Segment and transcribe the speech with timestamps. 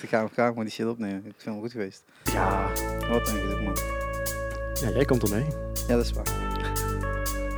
[0.00, 1.16] Ik ga, ga gewoon die shit opnemen.
[1.16, 2.02] Ik vind het wel goed geweest.
[2.32, 2.68] Ja,
[3.10, 3.76] Wat een gedoe, man.
[4.80, 5.46] ja jij komt ermee.
[5.88, 6.24] Ja, dat is waar.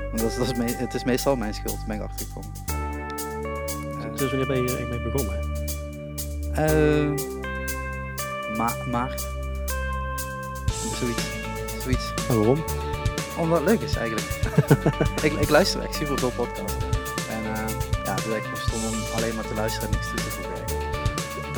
[0.09, 2.51] Want dat is, dat is me- het is meestal mijn schuld, ben ik achtergekomen.
[2.67, 5.59] Eh, Dus wanneer ben je hier eigenlijk mee begonnen?
[6.55, 7.11] Eh,
[8.57, 9.27] ma maart.
[10.99, 11.23] Zoiets.
[11.83, 12.15] Zoiets.
[12.29, 12.65] En waarom?
[13.39, 14.27] Omdat het leuk is eigenlijk.
[15.23, 16.75] ik, ik luister echt super veel podcasts.
[17.31, 17.69] En eh,
[18.05, 20.23] ja, het is echt gewoon stom om alleen maar te luisteren en niks toe te
[20.23, 20.40] eigenlijk.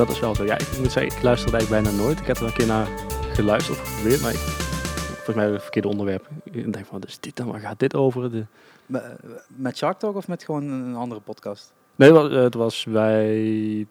[0.03, 0.45] Dat is wel zo.
[0.45, 2.21] Ja, ik moet zeggen, ik luisterde eigenlijk bijna nooit.
[2.21, 2.89] Ik heb er een keer naar
[3.33, 6.29] geluisterd of geprobeerd, maar ik, volgens mij het verkeerde onderwerp.
[6.45, 7.47] Ik denk van, wat is dit dan?
[7.47, 8.31] Waar gaat dit over?
[8.31, 8.45] De...
[8.87, 11.73] Me- Met Shark Talk of met gewoon een andere podcast?
[11.97, 13.87] Nee, het was bij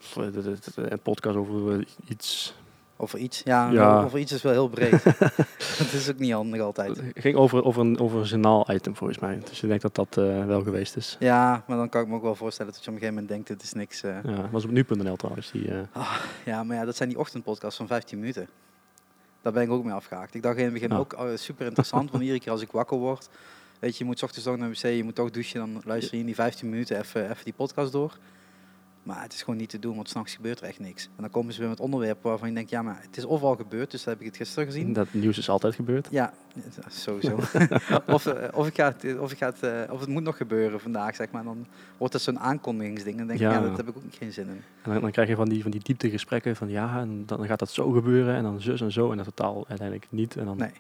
[0.76, 2.55] een podcast over iets.
[3.02, 3.41] Over iets?
[3.44, 4.04] Ja, Ja.
[4.04, 5.04] over iets is wel heel breed.
[5.82, 6.98] Het is ook niet handig altijd.
[6.98, 9.40] Het ging over, over een, over een journaal-item volgens mij.
[9.50, 11.16] Dus ik denk dat dat eh, wel geweest is.
[11.20, 13.34] Ja, maar dan kan ik me ook wel voorstellen dat je op een gegeven moment
[13.46, 14.04] denkt, dit is niks.
[14.04, 14.24] eh.
[14.24, 15.52] Ja, was op nu.nl trouwens.
[15.52, 16.04] Die, eh,
[16.46, 18.48] Ja, maar ja, dat zijn die ochtendpodcasts van 15 minuten.
[19.41, 20.34] Daar ben ik ook mee afgehaakt.
[20.35, 22.98] Ik dacht in het begin ook oh, super interessant, want iedere keer als ik wakker
[22.98, 23.29] word,
[23.79, 25.82] weet je, je moet 's ochtends toch naar de wc, je moet toch douchen, dan
[25.85, 28.18] luister je in die 15 minuten even, even die podcast door.
[29.04, 31.05] Maar het is gewoon niet te doen, want s'nachts gebeurt er echt niks.
[31.05, 33.41] En dan komen ze weer met onderwerpen waarvan je denkt, ja, maar het is of
[33.41, 34.94] al gebeurd, dus dat heb ik het gisteren gezien.
[34.94, 36.07] dat nieuws is altijd gebeurd.
[36.12, 36.34] Ja,
[36.88, 37.35] sowieso.
[38.07, 40.38] of, eh, of, ik ga het, of, ik ga het, eh, of het moet nog
[40.38, 41.44] gebeuren vandaag, zeg maar.
[41.44, 43.18] Dan wordt het zo'n aankondigingsding.
[43.18, 43.54] Dan denk ik, Ja.
[43.54, 44.62] ja, dat heb ik ook geen zin in.
[44.82, 47.60] En dan, dan krijg je van die, van die dieptegesprekken van ja, en dan gaat
[47.60, 50.35] dat zo gebeuren en dan zus en zo en dat totaal uiteindelijk niet.
[50.35, 50.72] En dan, Nee.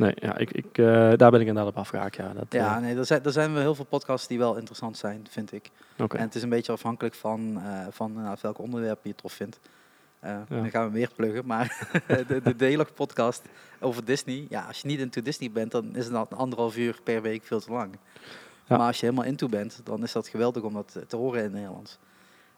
[0.00, 0.84] Nee, ja, ik, ik, eh,
[1.16, 2.16] daar ben ik inderdaad op afgehaakt.
[2.16, 4.56] Ja, dat, Ja, eh, nee, er zijn, er zijn wel heel veel podcasts die wel
[4.56, 5.70] interessant zijn, vind ik.
[5.98, 6.16] oké.
[6.16, 9.60] En het is een beetje afhankelijk van, eh van nou, welke onderwerpen je tof vindt.
[10.48, 11.90] Dan gaan we meer pluggen, maar
[12.28, 13.42] de, de podcast
[13.80, 14.46] over Disney.
[14.48, 17.60] Ja, als je niet into Disney bent, dan is dan anderhalf uur per week veel
[17.60, 17.98] te lang.
[18.66, 18.76] Ja.
[18.76, 21.44] Maar als je helemaal into bent, dan is dat geweldig om dat te horen in
[21.44, 21.98] het Nederlands.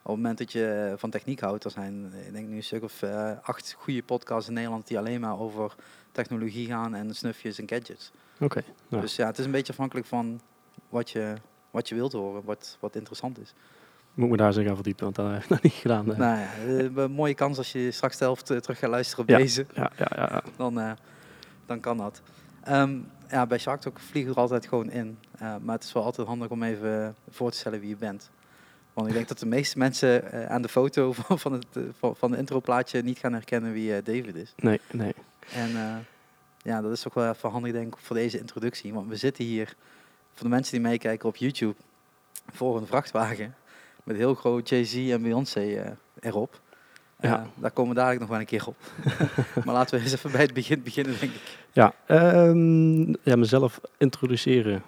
[0.04, 2.62] Op het moment dat je van techniek houdt, er zijn eh, ik denk nu een
[2.62, 5.74] stuk of eh, acht goede podcasts in Nederland die alleen maar over
[6.12, 8.12] technologie gaan en snufjes en gadgets.
[8.40, 9.00] Oké, ja.
[9.00, 10.40] Dus ja, het is een beetje afhankelijk van
[10.88, 11.34] wat je,
[11.70, 13.54] wat je wilt horen, wat, wat interessant is.
[14.14, 16.12] Moet me daar eens in gaan verdiepen, want dat heb ik nog niet gedaan.
[16.12, 16.18] eh.
[16.18, 19.24] Nou ja, eh, een mooie kans als je straks de helft eh, terug gaat luisteren
[19.24, 19.36] op Ja.
[19.36, 20.42] deze, Ja, ja, ja, ja.
[20.56, 20.92] dan, eh,
[21.66, 22.22] dan kan dat.
[22.62, 25.18] Ehm, ja, bij Shark Talk vliegen we er altijd gewoon in.
[25.38, 28.30] Eh, maar het is wel altijd handig om even voor te stellen wie je bent.
[28.92, 32.10] Want ik denk dat de meeste mensen eh, aan de foto van, van het eh,
[32.12, 34.52] van, de introplaatje niet gaan herkennen wie eh, David is.
[34.56, 35.14] Nee, nee.
[35.54, 36.04] En
[36.62, 38.92] ja, dat is toch wel even handig denk ik voor deze introductie.
[38.92, 39.74] Want we zitten hier,
[40.32, 41.74] voor de mensen die meekijken op YouTube,
[42.52, 43.54] voor een vrachtwagen.
[44.04, 46.60] Met heel groot Jay-Z en Beyoncé erop.
[47.20, 47.46] Ja.
[47.54, 48.76] Daar komen we dadelijk nog wel een keer op.
[49.64, 51.58] maar laten we eens even bij het begin beginnen, denk ik.
[51.72, 54.82] Ja, ehm, ja mezelf introduceren.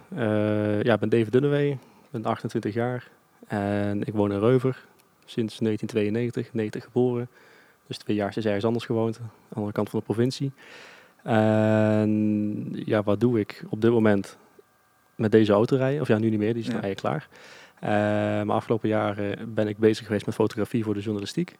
[0.83, 1.79] Ja, ik ben David Dunnewee, ik
[2.11, 3.11] ben 28 jaar
[3.47, 4.85] en ik woon in Reuver
[5.25, 7.29] sinds 1992, 90 geboren.
[7.87, 10.53] Dus twee jaar is ergens anders gewoond, aan de andere kant van de provincie.
[11.23, 14.39] En ja, wat doe ik op dit moment
[15.15, 16.01] met deze auto rijden?
[16.01, 16.81] Of ja, nu niet meer, die is Ja.
[16.83, 17.29] eigenlijk klaar.
[17.81, 17.91] Eh,
[18.47, 21.57] maar afgelopen jaren ben ik bezig geweest met fotografie voor de journalistiek.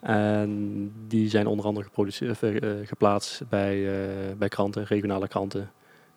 [0.00, 5.70] En die zijn onder andere geproduceerd, eh, geplaatst bij, eh, bij kranten, regionale kranten.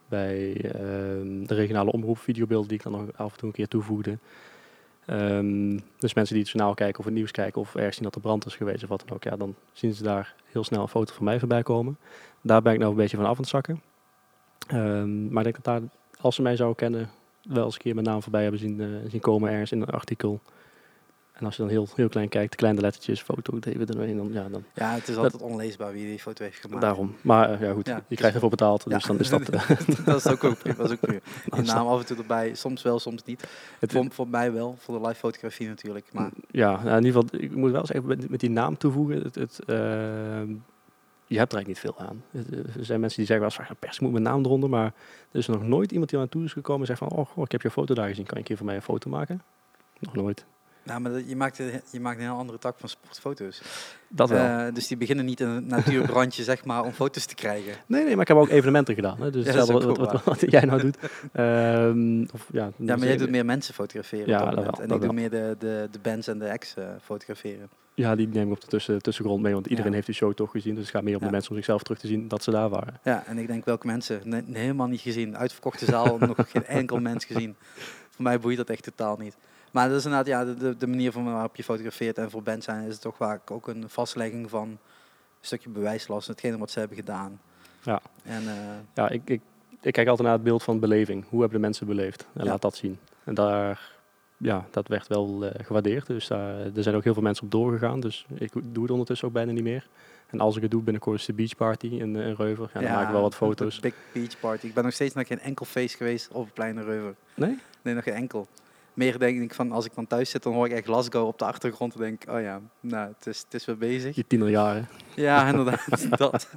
[0.08, 3.68] Bij ehm, de regionale omroep, videobeelden die ik dan nog af en toe een keer
[3.68, 4.18] toevoegde.
[5.10, 8.16] Ehm, dus mensen die het journaal kijken of het nieuws kijken of ergens zien dat
[8.16, 9.24] er brand is geweest of wat dan ook.
[9.24, 11.98] Ja, dan zien ze daar heel snel een foto van mij voorbij komen.
[12.42, 13.82] Daar ben ik nou een beetje van af aan het zakken.
[14.68, 15.90] Ehm, maar ik denk dat daar,
[16.22, 17.10] als ze mij zouden kennen,
[17.42, 19.88] wel eens een keer mijn naam voorbij hebben zien, eh, zien komen ergens in een
[19.88, 20.40] artikel.
[21.40, 24.50] En als je dan heel, heel klein kijkt, kleine lettertjes, foto, David en dan, ja,
[24.50, 26.82] dan Ja, het is altijd onleesbaar wie die foto heeft gemaakt.
[26.82, 27.16] daarom.
[27.22, 29.08] Maar eh, ja, goed, Ja, je dus- krijgt ervoor betaald, dus Ja.
[29.08, 29.50] dan is dat...
[29.50, 29.70] eh,
[30.06, 30.76] dat is ook, ook prima.
[30.76, 31.20] Dat is ook prima.
[31.64, 33.48] is naam af en toe erbij, soms wel, soms niet.
[33.80, 36.06] het- Voor, voor mij wel, voor de live fotografie natuurlijk.
[36.14, 39.22] Maar Ja, nou, in ieder geval, ik moet wel zeggen, met, met die naam toevoegen,
[39.22, 40.54] het, het, ehm,
[41.28, 42.24] je hebt er eigenlijk niet veel aan.
[42.32, 44.86] Eh, Er zijn mensen die zeggen wel eens, pers ik moet mijn naam eronder, maar
[45.32, 47.44] er is nog nooit iemand die aan toe is gekomen en zegt van, oh, goh,
[47.44, 49.42] ik heb je foto daar gezien, kan je een keer van mij een foto maken?
[50.00, 50.46] Nog nooit.
[50.90, 53.62] Nou, maar je maakt, een- je maakt een heel andere tak van sportfoto's.
[54.08, 54.66] Dat wel.
[54.68, 57.74] Eh, dus die beginnen niet in een natuurbrandje, zeg maar, om foto's te krijgen.
[57.86, 59.22] nee, nee, maar ik heb ook evenementen gedaan.
[59.22, 60.98] Hè, dus Ja, ook wat, wat, wat jij nou doet.
[61.34, 64.78] Ehm, of, ja, Ja, maar jij doet meer mensen fotograferen Ja, op dat dat moment.
[64.78, 67.70] wel, en dat ik doe meer de, de, de bands en de acts eh, fotograferen.
[67.94, 69.96] Ja, die neem ik op de tussen, tussengrond mee, want iedereen Ja.
[69.96, 70.76] heeft die show toch gezien.
[70.76, 72.70] Dus het gaat meer om de mensen om zichzelf terug te zien dat ze daar
[72.70, 73.00] waren.
[73.04, 75.38] Ja, en ik denk welke mensen, helemaal niet gezien.
[75.38, 77.56] Uitverkochte zaal, nog geen enkel mens gezien.
[78.10, 79.38] Voor mij boeit dat echt totaal niet.
[79.72, 82.18] Maar dat is inderdaad ja, de- de, manier van waarop je fotografeert.
[82.18, 84.78] En voor zijn is het toch vaak ook een vastlegging van een
[85.42, 86.28] stukje bewijslast.
[86.28, 87.40] Hetgene wat ze hebben gedaan.
[87.84, 88.02] Ja.
[88.24, 88.54] En eh,
[88.94, 89.42] Ja, ik, ik,
[89.82, 91.26] ik kijk altijd naar het beeld van beleving.
[91.30, 92.28] Hoe hebben de mensen beleefd?
[92.34, 92.50] En Ja.
[92.50, 93.00] laat dat zien.
[93.24, 93.98] En daar
[94.38, 96.08] ja, dat werd wel eh, gewaardeerd.
[96.08, 98.00] Dus daar, er zijn ook heel veel mensen op doorgegaan.
[98.00, 99.88] Dus ik doe het ondertussen ook bijna niet meer.
[100.28, 102.70] En als ik het doe, binnenkort is de beach party in, in Reuver.
[102.74, 103.80] Ja, dan maak ik wel wat foto's.
[103.80, 104.66] Big Beach Party.
[104.68, 107.16] Ik ben nog steeds naar geen enkel feest geweest op het plein Reuver.
[107.34, 107.60] Nee?
[107.82, 108.48] Nee, nog geen enkel.
[109.00, 111.40] Meer denk ik van, als ik dan thuis zit, dan hoor ik echt Glasgow op
[111.40, 111.94] de achtergrond.
[111.94, 114.16] En denk oh ja, nou, het is, het is weer bezig.
[114.16, 114.88] Je tienerjaren.
[115.16, 116.18] Ja, inderdaad.
[116.18, 116.50] dat.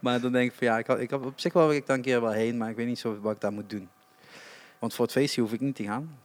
[0.00, 1.86] maar dan denk ik van, ja, ik, had, ik had, op zich wel wil ik
[1.86, 3.88] dan een keer wel heen, maar ik weet niet zo wat ik daar moet doen.
[4.78, 6.18] Want voor het feestje hoef ik niet te gaan.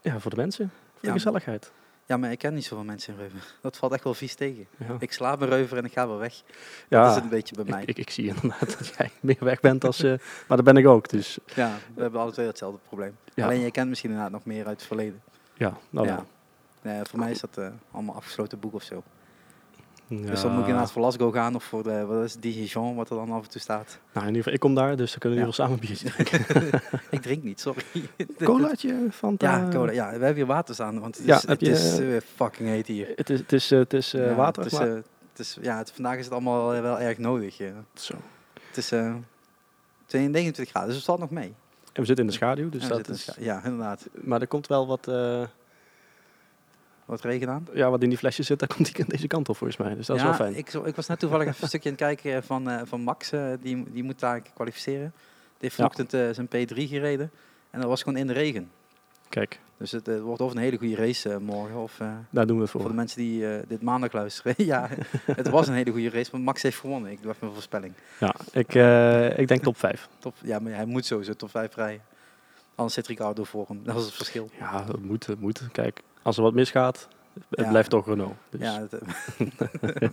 [0.00, 0.70] Ja, voor de mensen.
[0.92, 1.72] Voor Ja, de gezelligheid.
[2.12, 3.54] Ja, maar ik ken niet zoveel mensen in Reuver.
[3.60, 4.66] Dat valt echt wel vies tegen.
[4.78, 4.96] Ja.
[4.98, 6.42] Ik slaap in Reuver en ik ga weer weg.
[6.88, 7.82] Ja, Dat is het een beetje bij mij.
[7.82, 10.02] Ik, ik, ik zie inderdaad dat jij meer weg bent als...
[10.02, 10.10] eh,
[10.48, 13.16] maar dat ben ik ook, dus Ja, we hebben alle twee hetzelfde probleem.
[13.34, 13.44] Ja.
[13.44, 15.22] Alleen jij kent misschien inderdaad nog meer uit het verleden.
[15.54, 15.76] ja.
[15.90, 16.24] Nou, ja.
[16.82, 19.02] Nee, voor mij is dat eh, allemaal afgesloten boek of zo.
[20.20, 20.30] Ja.
[20.30, 22.94] Dus dan moet ik inderdaad voor Lasgo gaan of voor de, wat is het, Dijon,
[22.96, 23.98] wat er dan af en toe staat.
[24.12, 26.12] Nou, in ieder geval, ik kom daar, dus dan kunnen we in ieder geval samen
[26.14, 27.82] een biertje ik drink niet, sorry.
[28.44, 29.56] Colaatje, Fanta?
[29.56, 29.92] Ja, cola.
[29.92, 32.68] Ja, we hebben hier water staan, want het Ja, is, heb het is eh, fucking
[32.68, 33.12] heet hier.
[33.16, 34.88] Het is, het is, eh, het is eh, Ja, water, Het is, maar...
[34.88, 35.04] het
[35.38, 37.58] is, ja, het, vandaag is het allemaal wel erg nodig.
[37.58, 37.72] ja.
[37.94, 38.14] Zo.
[38.68, 39.14] Het is eh
[40.08, 41.54] 29 graden, dus het valt nog mee.
[41.92, 43.30] En we zitten in de schaduw, dus Ja, dat is...
[43.38, 44.08] ja, inderdaad.
[44.12, 45.06] Maar er komt wel wat,
[47.04, 47.66] Wat regen aan.
[47.74, 49.94] ja, wat in die flesjes zit, daar komt die deze kant op volgens mij.
[49.94, 50.56] Dus dat is wel fijn.
[50.56, 53.32] Ik, ik was net toevallig even een stukje aan het kijken van, eh, van Max,
[53.32, 55.12] eh, die, die moet daar kwalificeren.
[55.14, 57.30] Die heeft vanochtend eh, zijn P3 gereden
[57.70, 58.70] en dat was gewoon in de regen.
[59.28, 62.46] Kijk, Dus het eh, wordt of een hele goede race eh, morgen, of eh, daar
[62.46, 62.90] doen we het voor voor.
[62.90, 64.54] de mensen die eh, dit maandag luisteren.
[64.72, 64.88] ja,
[65.26, 67.10] het was een hele goede race, maar Max heeft gewonnen.
[67.10, 67.94] Ik doe even een voorspelling.
[68.20, 70.08] Ja, ik, eh, ik denk top 5.
[70.18, 72.02] Top, ja, maar hij moet sowieso top 5 rijden.
[72.74, 73.80] Anders zit Ricardo voor hem.
[73.84, 74.50] Dat is het verschil.
[74.58, 75.62] Ja, het moet, moet.
[75.72, 77.08] Kijk, als er wat misgaat,
[77.48, 77.68] het Ja.
[77.68, 78.34] blijft toch Renault.
[78.50, 78.90] Dus Ja, dat,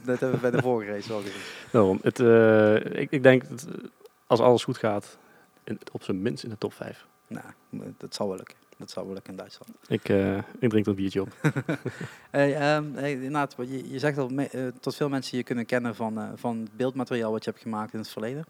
[0.05, 1.41] dat hebben we bij de vorige race wel gezien.
[1.71, 1.99] daarom.
[2.01, 3.83] Het, eh, ik, ik denk, dat, eh,
[4.27, 5.17] als alles goed gaat,
[5.63, 7.05] in, op zijn minst in de top 5.
[7.27, 7.45] Nou,
[7.97, 8.55] dat zal wel lukken.
[8.77, 9.71] Dat zal wel lukken in Duitsland.
[9.87, 11.29] Ik, eh, ik drink dat biertje op.
[12.31, 13.19] Hey, ehm, hey,
[13.57, 16.57] je, je zegt al me- eh, tot veel mensen je kunnen kennen van, eh, van
[16.59, 18.45] het beeldmateriaal wat je hebt gemaakt in het verleden.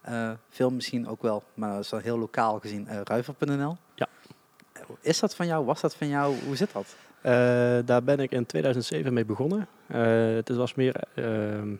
[0.00, 3.76] Eh, veel misschien ook wel, maar dat is wel heel lokaal gezien, eh ruiver.nl.
[3.94, 4.06] Ja.
[4.72, 5.64] Eh, Is dat van jou?
[5.64, 6.34] Was dat van jou?
[6.46, 6.96] Hoe zit dat?
[7.20, 7.32] Eh,
[7.84, 9.66] daar ben ik in 2007 mee begonnen.
[9.86, 10.00] Eh,
[10.34, 11.74] het was meer ehm,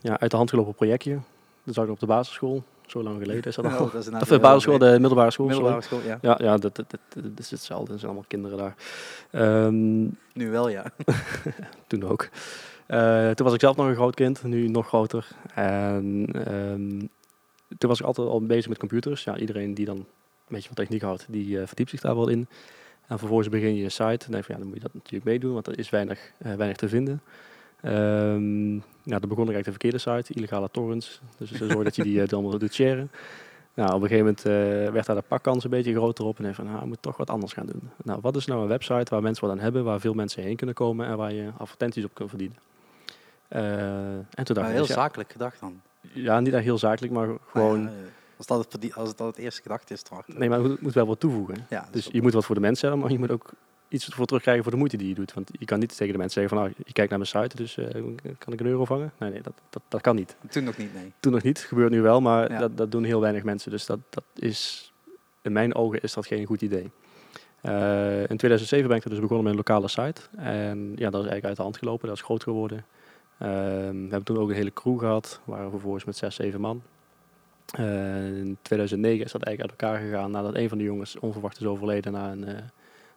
[0.00, 1.18] ja, uit de hand gelopen projectje.
[1.64, 2.62] Dat zag ik op de basisschool.
[2.86, 3.70] Zo lang geleden is dat al.
[3.70, 5.46] Oh, dat is inderdaad of de basisschool, de middelbare school.
[5.46, 6.18] Middelbare school, ja.
[6.20, 7.92] Ja, ja dat, dat, dat, dat is hetzelfde.
[7.92, 8.74] Er zijn allemaal kinderen daar.
[9.30, 10.84] Ehm, Nu wel, ja.
[11.86, 12.28] toen ook.
[12.86, 15.28] Eh, toen was ik zelf nog een groot kind, nu nog groter.
[15.54, 16.98] En ehm,
[17.78, 19.24] toen was ik altijd al bezig met computers.
[19.24, 20.04] Ja, iedereen die dan een
[20.48, 22.46] beetje van techniek houdt, die eh, verdiept zich daar wel in.
[23.06, 24.26] En vervolgens begin je je site.
[24.26, 26.54] En denk van, ja, dan moet je dat natuurlijk meedoen, want er is weinig, eh,
[26.54, 27.22] weinig te vinden.
[27.80, 28.74] Ehm
[29.04, 31.20] ja, dan begon ik eigenlijk de verkeerde site, illegale torrents.
[31.38, 33.10] Dus zo zorg dat je die allemaal doet sharen.
[33.74, 36.38] Nou, op een gegeven moment werd daar de pakkans een beetje groter op.
[36.38, 37.90] En ik van, nou, ik moet toch wat anders gaan doen.
[38.04, 40.56] Nou, wat is nou een website waar mensen wat aan hebben, waar veel mensen heen
[40.56, 42.56] kunnen komen en waar je advertenties op kunt verdienen?
[43.52, 45.80] Eh, en toen dacht Maar ik, heel dus ja, zakelijk gedacht dan.
[46.00, 47.80] ja, niet echt heel zakelijk, maar gewoon...
[47.82, 47.92] Ja, eh,
[48.36, 50.22] als, dat het, als dat het eerste gedachte is, toch?
[50.26, 51.66] Nee, maar het moet- wel wat toevoegen.
[51.68, 53.50] Ja, Dus je moet wat voor de mensen hebben, maar je moet ook
[53.88, 55.32] iets voor terugkrijgen voor de moeite die je doet.
[55.34, 57.56] Want je kan niet tegen de mensen zeggen van, nou, je kijkt naar mijn site,
[57.56, 58.02] dus eh,
[58.38, 59.12] kan ik een euro vangen?
[59.18, 60.36] Nee, nee, dat, dat, dat kan niet.
[60.50, 61.12] Toen nog niet, nee.
[61.20, 62.58] Toen nog niet, gebeurt nu wel, maar Ja.
[62.58, 63.70] dat, dat doen heel weinig mensen.
[63.70, 64.92] Dus dat, dat is,
[65.42, 66.90] in mijn ogen is dat geen goed idee.
[67.60, 70.20] Eh, in 2007 ben ik er dus begonnen met een lokale site.
[70.36, 72.84] En ja, dat is eigenlijk uit de hand gelopen, dat is groot geworden.
[73.42, 76.60] Ehm, we hebben toen ook een hele crew gehad, waren we vervolgens met zes, zeven
[76.60, 76.82] man.
[77.74, 81.60] Eh, in 2009 is dat eigenlijk uit elkaar gegaan nadat een van de jongens onverwacht
[81.60, 82.54] is overleden na een, eh,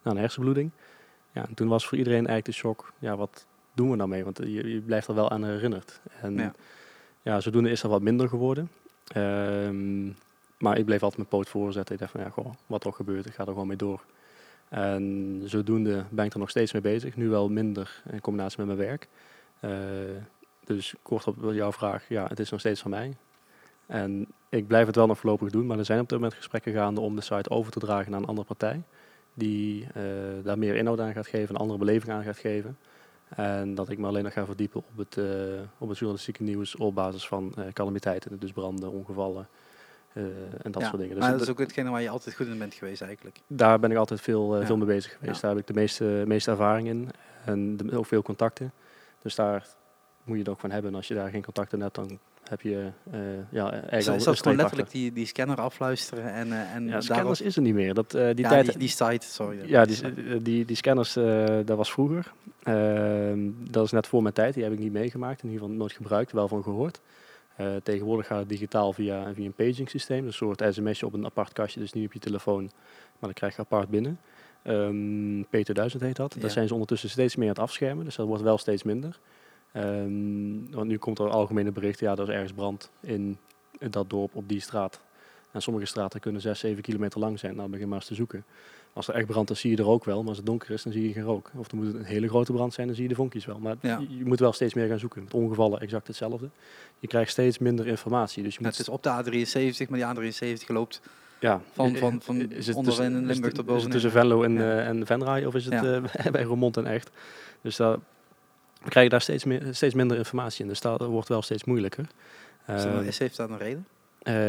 [0.02, 0.72] na een hersenbloeding.
[1.32, 4.24] Ja, en toen was voor iedereen eigenlijk de shock, ja, wat doen we nou mee?
[4.24, 6.02] Want je, je blijft er wel aan herinnerd.
[6.22, 6.54] En Ja.
[7.22, 8.70] ja, zodoende is dat wat minder geworden.
[9.08, 10.06] Ehm,
[10.58, 11.94] maar ik bleef altijd mijn poot voorzetten.
[11.94, 14.04] Ik dacht van, ja, goh, wat er ook gebeurt, ik ga er gewoon mee door.
[14.70, 17.16] En zodoende ben ik er nog steeds mee bezig.
[17.16, 19.08] Nu wel minder in combinatie met mijn werk.
[19.70, 19.72] Eh,
[20.66, 23.18] dus kort op jouw vraag, ja, het is nog steeds van mij.
[23.86, 26.74] En ik blijf het wel nog voorlopig doen, maar er zijn op dit moment gesprekken
[26.74, 28.82] gaande om de site over te dragen naar een andere partij.
[29.34, 30.04] Die eh,
[30.44, 32.78] daar meer inhoud aan gaat geven, een andere beleving aan gaat geven.
[33.36, 35.26] En dat ik me alleen nog ga verdiepen op het, eh,
[35.78, 39.48] op het journalistieke nieuws op basis van eh, calamiteiten, dus branden, ongevallen
[40.62, 41.16] en dat Ja, soort dingen.
[41.16, 43.40] Dus maar dat is ook hetgene waar je altijd goed in bent geweest eigenlijk.
[43.48, 44.66] daar ben ik altijd veel, Ja.
[44.66, 45.36] veel mee bezig geweest.
[45.36, 45.42] Ja.
[45.42, 47.10] Daar heb ik de meeste, meeste ervaring in
[47.46, 48.72] en de- ook veel contacten.
[49.26, 49.68] Dus daar
[50.24, 50.92] moet je het ook van hebben.
[50.92, 54.18] En als je daar geen contacten hebt, dan heb je eh ja, eigenlijk is al
[54.18, 57.62] dat een gewoon letterlijk die, die scanner afluisteren en, eh en Ja, scanners is er
[57.62, 57.94] niet meer.
[57.94, 59.70] Dat, eh, die ja, tijd, die, die site, sorry.
[59.70, 61.14] ja, die, die, die scanners,
[61.66, 62.34] dat was vroeger.
[62.64, 63.40] Ehm,
[63.70, 64.54] dat is net voor mijn tijd.
[64.54, 65.44] Die heb ik niet meegemaakt.
[65.44, 67.00] In ieder geval nooit gebruikt, wel van gehoord.
[67.56, 70.26] Eh, tegenwoordig gaat het digitaal via, via een paging systeem.
[70.26, 72.64] Een soort sms'je op een apart kastje, dus niet op je telefoon.
[72.64, 74.20] Maar dan krijg je apart binnen.
[74.66, 76.34] Ehm, P2000 heet dat.
[76.34, 76.42] Ja.
[76.42, 79.20] Daar zijn ze ondertussen steeds meer aan het afschermen, dus dat wordt wel steeds minder.
[79.72, 83.38] Ehm, want nu komt er algemene berichten, ja, er is ergens brand in
[83.90, 85.00] dat dorp op die straat.
[85.52, 87.56] En sommige straten kunnen 6, 7 kilometer lang zijn.
[87.56, 88.46] Nou, begin maar eens te zoeken.
[88.94, 90.20] Als er echt brand is, zie je de rook wel.
[90.20, 91.52] Maar als het donker is, dan zie je geen rook.
[91.56, 93.60] Of er moet een hele grote brand zijn, dan zie je de vonkjes wel.
[93.60, 94.02] Maar Ja.
[94.10, 95.24] je, moet wel steeds meer gaan zoeken.
[95.24, 96.50] Met ongevallen exact hetzelfde.
[97.00, 98.44] Je krijgt steeds minder informatie.
[98.44, 101.02] Dus je moet het is op de A73, maar die A73 loopt
[101.46, 104.54] ja, van, van, van is het onderin tussen- Limburg tot Is het tussen Venlo en,
[104.54, 104.60] Ja.
[104.60, 106.02] eh, en Venray of is het Ja.
[106.12, 107.10] eh, bij Roermond en Echt?
[107.62, 107.98] Dus daar,
[108.84, 110.68] we krijgen daar steeds, meer, steeds minder informatie in.
[110.70, 112.08] Dus dat wordt wel steeds moeilijker.
[112.68, 113.88] Is Eh, heeft dat een reden?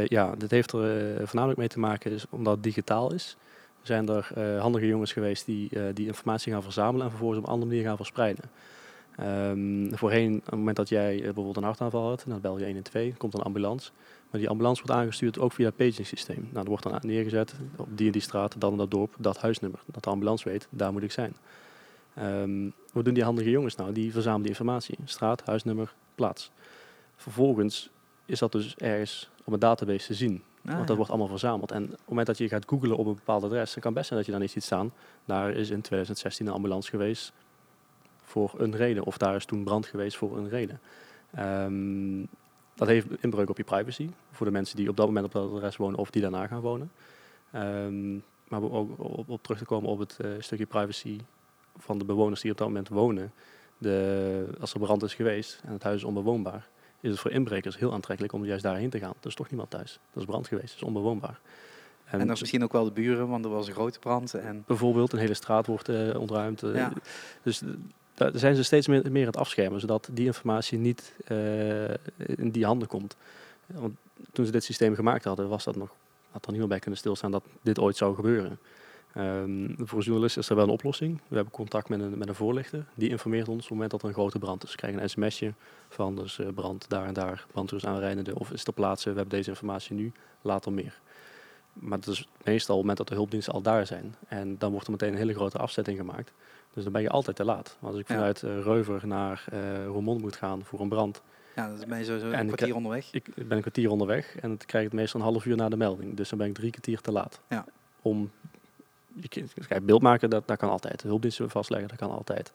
[0.08, 3.36] ja, dit heeft er voornamelijk mee te maken is omdat het digitaal is.
[3.82, 4.28] Zijn er
[4.60, 7.96] handige jongens geweest die die informatie gaan verzamelen en vervolgens op een andere manier gaan
[7.96, 8.44] verspreiden.
[9.16, 13.16] Ehm, voorheen, op het moment dat jij bijvoorbeeld een hartaanval had, dan bel je 112,
[13.16, 13.90] komt een ambulance.
[14.30, 16.48] Maar die ambulance wordt aangestuurd ook via het paging systeem.
[16.50, 19.38] Nou, er wordt dan neergezet op die en die straat, dan in dat dorp, dat
[19.38, 19.80] huisnummer.
[19.86, 21.36] Dat de ambulance weet, daar moet ik zijn.
[22.14, 23.92] Ehm, wat doen die handige jongens nou?
[23.92, 24.96] Die verzamelen die informatie.
[25.04, 26.50] Straat, huisnummer, plaats.
[27.16, 27.90] Vervolgens
[28.26, 30.42] is dat dus ergens op een database te zien.
[30.64, 30.94] Ah, Want dat ja.
[30.94, 31.70] wordt allemaal verzameld.
[31.70, 34.06] En op het moment dat je gaat googlen op een bepaald adres, dan kan best
[34.06, 34.92] zijn dat je daar niet ziet staan.
[35.24, 37.32] Daar is in 2016 een ambulance geweest
[38.22, 39.04] voor een reden.
[39.04, 40.80] Of daar is toen brand geweest voor een reden.
[41.34, 42.24] Ehm,
[42.76, 44.08] dat heeft inbreuk op je privacy.
[44.30, 46.60] Voor de mensen die op dat moment op dat adres wonen of die daarna gaan
[46.60, 46.90] wonen.
[47.52, 48.14] Ehm,
[48.48, 51.18] maar ook op, op terug te komen op het eh, stukje privacy
[51.76, 53.32] van de bewoners die op dat moment wonen.
[53.78, 56.68] De, als er brand is geweest en het huis is onbewoonbaar,
[57.00, 59.14] is het voor inbrekers heel aantrekkelijk om juist daarheen te gaan.
[59.20, 59.98] Er is toch niemand thuis.
[60.12, 61.40] Er is brand geweest, het is onbewoonbaar.
[62.04, 64.34] En dat is misschien ook wel de buren, want er was een grote brand.
[64.34, 66.62] En bijvoorbeeld een hele straat wordt eh, ontruimd.
[66.62, 66.92] eh, Ja.
[67.42, 67.62] Dus
[68.16, 72.64] daar zijn ze steeds meer, aan het afschermen, zodat die informatie niet eh, in die
[72.64, 73.16] handen komt.
[73.66, 73.94] Want
[74.32, 75.94] toen ze dit systeem gemaakt hadden, was dat nog,
[76.30, 78.58] had er niemand bij kunnen stilstaan dat dit ooit zou gebeuren.
[79.12, 81.20] Ehm, voor journalisten is er wel een oplossing.
[81.28, 82.84] We hebben contact met een, met een voorlichter.
[82.94, 84.70] Die informeert ons op het moment dat er een grote brand is.
[84.70, 85.52] We krijgen een sms'je
[85.88, 89.10] van dus brand daar en daar, brandweer aanrijdende of is ter plaatse.
[89.10, 91.00] We hebben deze informatie nu, later meer.
[91.72, 94.14] Maar het is meestal op het moment dat de hulpdiensten al daar zijn.
[94.28, 96.32] En dan wordt er meteen een hele grote afzetting gemaakt.
[96.76, 97.76] Dus dan ben je altijd te laat.
[97.78, 101.22] Want als ik vanuit eh, Reuver naar eh Roermond moet gaan voor een brand,
[101.54, 103.08] ja, dan ben je sowieso En een kwartier onderweg.
[103.12, 105.68] ik ben een kwartier onderweg en dan krijg ik het meestal een half uur na
[105.68, 106.16] de melding.
[106.16, 107.40] Dus dan ben ik drie kwartier te laat.
[107.48, 107.64] Ja.
[108.02, 108.30] Om,
[109.14, 109.28] je,
[109.68, 111.00] kijk, beeld maken, dat, dat kan altijd.
[111.00, 112.52] De hulpdiensten vastleggen, dat kan altijd.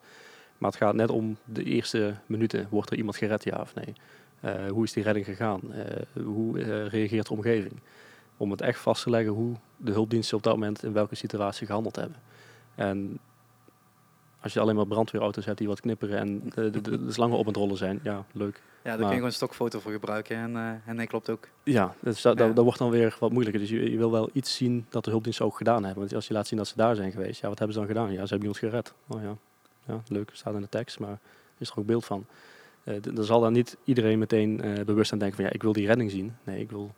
[0.58, 2.66] Maar het gaat net om de eerste minuten.
[2.70, 3.94] Wordt er iemand gered, ja of nee?
[4.40, 5.60] Eh, hoe is die redding gegaan?
[6.24, 7.80] Hoe reageert de omgeving?
[8.36, 11.66] Om het echt vast te leggen hoe de hulpdiensten op dat moment in welke situatie
[11.66, 12.16] gehandeld hebben.
[12.74, 13.18] En
[14.42, 17.36] als je alleen maar brandweerauto's hebt die wat knipperen en de, de, de, de slangen
[17.38, 18.62] op het rollen zijn, ja, leuk.
[18.84, 20.36] Ja, daar kun je gewoon een stokfoto voor gebruiken.
[20.36, 21.48] En, eh en dat klopt ook.
[21.62, 22.44] Ja, dus dat, Ja.
[22.46, 23.60] dat, dat wordt dan weer wat moeilijker.
[23.60, 26.00] Dus je, je wil wel iets zien dat de hulpdiensten ook gedaan hebben.
[26.00, 27.92] Want als je laat zien dat ze daar zijn geweest, ja, wat hebben ze dan
[27.92, 28.08] gedaan?
[28.12, 28.92] Ja, ze hebben iemand gered.
[29.08, 29.36] Oh ja,
[29.86, 31.18] ja leuk, staat in de tekst, maar
[31.58, 32.26] is er ook beeld van.
[33.00, 35.72] D- dan zal dan niet iedereen meteen eh, bewust aan denken van ja, ik wil
[35.72, 36.36] die redding zien.
[36.44, 36.94] Nee, ik wil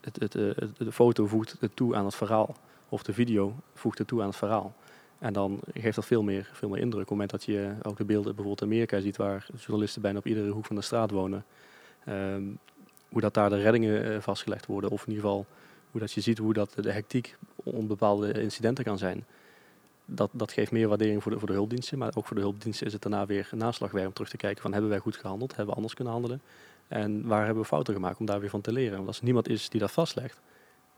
[0.00, 2.54] het, het, het- de foto voegt het toe aan het verhaal.
[2.88, 4.74] Of de video voegt het toe aan het verhaal.
[5.18, 7.02] En dan geeft dat veel meer, veel meer indruk.
[7.02, 10.18] Op het moment dat je ook de beelden bijvoorbeeld in Amerika ziet, waar journalisten bijna
[10.18, 11.44] op iedere hoek van de straat wonen.
[12.04, 12.42] ehm,
[13.08, 14.90] hoe dat daar de reddingen eh, vastgelegd worden.
[14.90, 15.46] Of in ieder geval
[15.90, 19.24] hoe dat je ziet hoe dat de hectiek om bepaalde incidenten kan zijn.
[20.04, 21.98] Dat, dat geeft meer waardering voor de, voor de hulpdiensten.
[21.98, 24.62] Maar ook voor de hulpdiensten is het daarna weer een naslagwerk om terug te kijken
[24.62, 25.50] van hebben wij goed gehandeld?
[25.50, 26.40] Hebben we anders kunnen handelen?
[26.88, 28.96] En waar hebben we fouten gemaakt om daar weer van te leren?
[28.96, 30.40] Want als er niemand is die dat vastlegt,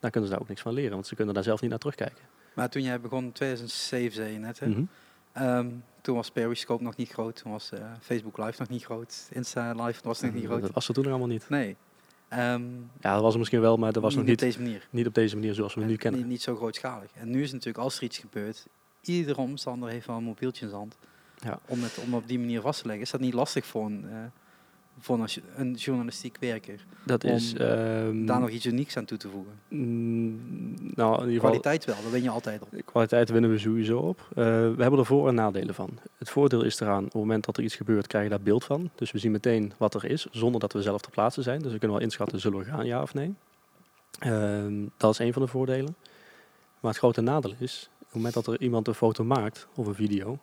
[0.01, 0.93] dan kunnen ze daar ook niks van leren.
[0.93, 2.25] Want ze kunnen daar zelf niet naar terugkijken.
[2.59, 4.67] Maar toen jij begon in 2007, zei je net, hè?
[4.67, 4.83] Mhm.
[5.33, 5.69] Ehm,
[6.01, 7.37] toen was Periscope nog niet groot.
[7.43, 9.29] Toen was eh, Facebook Live nog niet groot.
[9.33, 10.61] Insta Live was nog niet groot.
[10.61, 11.49] Dat was er toen nog allemaal niet.
[11.49, 11.77] Nee.
[12.29, 12.63] Ehm,
[13.01, 14.89] Ja, dat was er misschien wel, maar dat was nog niet niet, op deze manier.
[14.91, 16.21] niet op deze manier zoals we nu En kennen.
[16.21, 17.11] Niet, niet zo grootschalig.
[17.15, 18.67] En nu is natuurlijk, als er iets gebeurt,
[19.01, 20.97] iedere omstander heeft wel een mobieltje in zijn hand.
[21.39, 21.61] Ja.
[21.67, 23.05] Om het om op die manier vast te leggen.
[23.05, 24.17] Is dat niet lastig voor een, eh,
[25.01, 26.85] voor een, jo- een journalistiek werker?
[27.05, 27.55] Dat om is...
[27.55, 29.53] ehm, Daar nog iets unieks aan toe te voegen.
[29.69, 30.39] mm,
[30.95, 31.39] nou, in ieder geval...
[31.39, 32.69] Kwaliteit wel, daar ben je altijd op.
[32.85, 34.21] Kwaliteit winnen we sowieso op.
[34.31, 35.91] Eh, we hebben er voor- en nadelen van.
[36.19, 38.65] Het voordeel is eraan, op het moment dat er iets gebeurt, krijg je daar beeld
[38.65, 38.91] van.
[38.95, 41.63] Dus we zien meteen wat er is, zonder dat we zelf ter plaatse zijn.
[41.63, 43.35] Dus we kunnen wel inschatten, zullen we gaan, ja of nee.
[44.19, 45.97] Ehm, dat is een van de voordelen.
[46.81, 49.87] Maar het grote nadeel is, op het moment dat er iemand een foto maakt of
[49.87, 50.39] een video,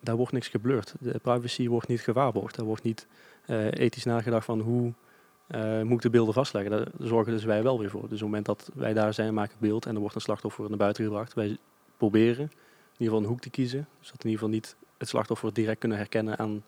[0.00, 0.94] daar wordt niks geblurred.
[1.00, 2.56] De privacy wordt niet gewaarborgd.
[2.56, 3.06] Daar wordt niet
[3.70, 4.92] ethisch nagedacht van hoe
[5.46, 6.70] eh, moet ik de beelden vastleggen.
[6.70, 8.00] Daar zorgen dus wij wel weer voor.
[8.00, 10.20] Dus op het moment dat wij daar zijn, maken we beeld en er wordt een
[10.20, 11.34] slachtoffer naar buiten gebracht.
[11.34, 11.56] Wij
[11.96, 12.50] proberen in
[12.92, 15.78] ieder geval een hoek te kiezen, zodat we in ieder geval niet het slachtoffer direct
[15.78, 16.62] kunnen herkennen aan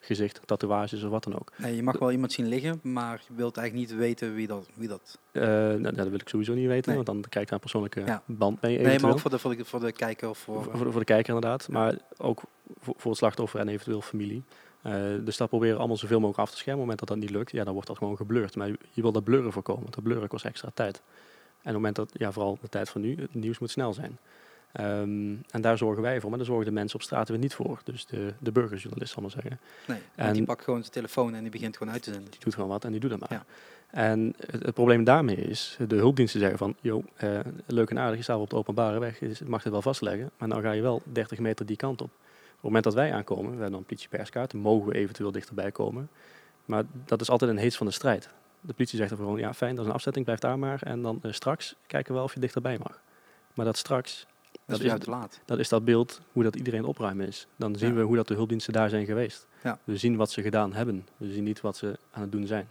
[0.00, 1.52] gezicht, tatoeages of wat dan ook.
[1.56, 4.68] Nee, je mag wel iemand zien liggen, maar je wilt eigenlijk niet weten wie dat...
[4.74, 5.18] Wie dat...
[5.32, 7.04] Eh, nou, dat wil ik sowieso niet weten, Nee.
[7.04, 8.22] want dan krijg ik daar een persoonlijke Ja.
[8.26, 10.62] band mee Nee, maar ook voor de, voor de, voor de kijker of voor...
[10.62, 12.42] voor, voor, de, voor de kijker inderdaad, maar ook
[12.80, 14.42] voor, voor het slachtoffer en eventueel familie.
[14.86, 14.92] Eh,
[15.24, 16.82] dus dat proberen we allemaal zoveel mogelijk af te schermen.
[16.82, 18.56] Op het moment dat dat niet lukt, ja, dan wordt dat gewoon geblurred.
[18.56, 20.96] Maar je, je wil dat blurren voorkomen, want dat blurren kost extra tijd.
[20.96, 21.02] En
[21.58, 24.18] op het moment dat, ja, vooral de tijd van nu, het nieuws moet snel zijn.
[24.72, 27.54] Ehm, en daar zorgen wij voor, maar daar zorgen de mensen op straat weer niet
[27.54, 27.80] voor.
[27.84, 29.58] Dus de, de burgerjournalist, zal maar zeggen.
[29.86, 32.30] nee, en- die pakt gewoon zijn telefoon en die begint gewoon uit te zenden.
[32.30, 33.32] Die doet gewoon wat en die doet dat maar.
[33.32, 33.44] Ja.
[33.90, 38.16] En het, het probleem daarmee is, de hulpdiensten zeggen van, joh, eh, leuk en aardig,
[38.16, 40.82] je staat op de openbare weg, je mag het wel vastleggen, maar dan ga je
[40.82, 42.10] wel 30 meter die kant op.
[42.56, 45.70] Op het moment dat wij aankomen, we hebben dan een politieperskaart, mogen we eventueel dichterbij
[45.72, 46.08] komen.
[46.64, 48.28] Maar dat is altijd een heets van de strijd.
[48.60, 50.82] De politie zegt er gewoon, ja fijn, dat is een afzetting, blijf daar maar.
[50.82, 53.00] En dan eh, straks kijken we wel of je dichterbij mag.
[53.54, 54.26] Maar dat straks,
[54.64, 55.40] Dat is te laat.
[55.44, 57.46] dat is dat beeld hoe dat iedereen opruimen is.
[57.56, 57.94] Dan zien Ja.
[57.94, 59.46] we hoe dat de hulpdiensten daar zijn geweest.
[59.62, 59.78] Ja.
[59.84, 61.06] We zien wat ze gedaan hebben.
[61.16, 62.68] We zien niet wat ze aan het doen zijn.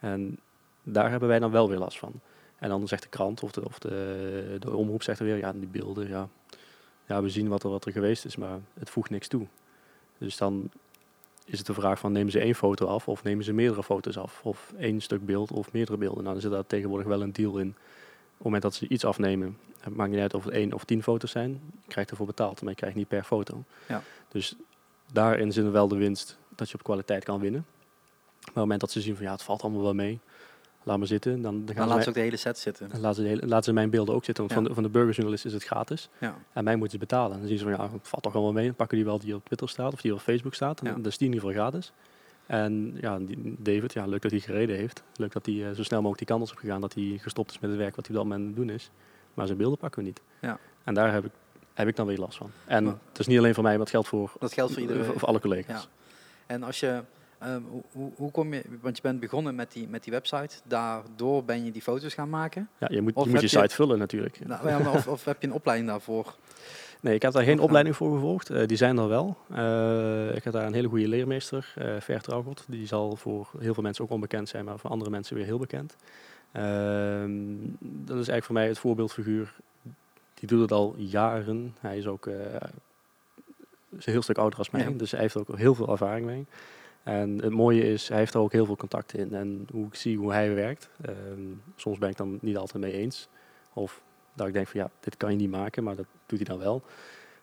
[0.00, 0.38] En
[0.82, 2.12] daar hebben wij dan wel weer last van.
[2.58, 5.52] En dan zegt de krant of de, of de, de omroep zegt er weer, ja,
[5.52, 6.28] die beelden, ja,
[7.10, 9.46] ja, we zien wat er, wat er geweest is, maar het voegt niks toe.
[10.18, 10.70] Dus dan
[11.44, 14.16] is het de vraag van, nemen ze één foto af of nemen ze meerdere foto's
[14.16, 14.40] af?
[14.42, 16.22] Of één stuk beeld of meerdere beelden?
[16.22, 17.68] Nou, dan zit daar tegenwoordig wel een deal in.
[17.68, 20.84] Op het moment dat ze iets afnemen, het maakt niet uit of het één of
[20.84, 23.64] tien foto's zijn, je krijgt ervoor betaald, maar je krijgt niet per foto.
[23.88, 24.02] Ja.
[24.28, 24.54] Dus
[25.12, 27.64] daarin zit wel de winst dat je op kwaliteit kan winnen.
[27.70, 30.18] Maar op het moment dat ze zien van ja, het valt allemaal wel mee,
[30.82, 32.88] laat maar zitten, dan, dan gaan Dan ze laat ook de hele set zitten.
[32.88, 34.44] dan laten ze, de hele- laten ze mijn beelden ook zitten.
[34.46, 34.60] Want Ja.
[34.60, 36.08] van, de, van de burgerjournalist is het gratis.
[36.20, 36.34] Ja.
[36.52, 37.32] En mij moeten ze betalen.
[37.32, 38.66] En dan zien ze van ja, valt toch allemaal mee.
[38.66, 40.80] Dan pakken die wel die op Twitter staat of die op Facebook staat.
[40.80, 40.92] En Ja.
[40.92, 41.92] dan is die in ieder geval gratis.
[42.46, 43.18] En ja,
[43.58, 45.02] David, ja, leuk dat hij gereden heeft.
[45.16, 46.80] Leuk dat hij eh, zo snel mogelijk die kant op is gegaan.
[46.80, 48.74] Dat hij gestopt is met het werk wat hij op dat moment aan het doen
[48.76, 48.90] is.
[49.34, 50.20] Maar zijn beelden pakken we niet.
[50.40, 50.58] Ja.
[50.84, 51.30] En daar heb ik,
[51.74, 52.50] heb ik dan weer last van.
[52.64, 55.04] En het is niet alleen voor mij, maar het geldt voor, Dat geldt voor iedereen.
[55.04, 55.82] voor, voor alle collega's.
[55.82, 55.88] Ja.
[56.46, 57.02] En als je,
[57.40, 57.60] ehm,
[57.92, 61.64] hoe- hoe, kom je, want je bent begonnen met die, met die website, daardoor ben
[61.64, 62.68] je die foto's gaan maken.
[62.78, 64.46] Ja, je moet je, moet je site vullen natuurlijk.
[64.46, 66.34] Nou, ja, of, of heb je een opleiding daarvoor?
[67.02, 67.66] Nee, ik heb daar geen Opgaan.
[67.66, 68.50] opleiding voor gevolgd.
[68.50, 69.36] Eh, die zijn er wel.
[69.54, 72.64] Eh, ik heb daar een hele goede leermeester, eh Ver Traugot.
[72.68, 75.58] Die zal voor heel veel mensen ook onbekend zijn, maar voor andere mensen weer heel
[75.58, 75.96] bekend.
[76.52, 77.30] Ehm,
[77.78, 79.54] dat is eigenlijk voor mij het voorbeeldfiguur.
[80.34, 81.74] Die doet het al jaren.
[81.80, 82.34] Hij is ook eh,
[83.98, 84.90] is een heel stuk ouder als mij, Ja.
[84.90, 86.46] dus hij heeft ook heel veel ervaring mee.
[87.02, 89.34] En het mooie is, hij heeft er ook heel veel contacten in.
[89.34, 91.40] En hoe ik zie hoe hij werkt, ehm,
[91.76, 93.28] soms ben ik dan niet altijd mee eens.
[93.72, 94.02] Of
[94.34, 96.58] dat ik denk van ja, dit kan je niet maken, maar dat doet hij dan
[96.58, 96.82] wel.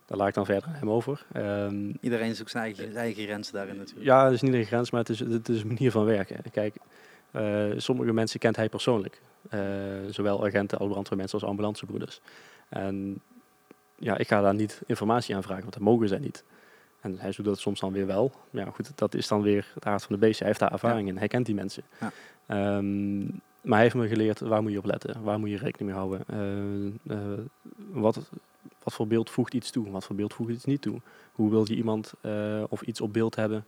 [0.06, 1.26] Daar laat ik dan verder aan hem over.
[1.32, 4.06] Ehm, Iedereen zoekt zijn eigen, zijn eigen grenzen daarin natuurlijk.
[4.06, 6.38] ja, het is niet een grens, maar het is, het is een manier van werken.
[6.52, 6.76] Kijk,
[7.32, 9.22] eh, sommige mensen kent hij persoonlijk.
[9.50, 9.60] Eh,
[10.10, 12.22] zowel agenten als brandweermensen als ambulancebroeders.
[12.70, 13.22] En
[13.96, 16.43] ja, ik ga daar niet informatie aan vragen, want dat mogen zij niet.
[17.02, 18.32] En hij doet dat soms dan weer wel.
[18.50, 20.40] Maar ja, goed, dat is dan weer het aard van de beest.
[20.40, 21.84] Hij heeft daar ervaring in, hij kent die mensen.
[22.00, 22.12] Ja.
[22.46, 23.20] Ehm,
[23.62, 25.24] maar hij heeft me geleerd, waar moet je op letten?
[25.24, 26.24] Waar moet je rekening mee houden?
[26.28, 27.40] Eh, eh,
[27.92, 28.30] wat,
[28.84, 29.92] wat voor beeld voegt iets toe?
[29.92, 31.02] Wat voor beeld voegt iets niet toe?
[31.32, 33.66] Hoe wil je iemand eh, of iets op beeld hebben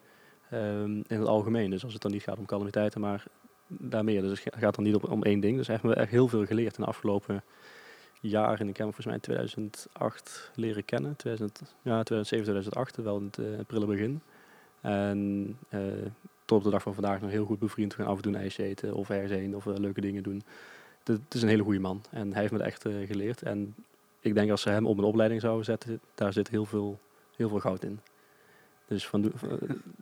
[0.49, 1.69] ehm, in het algemeen?
[1.69, 3.23] Dus als het dan niet gaat om calamiteiten, maar
[3.67, 4.21] daarmee.
[4.21, 5.57] Dus het gaat dan niet om, om één ding.
[5.57, 7.43] Dus hij heeft me echt heel veel geleerd in de afgelopen
[8.19, 8.59] jaren.
[8.59, 11.15] En ik heb hem volgens mij in 2008 leren kennen.
[11.15, 14.21] 2000, ja, 2007, 2008, wel in het eh, prille begin.
[14.81, 15.81] En eh,
[16.45, 17.95] tot op de dag van vandaag nog heel goed bevriend.
[17.95, 20.23] We gaan af en toe een ijsje eten of ergens heen of eh, leuke dingen
[20.23, 20.43] doen.
[21.03, 23.41] Het het is een hele goede man en hij heeft me het echt geleerd.
[23.41, 23.75] En
[24.19, 26.99] ik denk als ze hem op een opleiding zouden zetten, daar zit heel veel,
[27.35, 27.99] heel veel goud in.
[28.87, 29.31] Dus, van-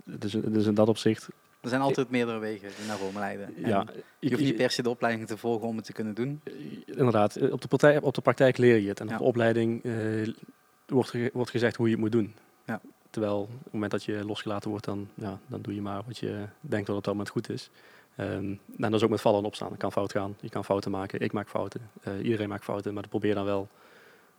[0.03, 1.27] dus, dus in dat opzicht,
[1.67, 3.55] Er zijn altijd meerdere wegen die naar Rome leiden.
[3.55, 3.85] En ja.
[4.19, 6.41] je hoeft niet per se de opleiding te volgen om het te kunnen doen.
[6.85, 8.99] Inderdaad, eh, op de, praktijk, op de praktijk leer je het.
[8.99, 9.93] En op de opleiding eh,
[10.85, 12.35] wordt, wordt gezegd hoe je het moet doen.
[12.65, 12.81] Ja.
[13.09, 16.17] Terwijl op het moment dat je losgelaten wordt, dan, ja, dan doe je maar wat
[16.17, 17.69] je denkt dat het allemaal goed is.
[18.15, 19.69] En dat is ook met vallen en opstaan.
[19.69, 22.93] Het kan fout gaan, je kan fouten maken, ik maak fouten, eh, iedereen maakt fouten.
[22.93, 23.67] Maar dat probeer dan wel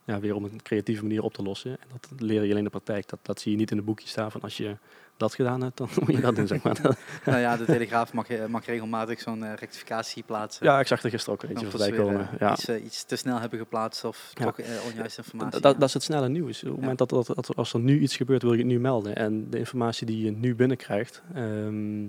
[0.05, 1.71] ja, weer op een creatieve manier op te lossen.
[1.71, 3.07] En dat leer je alleen in de praktijk.
[3.09, 4.75] Dat, dat zie je niet in een boekje staan van als je
[5.17, 6.47] dat gedaan hebt, dan moet je dat doen.
[6.47, 6.79] Zeg maar.
[7.25, 10.65] nou ja, de Telegraaf mag, mag regelmatig zo'n eh, rectificatie plaatsen.
[10.65, 12.29] ja, ik zag er gisteren ook een eentje Of voorbij weer, komen.
[12.31, 12.51] eh, Ja.
[12.51, 14.45] iets, eh, iets te snel hebben geplaatst of Ja.
[14.45, 14.59] toch
[14.91, 15.61] onjuiste informatie.
[15.61, 15.79] Dat, ja.
[15.79, 16.63] dat is het snelle nieuws.
[16.63, 18.79] Op het moment dat, dat, dat als er nu iets gebeurt, wil je het nu
[18.79, 19.15] melden.
[19.15, 22.07] En de informatie die je nu binnenkrijgt, ehm,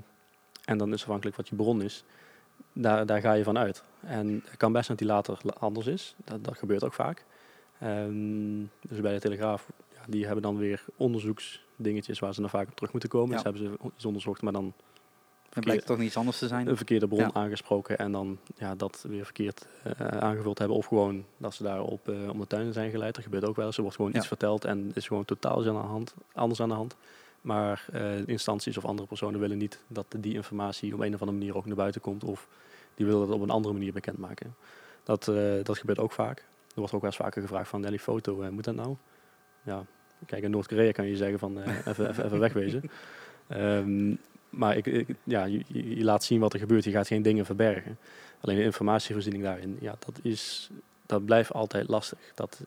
[0.64, 2.04] en dan is afhankelijk wat je bron is,
[2.72, 3.82] daar, daar ga je van uit.
[4.00, 6.14] En het kan best dat die later la- anders is.
[6.24, 7.24] Dat, dat gebeurt ook vaak.
[7.80, 12.68] Ehm, dus bij de Telegraaf, ja, die hebben dan weer onderzoeksdingetjes waar ze dan vaak
[12.68, 13.28] op terug moeten komen.
[13.28, 13.34] Ja.
[13.34, 14.72] Dus hebben ze iets onderzocht, maar dan
[15.48, 16.66] Dan blijkt het toch niet iets anders te zijn.
[16.68, 17.30] een verkeerde bron Ja.
[17.32, 20.76] aangesproken en dan ja, dat weer verkeerd eh, aangevuld hebben.
[20.76, 23.14] Of gewoon dat ze daarop eh om de tuin zijn geleid.
[23.14, 23.76] Dat gebeurt ook wel eens.
[23.76, 26.74] Er wordt gewoon iets verteld en is gewoon totaal aan de hand, anders aan de
[26.74, 26.96] hand.
[27.40, 31.38] Maar eh, instanties of andere personen willen niet dat die informatie op een of andere
[31.38, 32.24] manier ook naar buiten komt.
[32.24, 32.48] Of
[32.94, 34.54] die willen dat op een andere manier bekendmaken.
[35.04, 35.24] Dat,
[35.62, 36.48] dat gebeurt ook vaak.
[36.74, 38.96] Er wordt ook wel eens vaker gevraagd van, ja, die foto, eh, moet dat nou?
[39.62, 39.84] Ja,
[40.26, 42.82] kijk, in Noord-Korea kan je zeggen van, eh, even, even, even wegwezen.
[43.46, 44.14] Ehm,
[44.50, 46.84] maar ik, ik- ja, je laat zien wat er gebeurt.
[46.84, 47.98] Je gaat geen dingen verbergen.
[48.40, 50.70] Alleen de informatievoorziening daarin, ja, dat, is,
[51.06, 52.18] dat blijft altijd lastig.
[52.34, 52.60] Dat,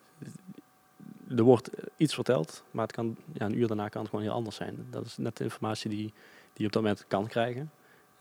[1.37, 4.33] er wordt iets verteld, maar het kan, ja, een uur daarna kan het gewoon heel
[4.35, 4.87] anders zijn.
[4.89, 6.13] Dat is net de informatie die, die
[6.53, 7.71] je op dat moment kan krijgen.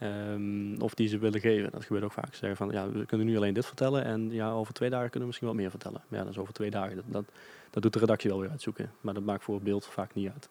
[0.02, 1.70] Ehm, of die ze willen geven.
[1.70, 2.32] Dat gebeurt ook vaak.
[2.34, 4.04] Ze zeggen van, ja, we kunnen nu alleen dit vertellen.
[4.04, 6.02] En ja, over twee dagen kunnen we misschien wat meer vertellen.
[6.08, 6.96] Maar ja, dat is over twee dagen.
[6.96, 7.24] Dat, dat,
[7.70, 8.92] dat doet de redactie wel weer uitzoeken.
[9.00, 10.48] Maar dat maakt voor het beeld vaak niet uit.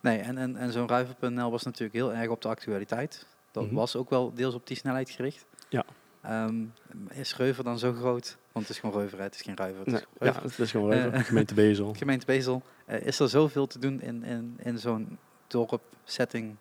[0.00, 3.26] Nee, en, en, en zo'n Ruiver.nl was natuurlijk heel erg op de actualiteit.
[3.50, 3.74] Dat Mhm.
[3.74, 5.46] was ook wel deels op die snelheid gericht.
[5.68, 5.84] Ja.
[6.20, 6.64] Ehm,
[7.10, 8.36] is Reuver dan zo groot?
[8.52, 9.78] Want het is gewoon Reuver, het is geen Ruiver.
[9.78, 10.42] Het Nee, is ja, Reuver.
[10.42, 10.92] het is gewoon.
[10.92, 11.94] Eh, gemeente Bezel.
[11.98, 12.62] Gemeente Bezel.
[12.86, 16.56] Eh, is er zoveel te doen in, in, in zo'n dorp-setting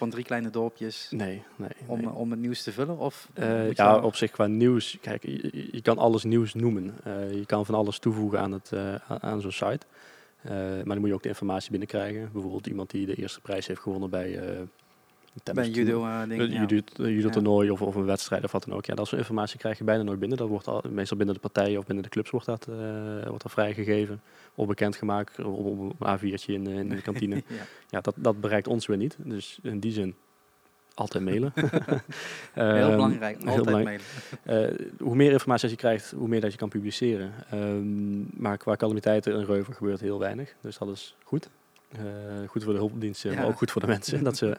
[0.00, 1.68] van drie kleine dorpjes Nee, nee.
[1.86, 2.10] om, nee.
[2.10, 2.98] om het nieuws te vullen?
[2.98, 4.98] Of Eh, ja, op zich qua nieuws.
[5.00, 6.94] Kijk, je, je- kan alles nieuws noemen.
[7.04, 9.86] Eh, je kan van alles toevoegen aan, het, eh, aan- zo'n site.
[10.42, 12.28] Maar dan moet je ook de informatie binnenkrijgen.
[12.32, 14.40] Bijvoorbeeld iemand die de eerste prijs heeft gewonnen bij...
[15.44, 16.40] eh bij een judo eh, ding?
[16.40, 16.60] Een ja.
[16.66, 18.84] judo, een judo-toernooi of, of een wedstrijd of wat dan ook.
[18.84, 20.38] Ja, dat soort informatie krijg je bijna nooit binnen.
[20.38, 23.42] Dat wordt al, meestal binnen de partijen of binnen de clubs wordt dat, eh, wordt
[23.42, 24.22] dat vrijgegeven.
[24.54, 27.34] Of bekendgemaakt op, op een A4'tje in, de- in de kantine.
[27.34, 27.54] ja.
[27.88, 29.16] ja, dat, dat bereikt ons weer niet.
[29.18, 30.14] Dus in die zin
[30.94, 31.52] altijd mailen.
[31.56, 31.70] Heel
[32.54, 34.02] Ehm, belangrijk, heel altijd belangrijk.
[34.44, 34.70] mailen.
[34.80, 37.32] Eh, hoe meer informatie als je krijgt, hoe meer dat je kan publiceren.
[37.50, 40.54] Ehm, maar qua calamiteiten en reuven gebeurt heel weinig.
[40.60, 41.48] Dus dat is goed.
[41.92, 42.00] Eh,
[42.46, 44.24] goed voor de hulpdiensten, maar ook goed voor de mensen.
[44.24, 44.56] dat ze eh,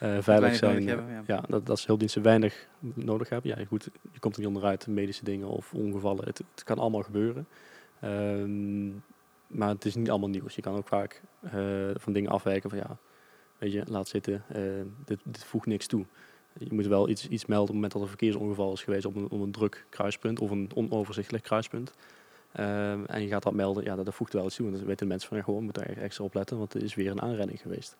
[0.00, 0.88] veilig weinig zijn.
[0.88, 1.22] hebben, ja.
[1.26, 1.42] ja.
[1.48, 3.50] dat, dat ze hulpdiensten weinig nodig hebben.
[3.56, 6.24] Ja, goed, je komt er niet onderuit, medische dingen of ongevallen.
[6.24, 7.46] Het, het kan allemaal gebeuren.
[8.00, 8.88] Ehm,
[9.46, 10.54] maar het is niet allemaal nieuws.
[10.54, 11.52] Je kan ook vaak eh,
[11.94, 12.96] van dingen afwijken van ja,
[13.58, 14.62] weet je, laat zitten, eh,
[15.04, 16.04] dit, dit voegt niks toe.
[16.58, 19.04] Je moet wel iets, iets melden op het moment dat er een verkeersongeval is geweest
[19.04, 21.92] op een, op een druk kruispunt of een onoverzichtelijk kruispunt.
[22.52, 24.66] Ehm, en je gaat dat melden, ja, dat, dat voegt wel iets toe.
[24.66, 26.82] En dan weten de mensen van, ja, gewoon, moet daar extra op letten, want er
[26.82, 27.96] is weer een aanrijding geweest.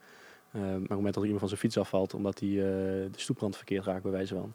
[0.53, 2.55] Ehm, maar op het moment dat er iemand van zijn fiets afvalt, omdat hij eh,
[3.13, 4.55] de stoeprand verkeerd raakt, bij wijze van,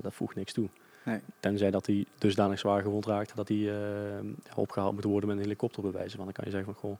[0.00, 0.68] dat voegt niks toe.
[1.04, 1.20] Nee.
[1.40, 5.42] Tenzij dat hij dusdanig zwaar gewond raakt dat hij eh, opgehaald moet worden met een
[5.42, 6.24] helikopter, bij wijze van.
[6.24, 6.98] Dan kan je zeggen van, goh,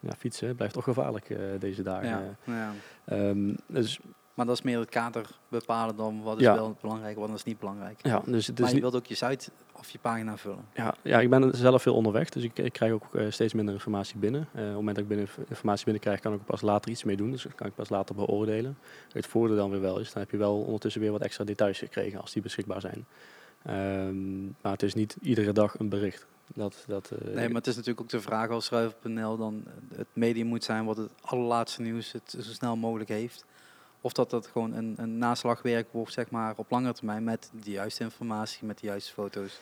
[0.00, 2.08] ja, fietsen blijft toch gevaarlijk eh, deze dagen.
[2.08, 2.72] Ja, ja.
[3.04, 4.00] Ehm, dus
[4.34, 6.54] Maar dat is meer het kader bepalen dan wat is Ja.
[6.54, 7.98] wel belangrijk, wat is niet belangrijk.
[8.02, 10.64] ja, dus het is maar je wilt ook je site of je pagina vullen.
[10.74, 13.74] Ja, ja, ik ben zelf veel onderweg, dus ik, ik krijg ook eh, steeds minder
[13.74, 14.40] informatie binnen.
[14.52, 17.04] Eh, op het moment dat ik binnen, informatie binnenkrijg, kan ik er pas later iets
[17.04, 17.30] mee doen.
[17.30, 18.78] Dus dat kan ik pas later beoordelen.
[19.12, 21.78] Het voordeel dan weer wel is, dan heb je wel ondertussen weer wat extra details
[21.78, 23.06] gekregen als die beschikbaar zijn.
[23.62, 26.26] Ehm, maar het is niet iedere dag een bericht.
[26.54, 30.06] Dat, dat, eh, Nee, maar het is natuurlijk ook de vraag als Schrijver.nl dan het
[30.12, 33.44] medium moet zijn wat het allerlaatste nieuws het zo snel mogelijk heeft.
[34.04, 37.70] Of dat dat gewoon een, een naslagwerk wordt, zeg maar, op langere termijn met de
[37.70, 39.60] juiste informatie, met de juiste foto's.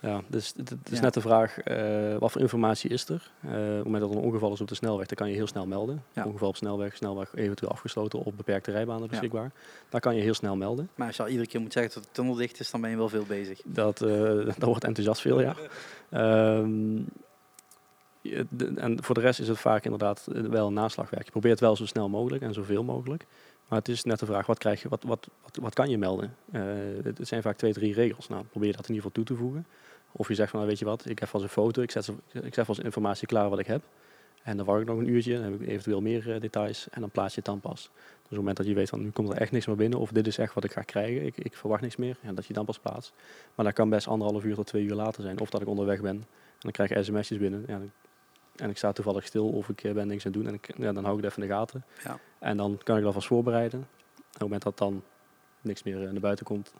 [0.00, 1.00] Ja, dus het, is Ja.
[1.04, 3.30] net de vraag, eh, wat voor informatie is er?
[3.40, 5.34] Eh, op het moment dat er een ongeval is op de snelweg, dan kan je
[5.34, 6.02] heel snel melden.
[6.12, 6.24] Ja.
[6.24, 9.50] Ongeval op snelweg, snelweg eventueel afgesloten of beperkte rijbanen beschikbaar.
[9.88, 10.88] Daar kan je heel snel melden.
[10.94, 12.90] Maar als je al iedere keer moet zeggen dat de tunnel dicht is, dan ben
[12.90, 13.60] je wel veel bezig.
[13.64, 14.08] Dat, eh
[14.46, 15.54] dat wordt enthousiast veel, ja.
[16.10, 16.98] Ehm,
[18.76, 21.24] en voor de rest is het vaak inderdaad wel een naslagwerk.
[21.24, 23.26] Je probeert wel zo snel mogelijk en zoveel mogelijk.
[23.68, 25.98] Maar het is net de vraag, wat, krijg je, wat, wat, wat, wat kan je
[25.98, 26.36] melden?
[26.52, 26.62] Eh,
[27.04, 28.28] het zijn vaak twee, drie regels.
[28.28, 29.66] Nou, probeer dat in ieder geval toe te voegen.
[30.12, 32.04] Of je zegt van, nou, weet je wat, ik heb vast een foto, ik zet,
[32.04, 33.82] ze- ik zet vast informatie klaar wat ik heb.
[34.42, 37.00] En dan wacht ik nog een uurtje, dan heb ik eventueel meer eh, details en
[37.00, 37.82] dan plaats je het dan pas.
[37.82, 39.98] Dus op het moment dat je weet van, nu komt er echt niks meer binnen
[39.98, 42.46] of dit is echt wat ik ga krijgen, ik, ik verwacht niks meer, ja, dat
[42.46, 43.12] je dan pas plaatst.
[43.54, 45.40] Maar dat kan best anderhalf uur tot twee uur later zijn.
[45.40, 46.24] Of dat ik onderweg ben en
[46.58, 47.64] dan krijg ik sms'jes binnen.
[47.66, 47.80] Ja,
[48.56, 50.48] en ik sta toevallig stil of ik eh, ben niks aan het doen.
[50.50, 51.84] En ik, ja, dan hou ik het even in de gaten.
[52.04, 52.18] Ja.
[52.38, 53.78] En dan kan ik dat vast voorbereiden.
[53.80, 53.86] En
[54.24, 55.02] op het moment dat dan
[55.60, 56.72] niks meer eh, naar buiten komt,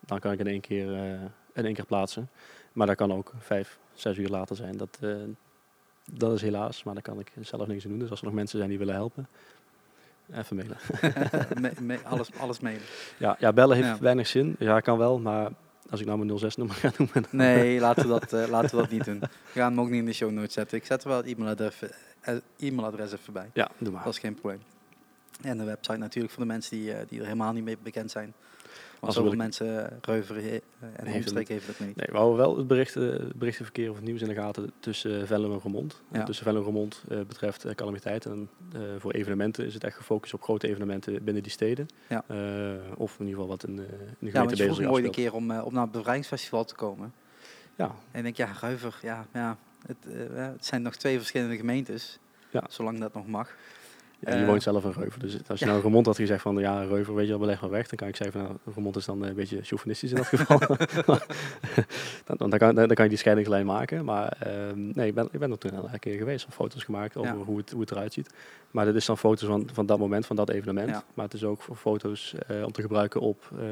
[0.00, 1.20] dan kan ik in één keer, eh,
[1.52, 2.28] in één keer plaatsen.
[2.72, 4.76] Maar dat kan ook vijf, zes uur later zijn.
[4.76, 4.98] Dat,
[6.12, 7.98] dat is helaas, maar daar kan ik zelf niks aan doen.
[8.00, 9.28] Dus als er nog mensen zijn die willen helpen,
[10.34, 10.76] even mailen.
[11.62, 12.82] Me- me- alles, alles mailen.
[13.18, 13.98] Ja, ja bellen heeft Ja.
[13.98, 14.56] weinig zin.
[14.58, 15.50] Ja, kan wel, maar
[15.90, 17.24] als ik nou mijn 06-nummer ga noemen...
[17.30, 19.18] Nee, laten we, dat, eh, laten we dat niet doen.
[19.18, 20.78] We gaan hem ook niet in de show notes zetten.
[20.78, 21.74] Ik zet er wel het e-mailadres,
[22.20, 23.50] eh, e-mailadres even bij.
[23.52, 24.04] Ja, doe maar.
[24.04, 24.60] Dat is geen probleem.
[25.42, 28.10] En de website natuurlijk voor de mensen die, eh, die er helemaal niet mee bekend
[28.10, 28.34] zijn.
[29.06, 31.96] We zoveel mensen, uh, Reuver eh, en het omstreek heeft dat niet.
[31.96, 35.26] Nee, we houden wel het berichten, het berichtenverkeer of het nieuws in de gaten tussen
[35.26, 36.02] Venlo en Remond.
[36.10, 36.18] Ja.
[36.18, 38.26] En tussen Venlo en Remond uh, betreft uh, calamiteit.
[38.26, 41.88] En uh, voor evenementen is het echt gefocust op grote evenementen binnen die steden.
[42.08, 42.24] Ja.
[42.96, 44.90] Of in ieder geval wat in, in de Ja, gemeente want je vroeg bezig me
[44.90, 47.12] ooit een keer om, eh, om naar het bevrijdingsfestival te komen.
[47.76, 51.56] Ja, En ik denk, ja, Ruiver, ja, ja het, eh, het zijn nog twee verschillende
[51.56, 52.18] gemeentes.
[52.50, 52.64] Ja.
[52.68, 53.56] Zolang dat nog mag.
[54.24, 55.20] Ja, je Eh, woont zelf in Reuver.
[55.20, 55.70] Dus als je ja.
[55.70, 57.86] nou Remond had gezegd van ja, Reuver, weet je wel, beleg maar weg.
[57.88, 60.58] Dan kan ik zeggen van nou, Remond is dan een beetje chauvinistisch in dat geval.
[62.36, 64.04] dan, dan, kan, dan kan je die scheidingslijn maken.
[64.04, 66.46] Maar ehm, nee, ik ben, ik ben er toen een keer geweest.
[66.46, 67.44] Of foto's gemaakt over Ja.
[67.44, 68.30] hoe, het, hoe het eruit ziet.
[68.72, 70.88] Maar dit is dan foto's van, van dat moment, van dat evenement.
[70.88, 71.04] Ja.
[71.14, 73.66] Maar het is ook voor foto's eh, om te gebruiken op eh,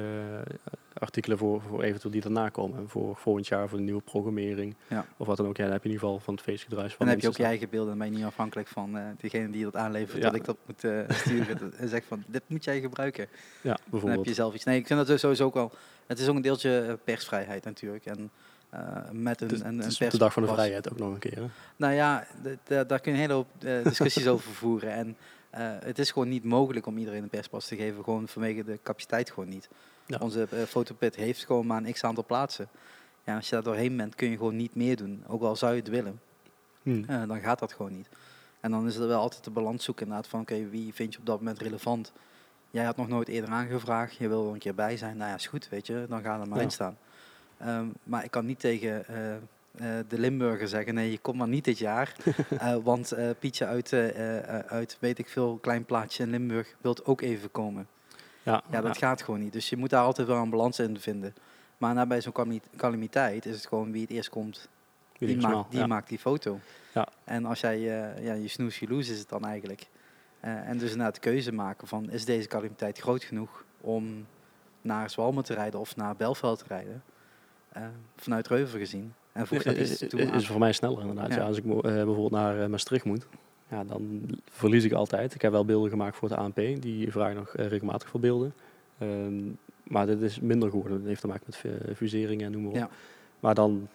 [0.92, 2.88] artikelen voor, voor eventueel die daarna komen.
[2.88, 4.74] Voor volgend jaar, voor de nieuwe programmering.
[4.88, 5.06] Ja.
[5.16, 5.56] Of wat dan ook.
[5.56, 6.90] Ja, dan heb je in ieder geval van het feestgedruis.
[6.90, 7.88] En Van dan heb je ook je eigen beelden.
[7.88, 10.22] Dan ben je niet afhankelijk van eh, degene die dat aanlevert.
[10.22, 11.72] Dat ik dat moet sturen.
[11.76, 13.26] en zeg van, dit moet jij gebruiken.
[13.30, 13.30] Ja,
[13.62, 14.26] Dan heb bijvoorbeeld.
[14.26, 14.64] je zelf iets.
[14.64, 15.72] Nee, ik vind dat sowieso ook wel...
[16.06, 18.06] Het is ook een deeltje persvrijheid natuurlijk.
[18.06, 18.30] En
[19.12, 21.37] met een, op de dag van de vrijheid ook nog een keer.
[21.37, 21.46] Hè?
[21.76, 22.26] Nou ja,
[22.64, 24.92] daar kun je een hele hoop eh, discussies over voeren.
[24.92, 25.16] En
[25.50, 28.04] eh, het is gewoon niet mogelijk om iedereen een perspas te geven.
[28.04, 29.68] Gewoon vanwege de capaciteit gewoon niet.
[30.06, 30.18] Ja.
[30.20, 32.68] Onze eh, fotopit heeft gewoon maar een x-aantal plaatsen.
[33.24, 35.24] Ja, als je daar doorheen bent, kun je gewoon niet meer doen.
[35.26, 36.20] Ook al zou je het willen.
[36.83, 37.04] Hm.
[37.06, 38.09] Eh, dan gaat dat gewoon niet.
[38.61, 41.18] En dan is er wel altijd de balans zoeken inderdaad van oké, wie vind je
[41.18, 42.12] op dat moment relevant?
[42.70, 45.37] Jij had nog nooit eerder aangevraagd, je wil er een keer bij zijn, nou ja,
[45.37, 46.64] is goed, weet je, dan ga er maar Ja.
[46.64, 46.96] in staan.
[47.61, 51.49] Ehm, maar ik kan niet tegen eh, eh, de Limburger zeggen, nee, je komt maar
[51.49, 52.16] niet dit jaar,
[52.59, 53.92] eh, want Pietje uit,
[54.66, 57.88] uit, weet ik veel, klein plaatsje in Limburg wilt ook even komen.
[58.42, 59.53] Ja, Ja, dat gaat gewoon niet.
[59.53, 61.35] Dus je moet daar altijd wel een balans in vinden.
[61.79, 64.68] Maar nou, bij zo'n calami- calamiteit is het gewoon wie het eerst komt,
[65.18, 65.87] die, maakt, snel, die ja.
[65.87, 66.61] maakt die foto.
[66.94, 67.09] Ja.
[67.25, 67.81] En als jij,
[68.20, 69.87] ja, je snoes, je loose is het dan eigenlijk.
[70.40, 74.27] En dus inderdaad de keuze maken van, is deze calamiteit groot genoeg om
[74.81, 77.03] naar Zwalmen te rijden of naar Belveld te rijden?
[77.72, 77.83] Eh,
[78.16, 79.12] vanuit Reuver gezien.
[79.33, 81.28] En voeg dat iets toe is voor mij sneller inderdaad.
[81.30, 81.37] Ja.
[81.37, 81.42] Ja.
[81.46, 83.26] als ik eh, bijvoorbeeld naar eh, Maastricht moet,
[83.68, 85.35] ja, dan verlies ik altijd.
[85.35, 88.54] Ik heb wel beelden gemaakt voor de ANP, die vragen nog eh, regelmatig voor beelden.
[88.98, 89.42] Ehm,
[89.83, 90.98] maar dit is minder geworden.
[90.98, 92.76] Dat heeft te maken met fu- fuseringen en noem maar op.
[92.76, 92.88] Ja.
[93.40, 93.88] Maar dan,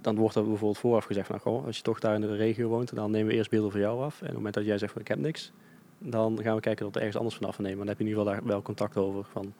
[0.00, 2.68] dan wordt er bijvoorbeeld vooraf gezegd van, goh, als je toch daar in de regio
[2.68, 4.14] woont, dan nemen we eerst beelden van jou af.
[4.14, 5.52] En op het moment dat jij zegt van ik heb niks,
[5.98, 7.78] dan gaan we kijken dat we ergens anders vanaf nemen.
[7.78, 9.52] Dan heb je in ieder geval daar wel contact over van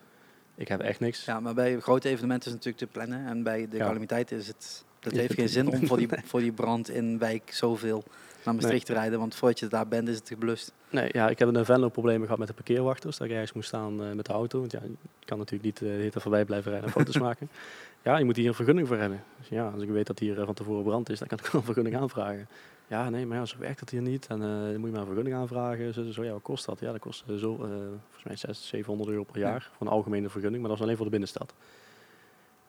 [0.56, 1.24] ik heb echt niks.
[1.24, 3.26] Ja, maar bij grote evenementen is het natuurlijk te plannen.
[3.26, 3.86] En bij de Ja.
[3.86, 4.84] calamiteit is het...
[5.00, 8.04] Dat heeft geen zin om voor die, voor die brand in wijk zoveel
[8.44, 9.18] naar Maastricht te rijden.
[9.18, 10.72] Want voordat je daar bent is het geblust.
[10.90, 13.16] Nee, ja, ik heb een Venlo problemen gehad met de parkeerwachters.
[13.16, 14.58] Dat ik ergens moest staan eh, met de auto.
[14.60, 17.48] Want ja, je kan natuurlijk niet uh, de hele voorbij blijven rijden en foto's maken.
[18.02, 19.22] Ja, je moet hier een vergunning voor hebben.
[19.38, 21.46] Dus ja, als ik weet dat hier eh, van tevoren brand is, dan kan ik
[21.46, 22.48] wel een vergunning aanvragen.
[22.88, 24.26] Ja, nee, maar ja, zo werkt het hier niet.
[24.26, 25.94] En eh, dan moet je maar een vergunning aanvragen.
[25.94, 26.80] Zo, zo ja, wat kost dat?
[26.80, 29.92] Ja, dat kost eh, zo, eh, volgens mij 600, 700 euro per jaar voor een
[29.92, 30.60] algemene vergunning.
[30.60, 31.54] Maar dat is alleen voor de binnenstad.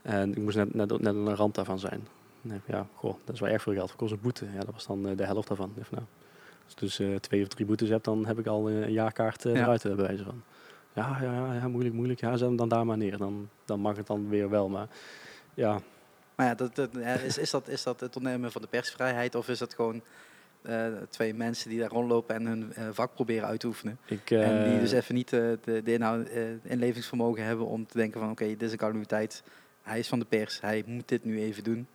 [0.01, 2.08] En ik moest net, net, net aan de rand daarvan zijn.
[2.41, 3.88] Nee, ja, goh, dat is wel erg veel geld.
[3.88, 4.45] Dat kost een boete.
[4.53, 5.73] Ja, dat was dan de helft daarvan.
[5.75, 6.03] Nou,
[6.65, 9.49] als ik dus twee of drie boetes heb, dan heb ik al een jaarkaart Ja.
[9.49, 10.43] eruit bij wijze van.
[10.93, 12.19] Ja, ja, ja, ja, moeilijk, moeilijk.
[12.19, 13.17] Ja, zet hem dan daar maar neer.
[13.17, 14.69] Dan, dan mag het dan weer wel.
[14.69, 14.88] Maar
[15.53, 15.80] ja,
[16.38, 16.89] Maar ja, dat,
[17.23, 19.36] is, is, dat, is dat het ontnemen van de persvrijheid?
[19.36, 20.02] Of is dat gewoon
[20.62, 24.00] eh, twee mensen die daar rondlopen en hun eh, vak proberen uit te oefenen?
[24.06, 24.32] ik...
[24.32, 26.30] en die eh, dus even niet de, de inhoud,
[26.63, 28.30] inlevingsvermogen hebben om te denken van...
[28.30, 29.43] Oké, dit is een calamiteit.
[29.82, 30.62] Hij is van de pers.
[30.62, 31.88] Hij moet dit nu even doen.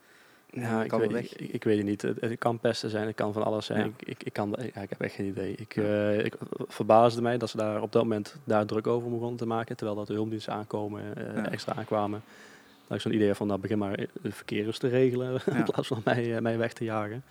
[0.84, 2.02] Ik weet, ik, ik weet het niet.
[2.02, 3.80] Het, het kan pesten zijn, het kan van alles zijn.
[3.80, 3.84] Ja.
[3.84, 5.54] Ik, ik, ik, kan, ja, ik heb echt geen idee.
[5.54, 5.76] Ik,
[6.24, 6.34] ik
[6.68, 9.76] verbaasde mij dat ze daar op dat moment daar druk over begonnen te maken.
[9.76, 11.02] Terwijl dat de hulpdiensten aankomen,
[11.34, 11.50] Ja.
[11.50, 12.22] extra aankwamen.
[12.94, 15.32] Ik zo'n idee van, nou begin maar het verkeer eens te regelen.
[15.46, 15.56] Ja.
[15.56, 17.24] in plaats van mij, eh, mij weg te jagen.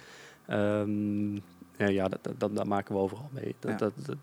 [0.48, 1.34] Ehm,
[1.78, 3.56] ja, ja dat, dat, maken we overal mee.
[3.60, 3.78] Dat, Ja.
[3.78, 4.16] dat, dat-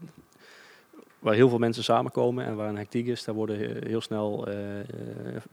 [1.18, 4.46] waar heel veel mensen samenkomen en waar een hectiek is, daar worden he- heel snel
[4.46, 4.86] eh, eh,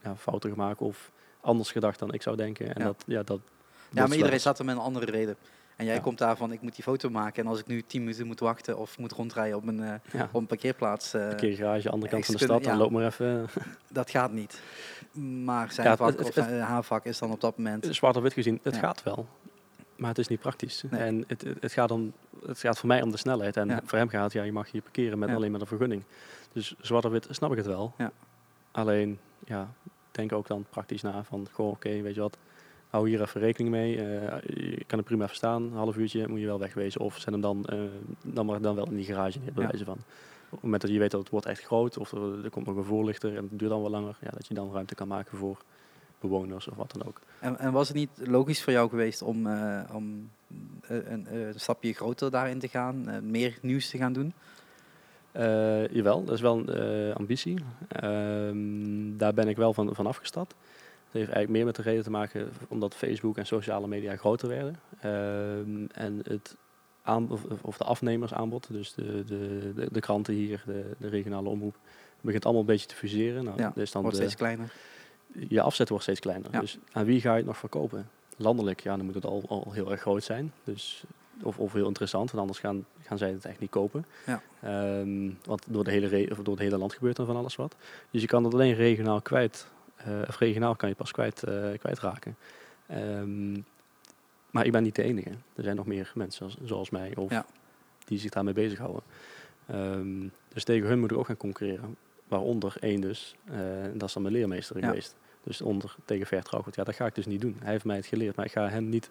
[0.04, 2.66] ja, fouten gemaakt of anders gedacht dan ik zou denken.
[2.76, 2.86] En Ja.
[2.86, 3.40] dat, ja, dat,
[3.90, 5.36] Ja, maar iedereen staat er met een andere reden.
[5.76, 6.02] En jij Ja.
[6.02, 7.44] komt daarvan, ik moet die foto maken.
[7.44, 9.78] En als ik nu tien minuten moet wachten of moet rondrijden op een,
[10.12, 12.80] Ja, op een parkeerplaats, eh, parkeergarage, andere kant van de stad, dan ja.
[12.80, 13.48] loop maar even.
[13.92, 14.62] dat gaat niet.
[15.44, 17.88] Maar zijn vak het- of zijn, haar vak is dan op dat moment...
[17.92, 19.28] Zwart op wit gezien, het gaat wel.
[19.96, 20.84] Maar het is niet praktisch.
[20.90, 21.02] Nee.
[21.02, 22.14] En het, het, gaat om,
[22.46, 23.58] het gaat voor mij om de snelheid.
[23.58, 26.04] En voor hem gaat ja, je mag hier parkeren met alleen maar een vergunning.
[26.54, 27.94] Dus zwart op wit snap ik het wel.
[27.98, 28.12] Ja.
[28.72, 29.70] Alleen, ja,
[30.12, 32.38] denk ook dan praktisch na van, goh, oké, weet je wat,
[32.96, 33.98] hou hier even rekening mee.
[33.98, 34.38] Eh,
[34.78, 37.02] je kan er prima even staan, een half uurtje moet je wel wegwezen.
[37.02, 37.80] Of zet hem dan, eh,
[38.22, 39.70] dan maar dan wel in die garage neer, bij Ja.
[39.70, 39.98] wijze van.
[40.46, 42.66] Op het moment dat je weet dat het wordt echt groot, of er, er komt
[42.66, 45.08] nog een voorlichter en het duurt dan wel langer, ja, dat je dan ruimte kan
[45.08, 45.62] maken voor
[46.20, 47.22] bewoners of wat dan ook.
[47.40, 50.30] En, en was het niet logisch voor jou geweest om, eh, om
[50.82, 54.34] een, stapje groter daarin te gaan, meer nieuws te gaan doen?
[55.92, 57.58] Jawel, dat is wel een ambitie.
[57.88, 60.56] Ehm, daar ben ik wel van, van afgestapt.
[61.20, 64.80] Heeft eigenlijk meer met de reden te maken omdat Facebook en sociale media groter werden.
[65.00, 66.56] Ehm, en het
[67.02, 71.50] aan, of, of de afnemersaanbod, dus de, de, de, de kranten hier, de, de regionale
[71.50, 71.76] omroep,
[72.22, 73.44] begint allemaal een beetje te fuseren.
[73.44, 74.72] Nou, Ja, dus dan Wordt steeds kleiner.
[75.48, 76.52] je afzet wordt steeds kleiner.
[76.52, 76.60] Ja.
[76.60, 78.10] Dus aan wie ga je het nog verkopen?
[78.38, 80.52] Landelijk, ja, dan moet het al, al heel erg groot zijn.
[80.64, 81.04] Dus
[81.44, 84.06] of, of heel interessant, want anders gaan, gaan zij het echt niet kopen.
[84.26, 84.42] Ja.
[84.62, 87.56] Ehm, want door, de hele re- of door het hele land gebeurt er van alles
[87.56, 87.76] wat.
[88.12, 89.68] Dus je kan het alleen regionaal kwijt,
[90.28, 92.36] of regionaal kan je pas kwijt, eh, kwijtraken.
[92.88, 93.54] Ehm,
[94.52, 95.30] maar ik ben niet de enige.
[95.56, 97.46] Er zijn nog meer mensen zoals, zoals mij of Ja.
[98.06, 99.02] die zich daarmee bezighouden.
[99.68, 101.96] Ehm, dus tegen hun moet ik ook gaan concurreren.
[102.28, 103.58] Waaronder één dus, eh,
[103.94, 104.88] dat is dan mijn leermeester Ja.
[104.88, 105.16] geweest.
[105.44, 106.76] Dus onder tegen Vertrouwgoed.
[106.76, 107.56] Ja, dat ga ik dus niet doen.
[107.60, 109.10] Hij heeft mij het geleerd, maar ik ga hem niet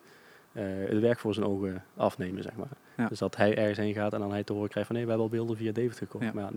[0.53, 2.69] eh, het werk voor zijn ogen afnemen, zeg maar.
[2.97, 3.09] Ja.
[3.09, 4.97] Dus dat hij ergens heen gaat en dan hij te horen krijgt van...
[4.97, 6.25] nee, we hebben al beelden via David gekocht.
[6.25, 6.31] Ja.
[6.35, 6.51] Maar ja,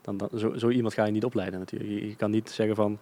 [0.00, 1.90] dan, dan, zo, zo iemand ga je niet opleiden natuurlijk.
[1.90, 2.98] Je, je kan niet zeggen van...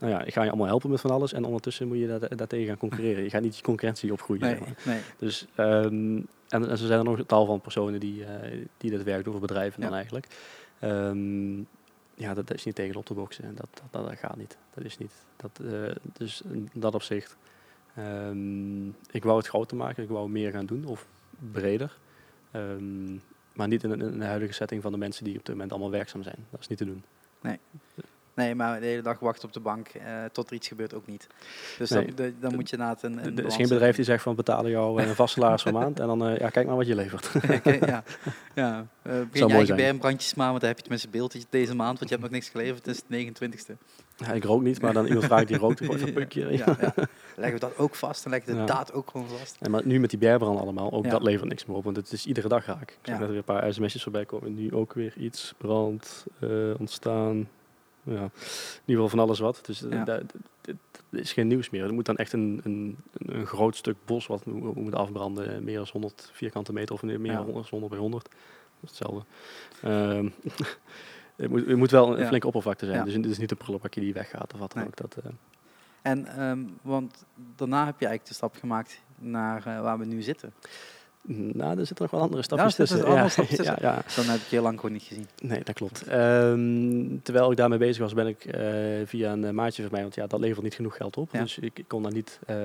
[0.00, 1.32] nou ja, ik ga je allemaal helpen met van alles...
[1.32, 3.22] en ondertussen moet je daar, daartegen gaan concurreren.
[3.22, 4.76] Je gaat niet je concurrentie opgroeien, Nee, zeg maar.
[4.84, 5.00] nee.
[5.18, 6.16] Dus, ehm,
[6.48, 9.24] en, en zo zijn er nog een tal van personen die, eh, die dit werk
[9.24, 10.26] doen, of bedrijven dan eigenlijk.
[10.78, 11.58] Ehm,
[12.14, 13.54] ja, dat, dat is niet tegen op te boksen.
[13.54, 14.56] Dat, dat, dat gaat niet.
[14.74, 15.12] Dat is niet.
[15.36, 17.36] Dat, eh, dus in dat opzicht.
[17.96, 21.06] ehm, ik wou het groter maken, ik wou meer gaan doen, of
[21.52, 21.98] breder.
[23.52, 25.90] Maar niet in, in de huidige setting van de mensen die op dit moment allemaal
[25.90, 26.46] werkzaam zijn.
[26.50, 27.04] Dat is niet te doen.
[27.40, 27.58] Nee,
[28.54, 31.26] maar de hele dag wachten op de bank eh, tot er iets gebeurt ook niet.
[31.78, 32.04] Dus Nee.
[32.04, 34.22] dan, de- dan moet je na het een, een Er is geen bedrijf die zegt
[34.22, 36.76] van betalen jou eh, een vast salaris per maand en dan eh, ja, kijk maar
[36.76, 37.24] wat je levert.
[37.32, 37.86] zetten.
[37.88, 38.02] ja,
[38.54, 38.86] ja.
[39.06, 41.74] Uh, begin je eigen bermbrandjes maar, want dan heb je het met z'n beeldje deze
[41.74, 42.86] maand, want je hebt nog niks geleverd.
[42.86, 43.72] Het is het 29ste.
[44.16, 46.52] ja, ik rook niet, maar dan iemand vraagt die rookt, ik een pukje.
[46.56, 46.94] Ja, ja.
[47.36, 48.74] Leggen we dat ook vast, dan leggen we de Ja.
[48.74, 49.56] daad ook gewoon vast.
[49.60, 51.10] En maar nu met die berbrand allemaal, ook Ja.
[51.10, 52.90] dat levert niks meer op, want het is iedere dag raak.
[52.90, 53.20] Ik zag Ja.
[53.20, 54.54] net weer een paar sms'jes voorbij komen.
[54.54, 56.24] Nu ook weer iets, brand,
[56.78, 57.48] ontstaan.
[58.14, 58.30] Ja, in
[58.84, 59.60] ieder geval van alles wat.
[59.66, 60.20] Dus eh, Ja.
[60.60, 60.76] dit
[61.10, 61.84] is geen nieuws meer.
[61.84, 65.54] Er moet dan echt een, een, een groot stuk bos wat we we moeten afbranden.
[65.54, 68.24] eh, Meer dan 100 vierkante meter of meer dan 100, 100 bij 100.
[68.24, 68.32] Dat
[68.80, 69.24] is hetzelfde.
[69.82, 70.28] Ehm,
[71.36, 73.04] het, moet, het moet wel een flinke oppervlakte zijn.
[73.04, 74.90] Dus het is niet een prullenbakje die weggaat of wat dan Nee.
[74.90, 74.96] ook.
[74.96, 75.30] Dat, eh,
[76.02, 77.24] En, ehm, want
[77.56, 80.52] daarna heb je eigenlijk de stap gemaakt naar waar we nu zitten.
[81.22, 82.98] Nou, er zitten nog wel andere stapjes tussen.
[82.98, 83.76] Ja, stapjes tussen.
[83.80, 84.02] ja, ja.
[84.16, 85.26] Dan heb ik je heel lang gewoon niet gezien.
[85.42, 86.02] Nee, dat klopt.
[86.06, 88.62] Ehm, terwijl ik daarmee bezig was, ben ik eh,
[89.04, 91.28] via een eh, maatje van mij, want ja, dat levert niet genoeg geld op.
[91.32, 91.40] Ja.
[91.40, 92.56] Dus ik, ik kon daar niet, eh,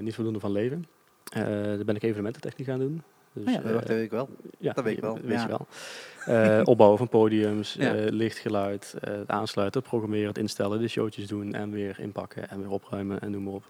[0.00, 0.86] niet voldoende van leven.
[1.32, 3.02] Eh daar ben ik evenemententechniek gaan doen.
[3.32, 4.28] Dus, Oh ja, dat weet ik wel.
[4.58, 5.42] ja, dat weet ik wel, Weet ja.
[5.42, 5.66] je wel.
[6.26, 7.94] Eh, opbouwen van podiums, Ja.
[7.94, 12.70] eh, lichtgeluid, eh, aansluiten, programmeren, het instellen, de showtjes doen en weer inpakken en weer
[12.70, 13.64] opruimen en noem maar op.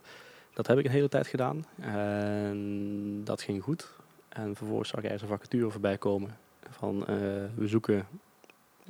[0.53, 3.89] Dat heb ik een hele tijd gedaan en dat ging goed.
[4.29, 6.37] En vervolgens zag ik ergens een vacature voorbij komen
[6.69, 7.15] van eh,
[7.55, 8.07] we zoeken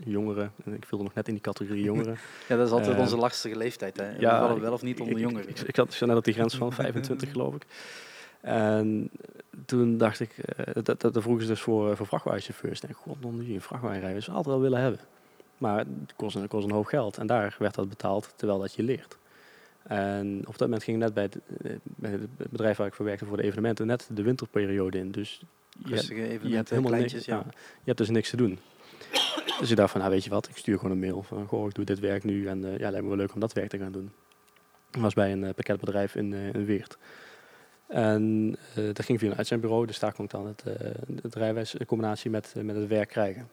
[0.03, 0.51] jongeren.
[0.65, 2.17] En ik viel nog net in die categorie jongeren.
[2.47, 3.97] Ja, dat is altijd Eh, onze lastige leeftijd.
[3.97, 4.09] Hè.
[4.09, 5.49] Ja, we vallen ik- wel of niet onder ik, jongeren.
[5.49, 7.65] Ik, ik, had, ik zat net op die grens van 25 geloof ik.
[8.41, 9.09] En
[9.65, 12.79] toen dacht ik, eh, dat, dat, dat vroegen ze dus voor, eh, voor vrachtwagenchauffeurs.
[12.79, 14.99] En ik god, die een vrachtwagenrijder zou altijd wel willen hebben.
[15.57, 17.17] Maar het kost, een- kost een hoop geld.
[17.17, 19.17] En daar werd dat betaald terwijl dat je leert.
[19.89, 23.05] En op dat moment ging net bij het, eh, bij het bedrijf waar ik voor
[23.05, 25.11] werkte voor de evenementen net de winterperiode in.
[25.11, 25.41] Dus
[25.83, 27.35] je, Rustige je hebt helemaal niks, ja.
[27.35, 28.59] ja, je hebt dus niks te doen.
[29.59, 31.67] Dus ik dacht van, nou weet je wat, ik stuur gewoon een mail van, goh,
[31.67, 33.69] ik doe dit werk nu en eh, ja, lijkt me wel leuk om dat werk
[33.69, 34.11] te gaan doen.
[34.91, 36.97] Ik was bij een eh, pakketbedrijf in, in Weert.
[37.87, 40.63] En dat ging via een uitzendbureau, dus daar kon ik dan het,
[41.21, 43.49] het rijwijs in combinatie met, met het werk krijgen.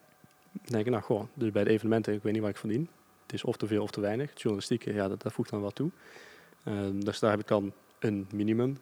[0.51, 2.89] Dan denk ik, nou goh, dus bij de evenementen, ik weet niet waar ik verdien.
[3.27, 4.29] Het is of te veel of te weinig.
[4.29, 5.89] Het journalistieke, ja, dat, dat voegt dan wat toe.
[6.63, 8.77] Ehm, dus daar heb ik dan een minimum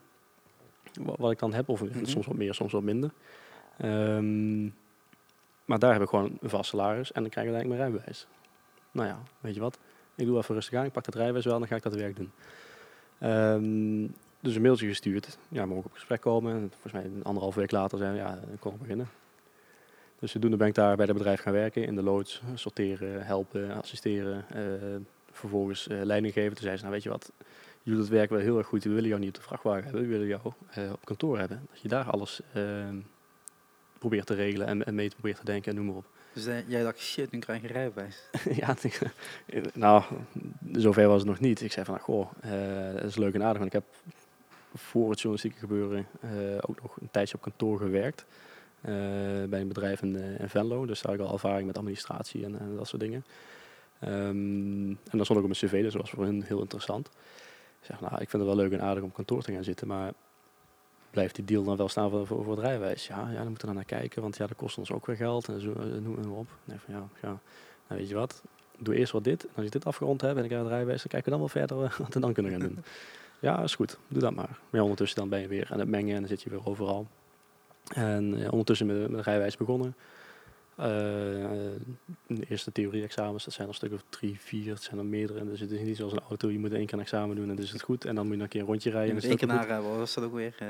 [1.01, 2.05] wa- wat ik dan heb, of Mhm.
[2.05, 3.11] soms wat meer, soms wat minder.
[3.77, 4.63] Ehm,
[5.65, 8.27] maar daar heb ik gewoon een vast salaris en dan krijg ik uiteindelijk mijn rijbewijs.
[8.91, 9.79] Nou ja, weet je wat?
[10.15, 11.95] Ik doe even rustig aan, ik pak dat rijbewijs wel en dan ga ik dat
[11.95, 12.31] werk doen.
[13.19, 14.07] Ehm,
[14.39, 15.37] dus een mailtje gestuurd.
[15.49, 16.53] Ja, mogen op gesprek komen.
[16.55, 19.07] En volgens mij een anderhalf week later zijn we, ja, ik kon beginnen.
[20.25, 21.85] Dus zodoende ben ik daar bij het bedrijf gaan werken.
[21.85, 24.45] In de loods, sorteren, helpen, assisteren.
[24.49, 24.61] eh,
[25.31, 26.53] vervolgens eh, leiding geven.
[26.53, 27.31] Toen zei ze, nou weet je wat,
[27.83, 28.83] je doet het werk wel heel erg goed.
[28.83, 30.01] We willen jou niet op de vrachtwagen hebben.
[30.01, 31.67] We willen jou eh, op kantoor hebben.
[31.71, 32.41] Dat je daar alles
[33.99, 36.05] probeert te regelen en, en mee probeert te denken en noem maar op.
[36.33, 38.23] Dus jij dacht, shit, nu krijg je rijbewijs.
[38.61, 38.75] ja,
[39.73, 40.03] nou,
[40.71, 41.61] zover was het nog niet.
[41.61, 42.31] Ik zei van, nou, goh,
[42.93, 43.61] dat is leuk en aardig.
[43.61, 44.13] Want ik heb
[44.75, 46.05] voor het journalistieke gebeuren
[46.61, 48.25] ook nog een tijdje op kantoor gewerkt.
[48.85, 50.85] Eh, bij een bedrijf in, eh, in Venlo.
[50.85, 53.25] Dus daar had ik al ervaring met administratie en, en dat soort dingen.
[53.99, 57.07] Ehm, en dan stond ik op mijn cv, dus dat was voor hen heel interessant.
[57.79, 59.63] Ik zeg, nou, ik vind het wel leuk en aardig om op kantoor te gaan
[59.63, 60.13] zitten, maar
[61.15, 63.07] blijft die deal dan wel staan voor, voor, voor het rijwijs?
[63.07, 65.47] Ja, ja, dan moeten we naar kijken, want ja, dat kost ons ook weer geld
[65.47, 66.47] en zo, eh, noem maar op.
[66.65, 67.39] Van, ja, ja,
[67.87, 68.41] nou weet je wat,
[68.77, 69.43] doe eerst wat dit.
[69.43, 71.39] En als je dit afgerond hebt en ik heb het rijwijs, dan kijken we dan
[71.39, 72.83] wel verder eh, wat we dan kunnen gaan doen.
[73.39, 74.49] ja, is goed, doe dat maar.
[74.49, 76.67] Maar ja, ondertussen dan ben je weer aan het mengen en dan zit je weer
[76.67, 77.07] overal.
[77.93, 79.95] En ja, ondertussen met, met rijwijs begonnen.
[80.75, 80.87] Eh,
[82.27, 85.45] de eerste theorie-examens, dat zijn er een stuk of drie, vier, het zijn er meerdere.
[85.45, 87.55] Dus het is niet zoals een auto, je moet één keer een examen doen en
[87.55, 88.05] dan is het goed.
[88.05, 89.07] En dan moet je nog een keer een rondje rijden.
[89.07, 90.55] Je en moet één keer naar, eh, wat was dat ook weer?
[90.59, 90.67] Eh,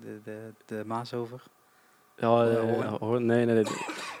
[0.00, 1.42] de, de, de Maas over.
[2.16, 2.44] Ja,
[3.18, 3.64] nee, nee, nee.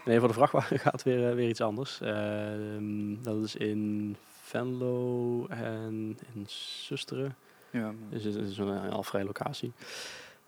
[0.04, 2.00] Nee, voor de vrachtwagen gaat weer, weer iets anders.
[2.00, 7.36] Ehm, dat is in Venlo en in Susteren.
[7.70, 7.92] Ja.
[8.10, 9.72] Dus het is een al vrije locatie.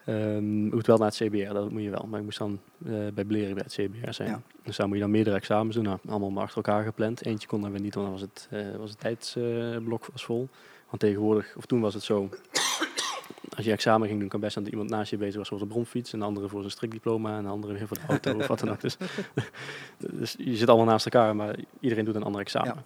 [0.05, 2.07] Je moet wel naar het CBR, dat moet je wel.
[2.11, 4.29] Maar ik moest dan eh, bij Bleren bij het CBR zijn.
[4.29, 4.43] Ja.
[4.63, 5.85] Dus daar moet je dan meerdere examens doen.
[5.85, 7.25] Nou, allemaal maar achter elkaar gepland.
[7.25, 10.49] Eentje kon dan weer niet, want dan was het, eh, was het tijdsblok was vol.
[10.89, 12.29] Want tegenwoordig, of toen was het zo...
[13.57, 15.59] Als je examen ging doen, kan best zijn dat iemand naast je bezig was voor
[15.59, 16.13] de bronfiets.
[16.13, 17.37] En de andere voor zijn strikdiploma.
[17.37, 18.81] En de andere weer voor de auto of wat dan ook.
[18.81, 18.97] Dus,
[20.21, 22.75] dus je zit allemaal naast elkaar, maar iedereen doet een ander examen.
[22.75, 22.83] Ja.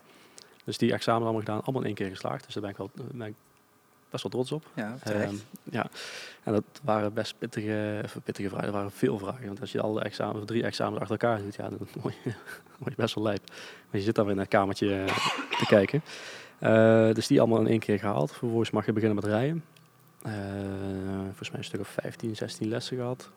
[0.64, 2.45] Dus die examen allemaal gedaan, allemaal in één keer geslaagd.
[2.45, 3.35] Dus daar ben ik, wel, ben ik
[4.11, 4.67] best wel trots op.
[4.75, 4.97] Ja.
[5.03, 5.87] Ehm, ja,
[6.43, 8.67] en dat waren best pittige, pittige vragen.
[8.67, 9.47] Er waren veel vragen.
[9.47, 12.33] Want als je alle examens, drie examens achter elkaar doet, ja, dan word je,
[12.79, 13.43] word je best wel lijp.
[13.91, 15.17] Maar je zit dan weer in een kamertje eh,
[15.59, 16.03] te kijken.
[16.59, 18.33] Eh, dus die allemaal in één keer gehaald.
[18.33, 19.65] Vervolgens mag je beginnen met rijden.
[20.23, 20.33] Eh,
[21.25, 23.31] volgens mij een stuk of 15, 16 lessen gehad.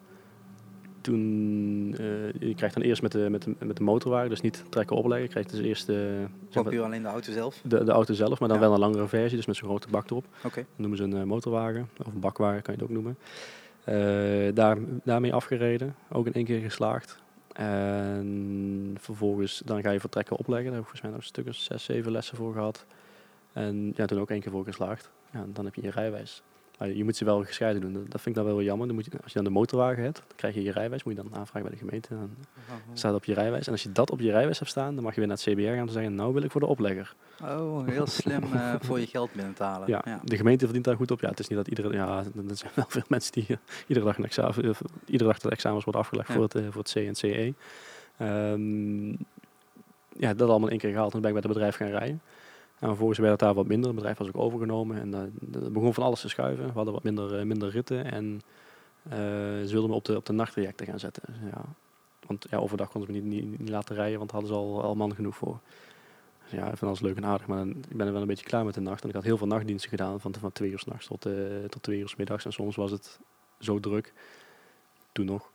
[1.01, 4.63] Toen, eh, je krijgt dan eerst met de, met de, met de motorwagen, dus niet
[4.69, 5.23] trekken opleggen.
[5.25, 7.61] Je krijgt dus eerst de, zeg Gewoon maar, alleen de auto zelf.
[7.63, 8.63] de, de auto zelf, maar dan Ja.
[8.63, 10.25] wel een langere versie, dus met zo'n grote bak erop.
[10.43, 10.55] Oké.
[10.59, 13.17] Dat noemen ze een eh, motorwagen, of een bakwagen kan je het ook noemen.
[13.83, 17.17] Eh, daar, daarmee afgereden, ook in één keer geslaagd.
[17.53, 20.65] En vervolgens dan ga je vertrekken opleggen.
[20.71, 22.85] Daar heb ik volgens mij nog een stuk of zes, zeven lessen voor gehad.
[23.53, 25.11] En ja, toen ook één keer voor geslaagd.
[25.33, 26.41] Ja, en dan heb je je rijwijs.
[26.81, 27.93] Maar je moet ze wel gescheiden doen.
[27.93, 28.87] Dat vind ik dan wel jammer.
[28.87, 31.03] Dan moet je, als je dan de motorwagen hebt, dan krijg je je rijwijs.
[31.03, 32.07] Moet je dan aanvragen bij de gemeente.
[32.09, 33.65] En dan staat op je rijwijs.
[33.65, 35.53] En als je dat op je rijwijs hebt staan, dan mag je weer naar het
[35.53, 37.15] CBR gaan en zeggen, nou wil ik voor de oplegger.
[37.43, 39.87] Oh, heel slim eh, voor je geld binnen te halen.
[39.87, 40.21] Ja, ja.
[40.23, 41.19] de gemeente verdient daar goed op.
[41.19, 43.57] Ja, het is niet dat iedere, ja, er zijn wel veel mensen die eh,
[43.87, 46.33] iedere dag een examen, of iedere dag de examens worden afgelegd Ja.
[46.33, 47.53] voor het, eh, voor het C en CE.
[48.17, 49.09] Ehm,
[50.19, 52.21] ja, dat allemaal in één keer gehaald en ben ik bij het bedrijf gaan rijden.
[52.81, 53.87] En vervolgens werd het daar wat minder.
[53.87, 56.65] Het bedrijf was ook overgenomen en eh, het begon van alles te schuiven.
[56.65, 58.41] We hadden wat minder, eh, minder ritten en
[59.09, 59.17] eh,
[59.65, 60.45] ze wilden me op de, op de
[60.85, 61.23] gaan zetten.
[61.27, 61.61] Dus ja,
[62.27, 64.81] want ja, overdag konden ze me niet, niet, niet laten rijden, want hadden ze al,
[64.81, 65.59] al man genoeg voor.
[66.43, 68.65] Dus ja, vind alles leuk en aardig, maar ik ben er wel een beetje klaar
[68.65, 69.03] met de nacht.
[69.03, 71.33] En ik had heel veel nachtdiensten gedaan, van, van twee uur s'nachts tot, eh
[71.69, 72.45] tot twee uur 's middags.
[72.45, 73.19] En soms was het
[73.59, 74.13] zo druk,
[75.11, 75.51] toen nog,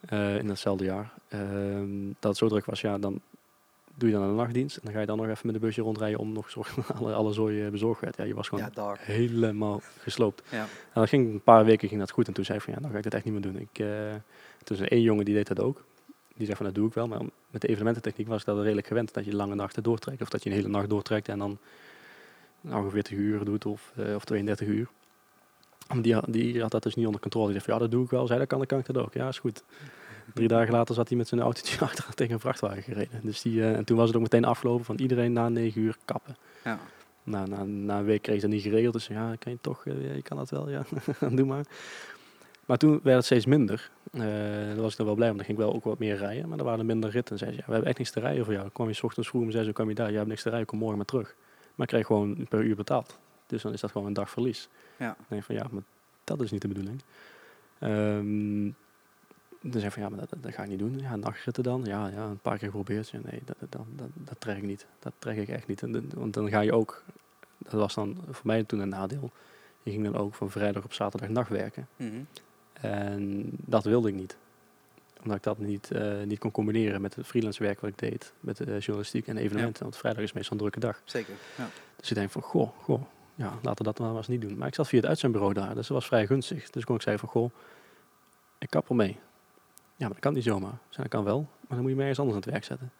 [0.00, 3.20] eh, in datzelfde jaar, ehm, dat het zo druk was, ja, dan
[3.98, 4.76] doe je dan een nachtdienst.
[4.76, 6.96] En dan ga je dan nog even met de busje rondrijden om nog zorgen dat
[6.96, 8.16] alle, alle zooi eh, bezorgd werd.
[8.16, 8.70] Ja, je was gewoon Ja,
[9.00, 10.42] helemaal gesloopt.
[10.50, 10.60] Ja.
[10.62, 10.68] En
[11.00, 12.26] dat ging een paar weken ging dat goed.
[12.26, 13.56] En toen zei ik van ja, dan ga ik dit echt niet meer doen.
[13.58, 13.88] Ik, eh,
[14.64, 15.84] toen was er één jongen die deed dat ook.
[16.34, 17.06] Die zei van dat doe ik wel.
[17.06, 17.20] Maar
[17.50, 19.14] met de evenemententechniek was ik dat redelijk gewend.
[19.14, 20.22] Dat je lange nachten doortrekt.
[20.22, 21.58] Of dat je een hele nacht doortrekt en dan
[22.64, 24.88] ongeveer 40 uur doet of, eh, of 32 uur.
[26.00, 27.52] Die, had- die had dat dus niet onder controle.
[27.52, 28.26] Die zei van ja, dat doe ik wel.
[28.26, 29.12] Zei dat kan, dan kan ik dat ook.
[29.14, 29.62] Ja, is goed.
[30.34, 33.20] Drie dagen later zat hij met zijn autootje achter tegen een vrachtwagen gereden.
[33.22, 35.96] Dus die, eh, en toen was het ook meteen afgelopen van iedereen na 9 uur
[36.04, 36.36] kappen.
[36.64, 36.78] Ja.
[37.22, 38.92] Na, na een week kreeg je dat niet geregeld.
[38.92, 40.82] Dus ja, kan je toch, ja, je kan dat wel, ja,
[41.30, 41.64] doe maar.
[42.66, 43.90] Maar toen werd het steeds minder.
[44.12, 46.16] Eh daar was ik dan wel blij, want dan ging ik wel ook wat meer
[46.16, 46.48] rijden.
[46.48, 47.32] Maar er waren er minder ritten.
[47.32, 48.64] En zei ze, ja, we hebben echt niks te rijden voor jou.
[48.64, 50.42] Dan kwam je 's ochtends vroeg en zei ze, kwam je daar, je hebt niks
[50.42, 51.34] te rijden, kom morgen maar terug.
[51.74, 53.18] Maar ik kreeg gewoon per uur betaald.
[53.46, 54.68] Dus dan is dat gewoon een dag verlies.
[54.96, 55.06] Ja.
[55.06, 55.82] Dan denk ik van, ja, maar
[56.24, 57.02] dat is niet de bedoeling.
[57.78, 58.70] Ehm
[59.60, 60.98] dan zei van, ja, maar dat, dat, ga ik niet doen.
[60.98, 61.82] Ja, nachtritten dan.
[61.84, 63.08] Ja, ja, een paar keer geprobeerd.
[63.08, 64.86] Ja, nee, dat, dat, dat, dat, trek ik niet.
[64.98, 65.82] Dat trek ik echt niet.
[65.82, 67.02] En, want dan ga je ook,
[67.58, 69.30] dat was dan voor mij toen een nadeel.
[69.82, 71.88] Je ging dan ook van vrijdag op zaterdag nacht werken.
[71.96, 72.22] Mhm.
[72.72, 74.36] En dat wilde ik niet.
[75.22, 78.32] Omdat ik dat niet, eh, niet kon combineren met het freelance werk wat ik deed.
[78.40, 79.82] Met de journalistiek en evenementen.
[79.82, 81.02] Want vrijdag is meestal een drukke dag.
[81.04, 81.34] Zeker.
[81.56, 81.68] Ja.
[81.96, 83.02] Dus ik denk van, goh, goh,
[83.34, 84.58] ja, laten we dat maar eens niet doen.
[84.58, 86.70] Maar ik zat via het uitzendbureau daar, dus dat was vrij gunstig.
[86.70, 87.50] Dus kon ik zeggen van, goh,
[88.58, 89.18] ik kap ermee.
[89.98, 90.78] Ja, maar dat kan niet zomaar.
[90.88, 92.92] Zei, dat kan wel, maar dan moet je me ergens anders aan het werk zetten.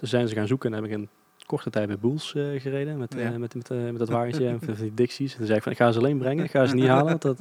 [0.00, 1.08] Dus zijn ze gaan zoeken en heb ik in
[1.46, 2.98] korte tijd bij Boels eh, gereden.
[2.98, 5.30] Met, eh, met, met, eh, met dat wagentje en die Dixies.
[5.32, 7.20] En toen zei ik van, ik ga ze alleen brengen, ik ga ze niet halen.
[7.20, 7.38] Dat,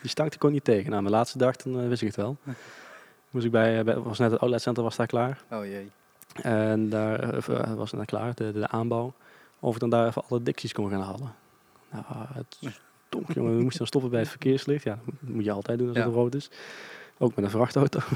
[0.00, 0.90] die stank kon niet tegen.
[0.90, 2.36] Nou, mijn laatste dag, dan wist ik het wel.
[3.30, 5.42] Moest ik bij, bij was net het outletcenter was daar klaar.
[5.50, 5.90] Oh jee.
[6.42, 7.34] En daar
[7.76, 9.12] was het net klaar, de, de aanbouw.
[9.58, 11.34] Of ik dan daar even alle dicties kon gaan halen.
[11.90, 12.58] Nou, het
[13.06, 13.56] stonk, jongen.
[13.56, 14.84] We moesten dan stoppen bij het verkeerslicht.
[14.84, 16.04] Ja, dat moet je altijd doen als Ja.
[16.04, 16.50] het rood is.
[17.22, 17.98] Ook met een vrachtauto.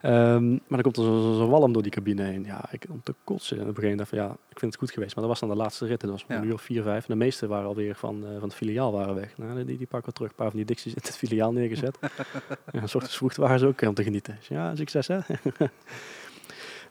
[0.00, 2.44] Ehm, maar dan komt er zo'n zo, zo walm door die cabine heen.
[2.44, 3.56] Ja, ik om te kotsen.
[3.56, 5.14] En op een gegeven moment dacht ik van, ja, ik vind het goed geweest.
[5.14, 6.00] Maar dat was dan de laatste rit.
[6.00, 6.36] Dat was Ja.
[6.36, 7.08] een uur of vier, vijf.
[7.08, 9.36] En de meeste waren alweer van, eh, van het filiaal waren weg.
[9.38, 10.30] Nou, die, die pakken we terug.
[10.30, 11.98] Een paar van die dicties in het filiaal neergezet.
[12.72, 14.34] ja, een soort vroeg waren ze ook om te genieten.
[14.38, 15.18] Dus ja, succes hè.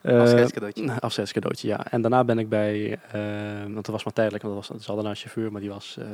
[0.04, 1.00] Eh, Afscheidscadeautje.
[1.02, 1.92] Afscheidscadeautje, ja.
[1.92, 4.92] En daarna ben ik bij, eh, want dat was maar tijdelijk, want dat was, ze
[4.92, 6.06] hadden een chauffeur, maar die was eh,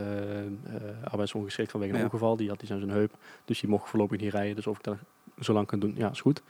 [1.04, 2.04] arbeidsongeschikt vanwege een Ja.
[2.06, 2.36] ongeval.
[2.36, 3.12] Die had iets aan zijn heup,
[3.46, 4.56] dus die mocht voorlopig niet rijden.
[4.56, 4.98] Dus of ik dat
[5.40, 6.42] zo lang kan doen, ja, is goed.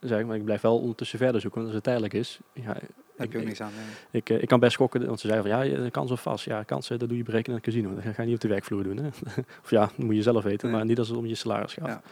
[0.00, 2.62] Zeg ik, maar ik blijf wel ondertussen verder zoeken, want als het tijdelijk is, ja,
[2.72, 2.82] Heb
[3.26, 3.72] ik, je ook ik, niks aan.
[4.10, 4.22] nee.
[4.22, 6.44] ik, ik kan best gokken, want ze zeiden van, ja, kans of vast.
[6.44, 7.94] Ja, kansen, dat doe je berekenen in het casino.
[7.94, 9.06] Dat ga je niet op de werkvloer doen, hè.
[9.64, 10.76] of ja, dat moet je zelf weten, Nee.
[10.76, 11.86] maar niet als het om je salaris gaat.
[11.88, 12.02] Ja.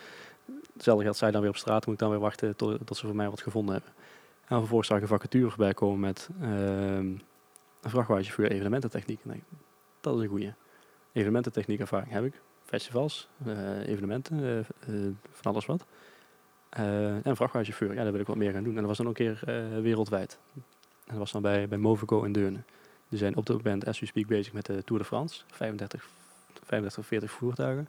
[0.74, 3.06] hetzelfde geldt, zij dan weer op straat, moet ik dan weer wachten tot, tot ze
[3.06, 3.92] voor mij wat gevonden hebben.
[4.48, 7.16] En vervolgens zag ik een vacature voorbij komen met ehm,
[7.84, 9.20] een vrachtwagenchauffeur evenemententechniek.
[10.00, 10.52] Dat is een goeie.
[11.12, 12.40] Evenemententechniek ervaring heb ik.
[12.64, 15.84] Festivals, eh, evenementen, eh, eh, van alles wat.
[16.70, 18.72] En vrachtwagenchauffeur, ja, daar wil ik wat meer gaan doen.
[18.72, 20.38] En dat was dan ook een keer wereldwijd.
[20.54, 20.62] En
[21.06, 22.58] dat was dan bij, bij Movico in Deurne.
[23.08, 25.42] Die zijn op dit moment, as we speak, bezig met de Tour de France.
[25.46, 26.08] 35,
[26.64, 27.88] 35 40 voertuigen.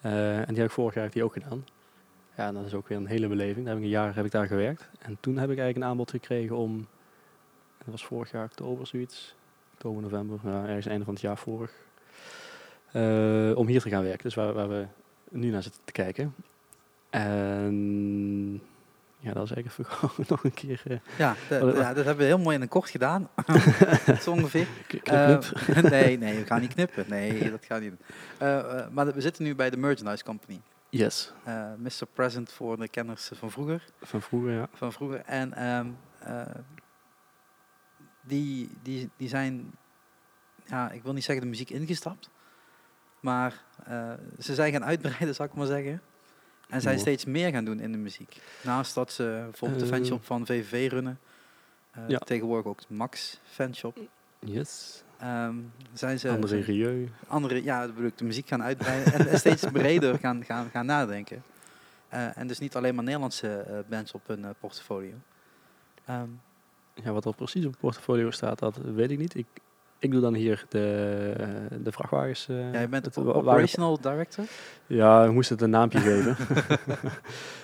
[0.00, 1.64] En die heb ik vorig jaar die ook gedaan.
[2.40, 3.64] Ja, dat is ook weer een hele beleving.
[3.64, 4.88] Daar heb ik een jaar heb ik daar gewerkt.
[4.98, 6.86] En toen heb ik eigenlijk een aanbod gekregen om,
[7.78, 9.34] dat was vorig jaar oktober zoiets,
[9.72, 11.72] oktober, november, ja, ergens einde van het jaar vorig,
[12.92, 14.22] eh, om hier te gaan werken.
[14.22, 14.86] Dus waar, waar we
[15.30, 16.34] nu naar zitten te kijken.
[17.10, 18.60] En
[19.18, 22.24] ja, dat is eigenlijk even nog een keer uh, Ja, de- ja, dat hebben we
[22.24, 23.28] heel mooi in een kort gedaan.
[24.22, 24.66] Zo ongeveer.
[24.86, 25.90] knip, Eh, knip.
[25.90, 27.04] nee, nee, we gaan niet knippen.
[27.08, 27.92] Nee, dat gaat niet.
[28.38, 30.60] Eh, eh, maar we zitten nu bij de Merchandise Company.
[30.90, 32.06] Yes, Eh Mr.
[32.12, 33.84] Present voor de kenners van vroeger.
[34.02, 34.68] van vroeger ja.
[34.72, 35.20] Van vroeger.
[35.20, 36.54] En ehm, eh,
[38.20, 39.72] die, die, die zijn,
[40.66, 42.30] ja, ik wil niet zeggen de muziek ingestapt.
[43.20, 46.02] Maar eh, ze zijn gaan uitbreiden, zou ik maar zeggen.
[46.68, 48.40] En zijn steeds meer gaan doen in de muziek.
[48.62, 51.20] Naast dat ze bijvoorbeeld de fanshop van VVV runnen.
[51.90, 52.18] eh, Ja.
[52.18, 53.98] Tegenwoordig ook de Max fanshop.
[54.40, 55.02] Yes.
[55.18, 55.56] Ehm,
[55.92, 57.08] zijn ze Rieu.
[57.26, 60.86] andere, ja, dat bedoel ik, de muziek gaan uitbreiden en steeds breder gaan, gaan, gaan
[60.86, 61.42] nadenken.
[62.08, 65.12] Eh, en dus niet alleen maar Nederlandse eh, bands op hun eh, portfolio.
[66.04, 66.28] Ehm,
[66.94, 69.34] Ja, wat er precies op het portfolio staat, dat weet ik niet.
[69.34, 69.46] Ik,
[70.00, 71.34] ik doe dan hier de,
[71.82, 72.46] de vrachtwagens.
[72.48, 74.44] eh, ja, je bent het wagen- operational director.
[74.86, 76.36] Ja, we moesten het een naampje geven.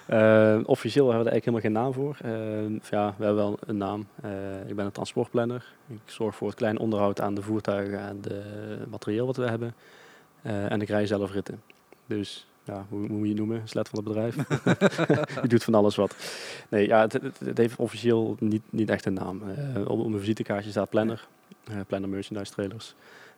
[0.07, 2.17] Eh, officieel hebben we er eigenlijk helemaal geen naam voor.
[2.23, 4.07] Eh, ja, we hebben wel een naam.
[4.67, 5.73] Ik ben een transportplanner.
[5.89, 8.43] Ik zorg voor het klein onderhoud aan de voertuigen en de
[8.89, 9.75] materieel wat we hebben.
[10.43, 11.63] En ik rij zelf ritten.
[12.07, 13.61] Dus ja, hoe, hoe moet je het noemen?
[13.65, 14.37] Slet van het bedrijf.
[15.43, 16.17] je doet van alles wat.
[16.69, 19.43] Nee, ja, het, het, het heeft officieel niet, niet echt een naam.
[19.87, 21.27] Op, op mijn visitekaartje staat planner.
[21.71, 22.95] Eh, planner merchandise trailers.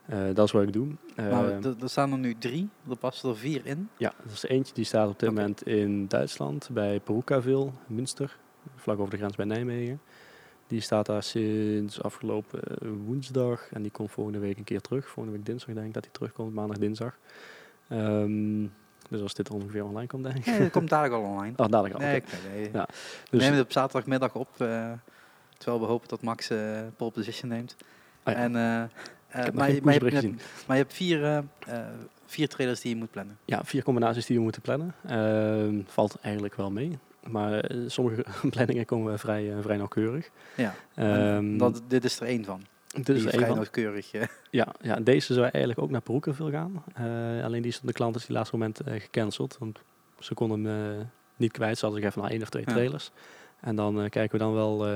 [0.07, 0.87] Eh, dat is wat ik doe.
[1.17, 3.89] maar Eh, er staan er nu drie, er passen er vier in.
[3.97, 8.37] ja, dat is er eentje die staat op dit moment in Duitsland bij Perukaville, Münster,
[8.77, 10.01] vlak over de grens bij Nijmegen.
[10.67, 12.61] Die staat daar sinds afgelopen
[13.05, 15.07] woensdag en die komt volgende week een keer terug.
[15.09, 17.19] Volgende week dinsdag denk ik dat hij terugkomt, maandag, dinsdag.
[17.89, 18.67] Ehm,
[19.09, 20.47] dus als dit ongeveer online komt, denk ik.
[20.47, 21.53] Nee, dat komt dadelijk al online.
[21.57, 22.01] Oh, dadelijk al.
[22.01, 22.27] Nee, oké.
[22.53, 22.71] nee, nee.
[22.73, 22.95] Ja, We
[23.31, 24.93] Dus, nemen het op zaterdagmiddag op, eh,
[25.59, 27.77] terwijl we hopen dat Max eh pole position neemt.
[28.25, 28.89] Ja, En, maar,
[29.41, 30.39] je- maar, je, pushbericht hebt- gezien.
[30.67, 31.87] maar je hebt vier, eh, eh,
[32.27, 33.39] vier trailers die je moet plannen.
[33.45, 34.95] Ja, vier combinaties die we moeten plannen.
[35.07, 36.99] Ehm, valt eigenlijk wel mee.
[37.31, 40.31] Maar eh, sommige planningen komen vrij, eh, vrij nauwkeurig.
[40.57, 42.63] Ja, Ehm, dat, dit is er één van.
[42.93, 43.55] dit is er vrij van.
[43.57, 44.11] nauwkeurig.
[44.51, 46.85] Ja, ja, deze zou eigenlijk ook naar Perukenville gaan.
[47.45, 49.57] Alleen die de klant is die laatste moment gecanceld.
[49.59, 49.79] Want
[50.19, 51.79] ze konden hem niet kwijt.
[51.79, 52.73] Ze hadden zich even naar één of twee Ja.
[52.73, 53.11] trailers.
[53.61, 54.87] En dan kijken we dan wel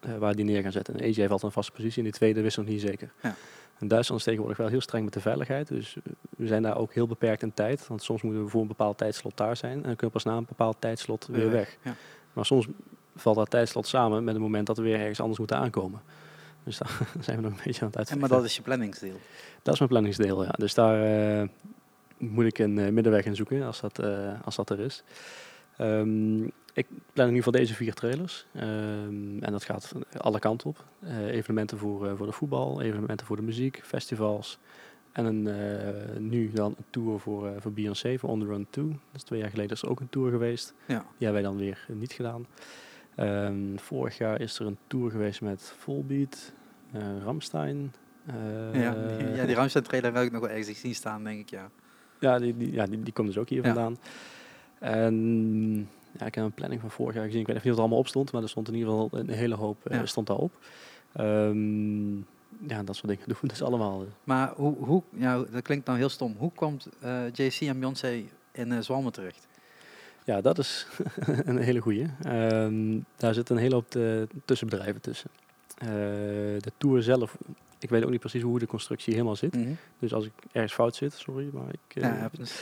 [0.00, 0.94] eh, waar die neer gaan zetten.
[0.94, 1.98] En eentje heeft altijd een vaste positie.
[1.98, 3.10] En die tweede wist nog niet zeker.
[3.22, 3.34] Ja.
[3.78, 5.68] En Duitsland is tegenwoordig wel heel streng met de veiligheid.
[5.68, 6.02] Dus eh,
[6.36, 7.86] we zijn daar ook heel beperkt in tijd.
[7.86, 9.72] Want soms moeten we voor een bepaald tijdslot daar zijn.
[9.72, 11.76] En dan kunnen we pas na een bepaald tijdslot weer weg.
[11.82, 11.94] Ja.
[12.32, 12.66] Maar soms
[13.16, 16.00] valt dat tijdslot samen met het moment dat we weer ergens anders moeten aankomen.
[16.64, 18.18] Dus daar zijn we nog een beetje aan het En, uitvechten.
[18.18, 19.16] maar dat is je planningsdeel.
[19.62, 20.50] Dat is mijn planningsdeel, ja.
[20.50, 21.02] Dus daar
[21.40, 21.48] eh,
[22.18, 24.00] moet ik een middenweg in zoeken, als dat,
[24.44, 25.02] als dat er is.
[25.76, 26.44] Ehm,
[26.78, 28.46] ik plan in ieder geval deze vier trailers.
[28.54, 30.84] Ehm, en dat gaat alle kanten op.
[31.00, 34.58] Eh, evenementen voor, eh, voor de voetbal, evenementen voor de muziek, festivals.
[35.12, 38.98] En een, eh, nu dan een tour voor, voor Beyoncé, voor On The Run 2.
[39.12, 40.74] Dus twee jaar geleden is er ook een tour geweest.
[40.86, 40.98] Ja.
[40.98, 42.46] Die hebben wij dan weer niet gedaan.
[43.14, 46.52] Ehm, vorig jaar is er een tour geweest met Volbeat,
[47.24, 47.92] Ramstein.
[48.72, 51.50] ja, die, ja, die Ramstein trailer heb ik nog wel ergens zien staan, denk ik.
[51.50, 51.70] Ja.
[52.20, 53.74] ja, die, die, ja die, die komt dus ook hier Ja.
[53.74, 53.96] vandaan.
[54.78, 55.88] En
[56.18, 57.40] ja, ik heb een planning van vorig jaar gezien.
[57.40, 59.28] Ik weet niet of het allemaal op stond, maar er stond in ieder geval een
[59.30, 60.06] hele hoop eh, Ja.
[60.06, 60.52] stond daarop.
[61.12, 62.16] Ehm,
[62.68, 64.04] ja, dat soort dingen doen we dus allemaal.
[64.24, 66.34] Maar hoe, hoe, ja, dat klinkt nou heel stom.
[66.38, 69.46] Hoe komt eh, JC en Beyoncé in eh Zwalmen terecht?
[70.24, 70.86] Ja, dat is
[71.44, 72.06] een hele goeie.
[72.22, 73.96] Ehm, daar zit een hele hoop
[74.44, 75.30] tussenbedrijven tussen.
[76.58, 77.36] De tour zelf,
[77.78, 79.54] ik weet ook niet precies hoe de constructie helemaal zit.
[79.56, 79.72] Mhm.
[79.98, 82.02] Dus als ik ergens fout zit, sorry, maar ik...
[82.02, 82.60] Ja, happens.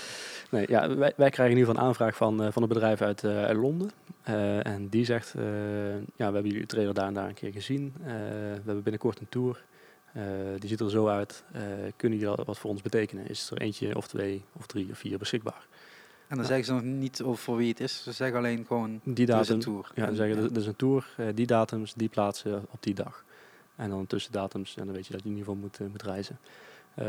[0.51, 3.01] Nee, ja, wij, wij krijgen in ieder geval een aanvraag van, eh, van een bedrijf
[3.01, 3.91] uit, eh, uit Londen.
[4.63, 5.33] En die zegt,
[6.17, 7.95] ja, we hebben jullie trailer daar en daar een keer gezien.
[8.03, 8.11] We
[8.65, 9.65] hebben binnenkort een tour.
[10.59, 11.45] Die ziet er zo uit.
[11.97, 13.29] Kunnen jullie wat voor ons betekenen?
[13.29, 15.67] Is er eentje of twee of drie of vier beschikbaar?
[16.29, 18.03] En dan zeggen ze nog niet over voor wie het is.
[18.03, 19.91] Ze zeggen alleen gewoon, Die er is een datum, tour.
[19.95, 23.25] ja, dan zeggen, er is een tour, die datums, die plaatsen op die dag.
[23.77, 26.03] En dan tussendatums, en dan weet je dat je in ieder geval moet, eh, moet
[26.03, 26.39] reizen.
[26.97, 27.07] Eh,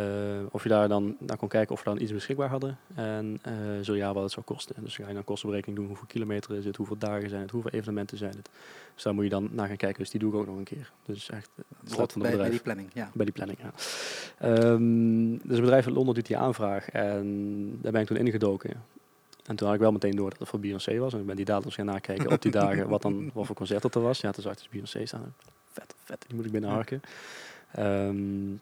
[0.52, 2.78] of je daar dan naar kon kijken of we dan iets beschikbaar hadden.
[2.96, 4.76] En eh, zo ja, wat het zou kosten.
[4.84, 5.88] Dus ga je dan kostenberekening doen.
[5.88, 6.76] Hoeveel kilometer is het?
[6.76, 7.52] Hoeveel dagen zijn het?
[7.52, 8.50] Hoeveel evenementen zijn het?
[8.94, 10.00] Dus daar moet je dan naar gaan kijken.
[10.00, 10.92] Dus die doe ik ook nog een keer.
[11.06, 12.52] Dus echt het slot Dat van bij, het bij bedrijf.
[12.52, 13.12] die planning, ja.
[13.14, 13.72] Bij die planning, ja.
[14.38, 18.84] Ehm, dus het bedrijf in Londen doet die aanvraag en daar ben ik toen ingedoken.
[19.46, 21.14] En toen had ik wel meteen door dat het voor Beyoncé was.
[21.14, 23.82] En ik ben die datums gaan nakijken op die dagen wat, dan, wat voor concert
[23.82, 24.22] dat er was.
[24.22, 25.34] Ja, toen zag ik dus Beyoncé staan.
[25.78, 27.02] Vet, vet, die moet ik binnenharken.
[27.72, 28.56] Ehm,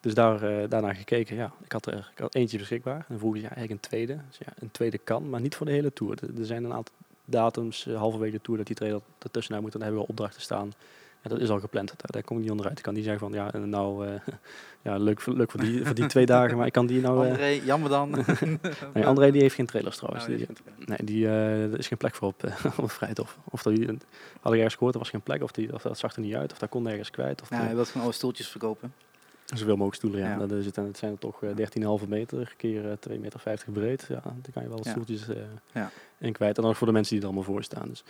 [0.00, 2.96] dus daar, eh, daarna gekeken, ja, ik had er ik had eentje beschikbaar.
[2.96, 4.18] En dan vroeg ik, ja, eigenlijk een tweede.
[4.28, 6.18] Dus ja, een tweede kan, maar niet voor de hele tour.
[6.22, 6.94] Er, er zijn een aantal
[7.24, 9.72] datums, eh, halverwege de tour, dat die trailer ertussenuit moet.
[9.72, 10.72] En dan hebben we opdrachten staan.
[11.22, 11.88] Dat is al gepland.
[11.88, 12.78] Daar, daar kom ik niet onderuit.
[12.78, 14.12] Ik kan niet zeggen van, ja, en nou, eh,
[14.82, 17.24] ja, leuk, voor- leuk voor, die, voor die twee dagen, maar ik kan die nou...
[17.24, 18.24] eh, André, jammer dan.
[18.94, 20.26] nee, André die heeft geen trailers trouwens.
[20.26, 23.38] Nou, Die- die nee, die, eh, er is geen plek voor op, eh, op Vrijthof.
[23.50, 23.72] Of dat,
[24.40, 25.42] had ik ergens gehoord, er was geen plek.
[25.42, 26.52] Of, die, of dat zag er niet uit.
[26.52, 27.42] Of dat kon nergens kwijt.
[27.42, 28.92] Of Ja, hij wil gewoon alle stoeltjes verkopen.
[29.46, 30.28] Zoveel mogelijk stoelen, ja.
[30.30, 30.36] Ja.
[30.38, 31.50] Dat is het, en het zijn er toch eh,
[32.02, 33.40] 13,5 meter keer eh, 2,50 meter
[33.72, 34.06] breed.
[34.08, 35.36] Ja, dan kan je wel wat stoeltjes eh,
[35.72, 35.90] Ja.
[36.18, 36.56] in kwijt.
[36.56, 37.88] En dan voor de mensen die er allemaal voor staan.
[37.88, 38.04] Dus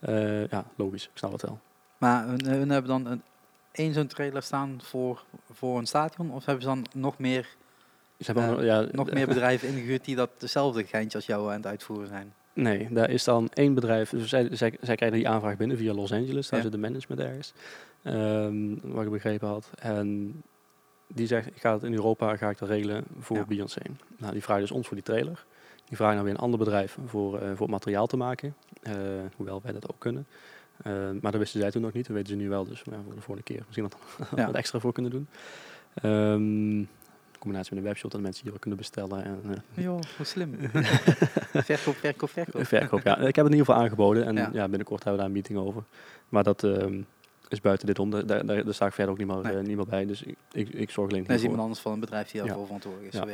[0.00, 1.04] eh, ja, logisch.
[1.04, 1.58] Ik snap het wel.
[2.00, 3.22] Maar hun, hun hebben dan een,
[3.72, 6.30] één zo'n trailer staan voor, voor een stadion?
[6.32, 7.48] Of hebben ze dan nog meer,
[8.18, 11.56] Ze hebben Eh, ja, nog meer bedrijven ingehuurd die dat dezelfde geintje als jou aan
[11.56, 12.32] het uitvoeren zijn?
[12.52, 14.10] Nee, daar is dan één bedrijf.
[14.10, 16.48] Dus zij, zij, zij krijgen die aanvraag binnen via Los Angeles.
[16.48, 16.64] Daar Ja.
[16.64, 17.52] zit de management ergens.
[18.02, 19.70] Ehm, wat ik begrepen had.
[19.78, 20.42] En
[21.06, 23.44] die zegt, ik ga het in Europa ga ik dat regelen voor Ja.
[23.44, 23.80] Beyoncé.
[24.18, 25.44] Nou, die vragen dus ons voor die trailer.
[25.84, 28.54] Die vragen dan weer een ander bedrijf voor, eh, voor het materiaal te maken.
[28.82, 28.92] Eh,
[29.36, 30.26] hoewel wij dat ook kunnen.
[30.82, 32.06] Eh, maar dat wisten zij toen nog niet.
[32.06, 32.64] Dat weten ze nu wel.
[32.64, 33.96] Dus ja, voor de volgende keer misschien wat,
[34.36, 34.46] Ja.
[34.46, 35.28] wat extra voor kunnen doen.
[36.02, 39.24] In combinatie met een webshop dat mensen hier ook kunnen bestellen.
[39.24, 39.40] En,
[39.74, 40.56] eh, Joh, hoe slim.
[41.52, 42.66] verkoop, verkoop, verkoop.
[42.66, 43.16] Verkoop, ja.
[43.16, 44.50] Ik heb het in ieder geval aangeboden en Ja.
[44.52, 44.68] ja.
[44.68, 45.82] binnenkort hebben we daar een meeting over.
[46.28, 47.00] Maar dat ehm,
[47.52, 48.10] is buiten dit om.
[48.10, 49.52] Daar, daar, daar sta ik verder ook niet meer, Nee.
[49.56, 50.06] eh, niet meer bij.
[50.06, 52.46] Dus ik, ik, ik zorg alleen Dat is iemand anders van een bedrijf die Ja.
[52.46, 53.20] daarvoor verantwoordelijk is.
[53.20, 53.26] Ja.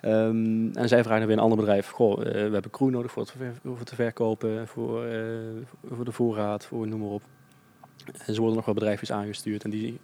[0.00, 1.88] Ehm, en zij vragen weer een ander bedrijf.
[1.88, 5.20] Goh, eh, we hebben crew nodig voor het, ver- voor het verkopen, voor, eh,
[5.90, 7.22] voor de voorraad, voor noem maar op.
[8.26, 9.98] En ze worden nog wel bedrijfjes aangestuurd en die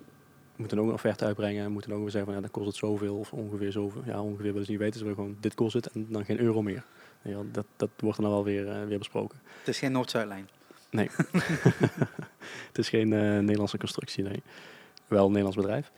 [0.56, 1.64] moeten ook een offerte uitbrengen.
[1.64, 4.02] En moeten ook weer zeggen van ja, dan kost het zoveel of ongeveer zoveel.
[4.06, 4.98] Ja, ongeveer willen ze niet weten.
[4.98, 6.82] Ze willen gewoon dit kost het en dan geen euro meer.
[7.22, 9.38] Ja, dat, dat wordt dan wel weer, weer besproken.
[9.58, 10.48] Het is geen Noord-Zuidlijn.
[10.94, 11.08] Nee.
[12.68, 14.42] het is geen eh, Nederlandse constructie, nee.
[15.06, 15.92] Wel een Nederlands bedrijf.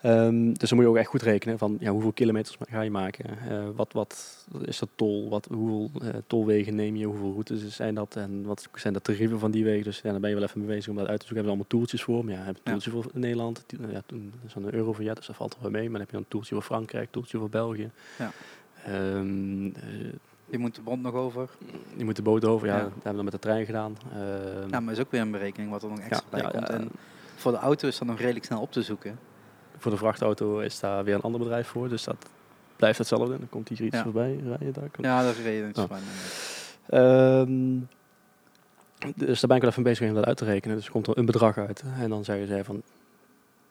[0.00, 2.90] Ehm, dus dan moet je ook echt goed rekenen van ja, hoeveel kilometers ga je
[2.90, 3.24] maken.
[3.48, 5.28] Eh, wat, wat is dat tol?
[5.28, 7.06] Wat, hoeveel eh, tolwegen neem je?
[7.06, 8.16] Hoeveel routes zijn dat?
[8.16, 9.84] En wat zijn de tarieven van die wegen?
[9.84, 11.44] Dus ja, daar ben je wel even mee bezig om dat uit te zoeken.
[11.46, 12.24] Hebben ze allemaal toeltjes voor.
[12.24, 12.80] Maar ja, heb je een Ja.
[12.80, 13.64] toeltje voor Nederland?
[13.66, 15.82] Die- Ja, toen is dan een euro voor ja, dus dat valt er wel mee.
[15.82, 17.90] Maar dan heb je dan een toeltje voor Frankrijk, toeltje voor België.
[18.18, 18.30] Ja.
[18.84, 19.82] Ehm, eh,
[20.50, 21.48] Je moet de bond nog over.
[21.96, 22.66] je moet de boot over.
[22.66, 22.82] Ja, Ja.
[22.82, 23.96] dat hebben we dan met de trein gedaan.
[24.12, 26.68] Ehm, Ja, maar is ook weer een berekening wat er nog extra bij komt.
[26.68, 26.88] En
[27.36, 29.18] voor de auto is dat nog redelijk snel op te zoeken.
[29.78, 31.88] Voor de vrachtauto is daar weer een ander bedrijf voor.
[31.88, 32.26] Dus dat
[32.76, 33.38] blijft hetzelfde.
[33.38, 34.72] Dan komt hier iets voorbij rijden.
[34.72, 35.72] Daar kan- Ja, dat is reden.
[35.76, 35.90] Oh.
[36.86, 37.78] Ehm,
[39.16, 40.76] dus daar ben ik wel even bezig om dat uit te rekenen.
[40.76, 41.82] Dus er komt er een bedrag uit.
[41.98, 42.82] En dan zeggen zij van,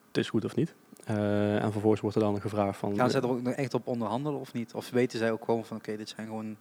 [0.08, 0.74] het is goed of niet.
[1.16, 2.96] Eh, en vervolgens wordt er dan gevraagd van...
[2.96, 4.74] Gaan zij er ook echt op onderhandelen of niet?
[4.74, 6.56] Of weten zij ook gewoon van oké, dit zijn gewoon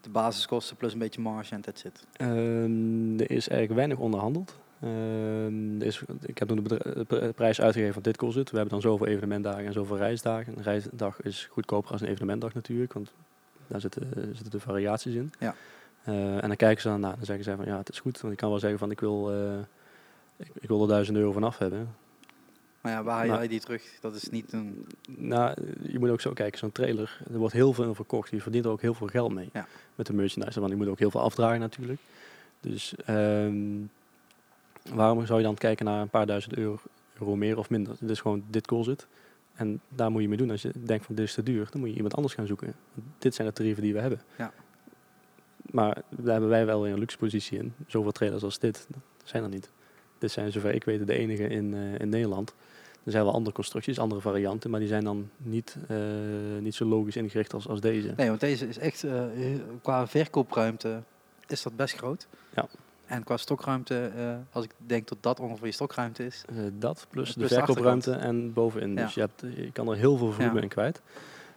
[0.00, 2.06] de basiskosten plus een beetje marge en that's it.
[2.12, 4.58] Ehm, er is eigenlijk weinig onderhandeld.
[4.80, 8.50] Ehm, er is, ik heb toen de, prijs uitgegeven van dit kost het.
[8.50, 10.56] We hebben dan zoveel evenementdagen en zoveel reisdagen.
[10.56, 13.12] Een reisdag is goedkoper als een evenementdag natuurlijk, want
[13.66, 15.32] daar zitten, zitten de variaties in.
[15.38, 15.54] Ja.
[16.04, 18.20] Eh, en dan kijken ze dan naar, dan zeggen ze van ja, het is goed.
[18.20, 19.58] Want ik kan wel zeggen van ik wil, eh,
[20.36, 21.88] ik, ik wil er duizend euro vanaf hebben.
[22.82, 23.42] Maar ja, waar haal Nou.
[23.42, 23.82] je die terug?
[24.00, 24.86] Dat is niet een...
[25.08, 28.30] Nou, je moet ook zo kijken, zo'n trailer, er wordt heel veel verkocht.
[28.30, 29.66] Je verdient er ook heel veel geld mee Ja.
[29.94, 30.58] met de merchandise.
[30.60, 32.00] Want je moet ook heel veel afdragen natuurlijk.
[32.60, 33.56] Dus ehm,
[34.94, 36.78] waarom zou je dan kijken naar een paar duizend euro,
[37.20, 37.96] euro meer of minder?
[38.00, 39.06] Het is gewoon, dit kost het.
[39.54, 40.50] En daar moet je mee doen.
[40.50, 42.74] Als je denkt van dit is te duur, dan moet je iemand anders gaan zoeken.
[43.18, 44.20] Dit zijn de tarieven die we hebben.
[44.38, 44.52] Ja.
[45.70, 47.74] Maar daar hebben wij wel weer een luxe positie in.
[47.86, 48.86] Zoveel trailers als dit
[49.24, 49.70] zijn er niet.
[50.18, 52.54] Dit zijn zover ik weet de enige in, eh, in Nederland.
[53.04, 55.96] Er zijn wel andere constructies, andere varianten, maar die zijn dan niet, eh,
[56.60, 58.12] niet zo logisch ingericht als, als deze.
[58.16, 59.22] Nee, want deze is echt, eh,
[59.82, 61.02] qua verkoopruimte
[61.46, 62.26] is dat best groot.
[62.54, 62.66] Ja.
[63.06, 66.44] En qua stokruimte, eh, als ik denk dat dat ongeveer je stokruimte is.
[66.48, 68.94] Eh, dat plus de Plus de verkoopruimte en bovenin.
[68.94, 69.02] Ja.
[69.04, 70.60] Dus je, hebt, je kan er heel veel volume Ja.
[70.62, 71.02] in kwijt.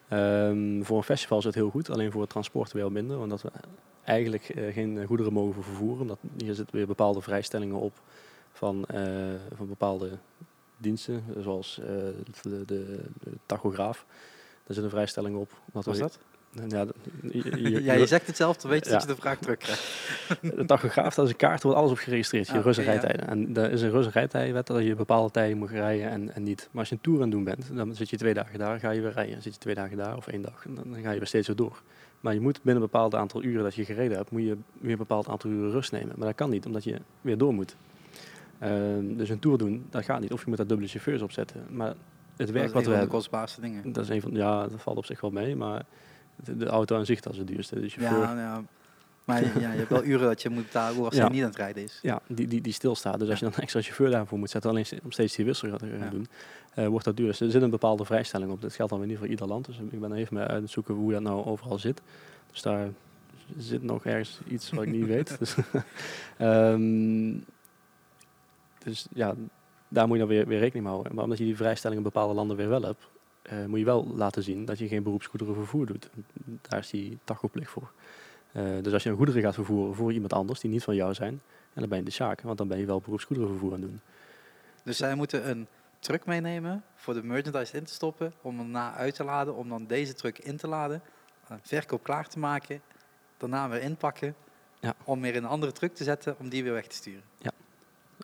[0.07, 3.19] Ehm, voor een festival is het heel goed, alleen voor het transport wel minder.
[3.19, 3.51] Omdat we
[4.03, 6.01] eigenlijk eh, geen goederen mogen vervoeren.
[6.01, 7.93] Omdat hier zitten weer bepaalde vrijstellingen op
[8.51, 9.03] van, eh,
[9.55, 10.09] van bepaalde
[10.77, 11.23] diensten.
[11.39, 11.87] Zoals eh,
[12.65, 12.99] de,
[13.45, 14.05] tachograaf.
[14.65, 15.51] Daar zit een vrijstelling op.
[15.67, 16.19] Omdat Was dat?
[16.67, 16.85] Ja,
[17.21, 18.97] je, je- ja, je zegt het zelf, dan weet je Ja.
[18.97, 19.83] dat je de vraag terugkrijgt.
[20.57, 22.47] De tachograaf, dat is een kaart, wordt alles op geregistreerd.
[22.47, 22.91] Je Ah, rust- en ja.
[22.91, 23.27] rijtijden.
[23.27, 26.43] En er is een rust- en rijtijdenwet dat je bepaalde tijden moet rijden en, en
[26.43, 26.67] niet.
[26.71, 28.79] Maar als je een tour aan het doen bent, dan zit je twee dagen daar,
[28.79, 29.41] ga je weer rijden.
[29.41, 31.47] Zit je twee dagen daar of één dag, en dan dan ga je weer steeds
[31.47, 31.81] weer door.
[32.19, 34.91] Maar je moet binnen een bepaald aantal uren dat je gereden hebt, moet je weer
[34.91, 36.13] een bepaald aantal uren rust nemen.
[36.17, 37.75] Maar dat kan niet, omdat je weer door moet.
[38.71, 40.31] Ehm, dus een tour doen, dat gaat niet.
[40.33, 41.61] Of je moet daar dubbele chauffeurs opzetten.
[41.69, 41.97] Maar het
[42.35, 43.91] Dat werk is wat we van de hebben, kostbaarste dingen.
[43.93, 45.85] dat is een van, ja, dat valt op zich wel mee, maar
[46.35, 47.79] de, de auto aan zich dat is het duurste.
[47.79, 48.63] De chauffeur, Ja, ja.
[49.25, 51.21] Maar ja, je hebt wel uren dat je moet betalen als Ja.
[51.21, 51.99] hij niet aan het rijden is.
[52.01, 53.19] Ja, die, die, die stilstaat.
[53.19, 55.69] Dus als je dan een extra chauffeur daarvoor moet zetten, alleen om steeds die wissel
[55.69, 56.09] gaat gaan Ja.
[56.09, 56.27] doen,
[56.73, 57.27] eh, wordt dat duur.
[57.27, 58.61] Dus er zit een bepaalde vrijstelling op.
[58.61, 59.65] Dat geldt dan weer niet voor ieder land.
[59.65, 62.01] Dus ik ben even mee uit het zoeken hoe dat nou overal zit.
[62.51, 62.87] Dus daar
[63.57, 65.39] zit nog ergens iets wat ik niet weet.
[65.39, 65.55] Dus,
[66.37, 67.33] ehm,
[68.85, 69.35] dus ja,
[69.87, 71.15] daar moet je dan weer, weer rekening mee houden.
[71.15, 73.07] Maar omdat je die vrijstelling in bepaalde landen weer wel hebt,
[73.41, 76.09] eh, moet je wel laten zien dat je geen beroepsgoederenvervoer doet.
[76.61, 77.91] Daar is die tachoplicht voor.
[78.51, 81.13] Eh, dus als je een goederen gaat vervoeren voor iemand anders die niet van jou
[81.13, 81.41] zijn,
[81.73, 84.01] en dan ben je de zaak, want dan ben je wel beroepsgoederenvervoer aan het doen.
[84.83, 85.67] Dus zij moeten een
[85.99, 89.85] truck meenemen voor de merchandise in te stoppen, om daarna uit te laden, om dan
[89.87, 91.01] deze truck in te laden,
[91.61, 92.81] verkoop klaar te maken,
[93.37, 94.35] daarna weer inpakken,
[94.79, 94.95] Ja.
[95.03, 97.23] om weer in een andere truck te zetten, om die weer weg te sturen.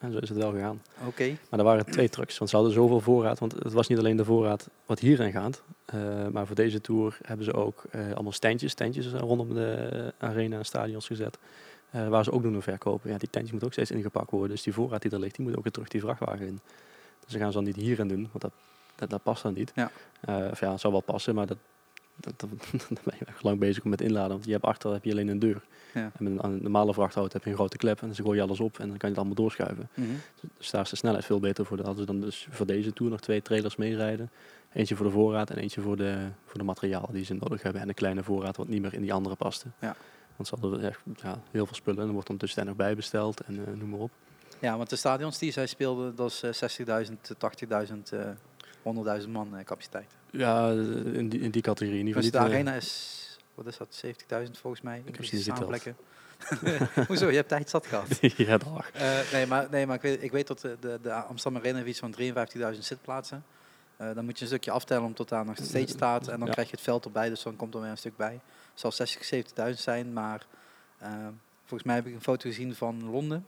[0.01, 0.81] En zo is het wel gegaan.
[1.07, 3.39] Oké, Maar er waren twee trucks, want ze hadden zoveel voorraad.
[3.39, 5.61] Want het was niet alleen de voorraad wat hierin gaat.
[5.85, 10.57] eh, maar voor deze tour hebben ze ook eh, allemaal standjes, standjes rondom de arena
[10.57, 11.37] en stadions gezet.
[11.91, 13.11] eh, waar ze ook doen verkopen.
[13.11, 14.49] Ja, die tentjes moeten ook steeds ingepakt worden.
[14.49, 16.59] Dus die voorraad die er ligt, die moet ook weer terug die vrachtwagen in.
[17.23, 18.51] Dus ze gaan ze dan niet hierin doen, want dat,
[18.95, 19.71] dat, dat past dan niet.
[19.75, 19.91] Ja.
[20.51, 21.57] Of ja, het zou wel passen, maar dat,
[22.15, 22.49] dat, dat,
[22.89, 24.31] dan ben je echt lang bezig met inladen.
[24.31, 25.61] Want je hebt achter heb je alleen een deur.
[25.93, 26.11] Ja.
[26.17, 28.59] En met een, normale vrachtauto heb je een grote klep en dan gooi je alles
[28.59, 29.89] op en dan kan je het allemaal doorschuiven.
[29.93, 30.09] Mhm.
[30.57, 31.77] Dus daar is de snelheid veel beter voor.
[31.77, 34.29] Daar hadden ze dan dus voor deze tour nog twee trailers meerijden.
[34.73, 37.81] Eentje voor de voorraad en eentje voor de, voor de materiaal die ze nodig hebben.
[37.81, 39.67] En een kleine voorraad wat niet meer in die andere paste.
[39.79, 39.95] Ja.
[40.35, 42.01] Want ze hadden echt ja, heel veel spullen.
[42.01, 44.11] En er wordt dan tussen nog bijbesteld en eh, noem maar op.
[44.59, 47.13] Ja, want de stadions die zij speelden, dat is eh, 60.000,
[47.89, 48.29] 80.000, eh
[49.23, 50.11] 100.000 man eh, capaciteit.
[50.29, 51.99] Ja, in die, in die categorie.
[51.99, 53.17] In Dus de eh, arena is,
[53.55, 54.11] wat is dat, 70.000
[54.51, 55.01] volgens mij?
[55.05, 55.43] niet je geteld.
[55.43, 55.95] samenplekken.
[57.07, 58.07] Hoezo, je hebt tijd zat gehad.
[58.37, 58.91] ja, dag.
[58.91, 61.77] Eh, nee, maar, nee, maar ik weet, ik weet dat de, de, de Amsterdam Arena
[61.77, 63.43] heeft iets van 53.000 zitplaatsen.
[63.97, 66.27] Dan moet je een stukje aftellen om tot daar nog steeds staat.
[66.27, 66.53] En dan Ja.
[66.53, 68.33] krijg je het veld erbij, dus dan komt er weer een stuk bij.
[68.71, 69.29] Het zal 60,
[69.69, 70.45] 70.000 zijn, maar
[71.65, 73.45] volgens mij heb ik een foto gezien van Londen.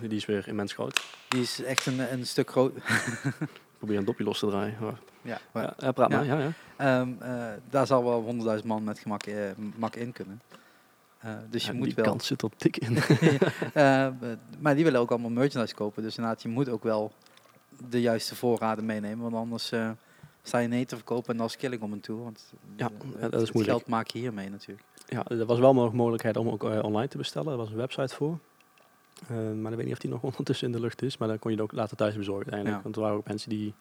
[0.00, 1.04] Die is weer immens groot.
[1.28, 2.72] Die is echt een, een stuk groot.
[3.78, 4.74] Probeer een dopje los te draaien.
[4.80, 6.24] Maar, ja, maar, ja, praat maar.
[6.24, 6.50] Ja, ja.
[6.76, 8.22] ehm, eh, daar zal wel
[8.58, 10.40] 100.000 man met gemak eh, mak in kunnen.
[11.18, 12.04] Eh, dus je Ja, moet die wel.
[12.04, 12.94] kans zit er dik in.
[14.60, 16.02] Maar die willen ook allemaal merchandise kopen.
[16.02, 17.12] Dus inderdaad, je moet ook wel
[17.90, 19.22] de juiste voorraden meenemen.
[19.30, 19.90] Want anders eh,
[20.42, 22.22] sta je nee te verkopen en dan is killing om en toe.
[22.22, 23.76] Want Ja, dat is moeilijk.
[23.78, 24.86] geld maak je hiermee natuurlijk.
[25.06, 27.52] Ja, er was wel nog mogelijkheid om ook online te bestellen.
[27.52, 28.38] Er was een website voor.
[29.28, 31.16] Eh, maar ik weet niet of die nog ondertussen in de lucht is.
[31.16, 32.76] Maar dan kon je het ook later thuis bezorgen uiteindelijk.
[32.76, 32.82] Ja.
[32.82, 33.74] Want er waren ook mensen die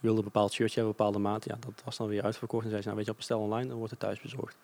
[0.00, 1.44] wilden een bepaald shirtje hebben, een bepaalde maat.
[1.44, 2.64] Ja, dat was dan weer uitverkocht.
[2.64, 4.56] En zeiden ze, nou weet je, op bestel online, dan wordt het thuis bezorgd.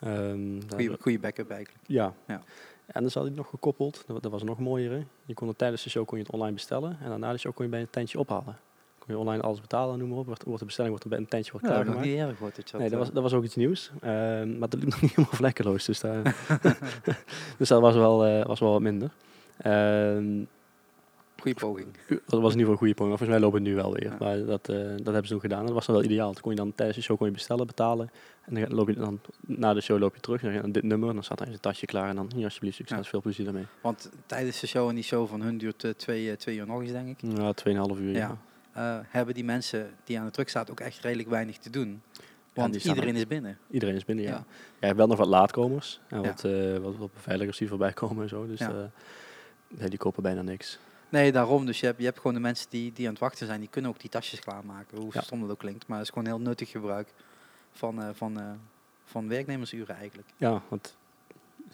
[0.00, 0.60] Ehm,
[1.00, 1.84] goeie backup eigenlijk.
[1.86, 2.14] ja.
[2.26, 2.42] Ja.
[2.86, 4.04] En dan zat hij nog gekoppeld.
[4.06, 5.06] Dat, dat was nog mooier.
[5.24, 6.98] Je kon het tijdens de show kon je het online bestellen.
[7.02, 8.58] En daarna de show kon je bij een tentje ophalen.
[8.98, 10.26] Kon je online alles betalen, noem maar op.
[10.26, 12.16] Wordt, wordt de bestelling wordt bij een tentje wordt Ja, dat klaargemaakt.
[12.16, 12.54] nog niet erg.
[12.54, 13.90] Dat je Nee, dat dat, was, dat was ook iets nieuws.
[14.00, 15.84] Ehm, maar dat liep nog niet helemaal vlekkeloos.
[15.84, 16.22] Dus, daar,
[17.58, 19.10] dus dat was wel, eh, was wel wat minder.
[19.58, 20.46] Ehm, eh,
[21.42, 21.86] goeie poging.
[22.08, 23.18] dat was in ieder geval een goede poging.
[23.18, 24.04] Volgens mij loopt het nu wel weer.
[24.10, 24.16] Ja.
[24.18, 25.64] Maar dat, eh, dat hebben ze toen gedaan.
[25.64, 26.32] Dat was dan wel ideaal.
[26.32, 28.10] Toen kon je dan tijdens de show kon je bestellen, betalen.
[28.44, 30.42] En dan loop je dan, na de show loop je terug.
[30.42, 31.14] Naar dit nummer.
[31.14, 32.08] Dan staat hij zijn tasje klaar.
[32.08, 32.98] En dan, hier alsjeblieft, succes.
[32.98, 33.04] Ja.
[33.04, 33.66] Veel plezier daarmee.
[33.80, 36.66] Want tijdens de show en die show van hun duurt eh, twee, eh, twee uur
[36.66, 37.36] nog eens, denk ik.
[37.36, 38.12] Ja, 2,5 uur.
[38.12, 38.36] Ja.
[38.74, 39.04] Ja.
[39.08, 42.02] Hebben die mensen die aan de druk staat ook echt redelijk weinig te doen.
[42.54, 43.58] Want staan iedereen er- is binnen.
[43.70, 44.30] Iedereen is binnen, ja.
[44.30, 44.44] Ja.
[44.80, 46.00] Je hebt wel nog wat laatkomers.
[46.08, 46.42] En wat,
[46.82, 48.46] wat, wat beveiligers die voorbij komen en zo.
[48.46, 48.60] Dus
[49.68, 50.78] nee, die kopen bijna niks.
[51.08, 51.66] Nee, daarom.
[51.66, 53.68] Dus je hebt, je hebt gewoon de mensen die, die aan het wachten zijn, die
[53.68, 54.98] kunnen ook die tasjes klaarmaken.
[54.98, 55.20] Hoe Ja.
[55.20, 55.86] stom dat ook klinkt.
[55.86, 57.08] Maar het is gewoon heel nuttig gebruik
[57.72, 58.44] van, eh, van, eh,
[59.04, 60.28] van werknemersuren eigenlijk.
[60.36, 60.96] Ja, want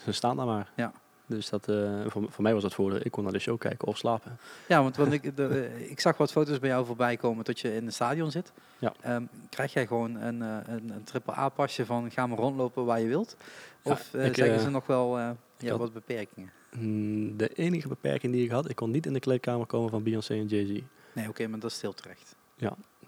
[0.05, 0.71] ze staan daar maar.
[0.77, 0.93] Ja.
[1.27, 3.01] Dus dat, eh, voor, voor mij was dat voordeel.
[3.03, 4.37] Ik kon naar de show kijken of slapen.
[4.69, 7.75] Ja, want, want ik, de, ik zag wat foto's bij jou voorbij komen dat je
[7.75, 8.53] in het stadion zit.
[8.79, 8.93] Ja.
[9.01, 13.09] Ehm, krijg jij gewoon een, een, een triple A-pasje van ga maar rondlopen waar je
[13.09, 13.37] wilt?
[13.83, 15.37] Ja, Of ik, zeggen ze nog wel ja,
[15.69, 16.51] had- wat beperkingen?
[16.79, 20.03] Mm, De enige beperking die ik had, ik kon niet in de kleedkamer komen van
[20.03, 20.81] Beyoncé en Jay-Z.
[21.13, 22.37] Nee, oké, maar dat is heel terecht.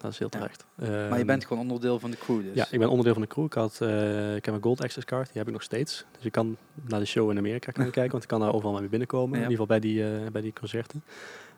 [0.01, 0.39] Dat is heel Ja.
[0.39, 0.65] terecht.
[0.75, 2.55] maar je Ehm, bent gewoon onderdeel van de crew dus.
[2.55, 3.45] Ja, ik ben onderdeel van de crew.
[3.45, 6.05] Ik, had, eh, ik heb een Gold Access card, die heb ik nog steeds.
[6.17, 6.57] Dus ik kan
[6.89, 9.39] naar de show in Amerika kunnen kijken, want ik kan daar overal weer binnenkomen.
[9.39, 9.45] Ja.
[9.45, 11.03] In ieder geval bij die, eh, bij die concerten.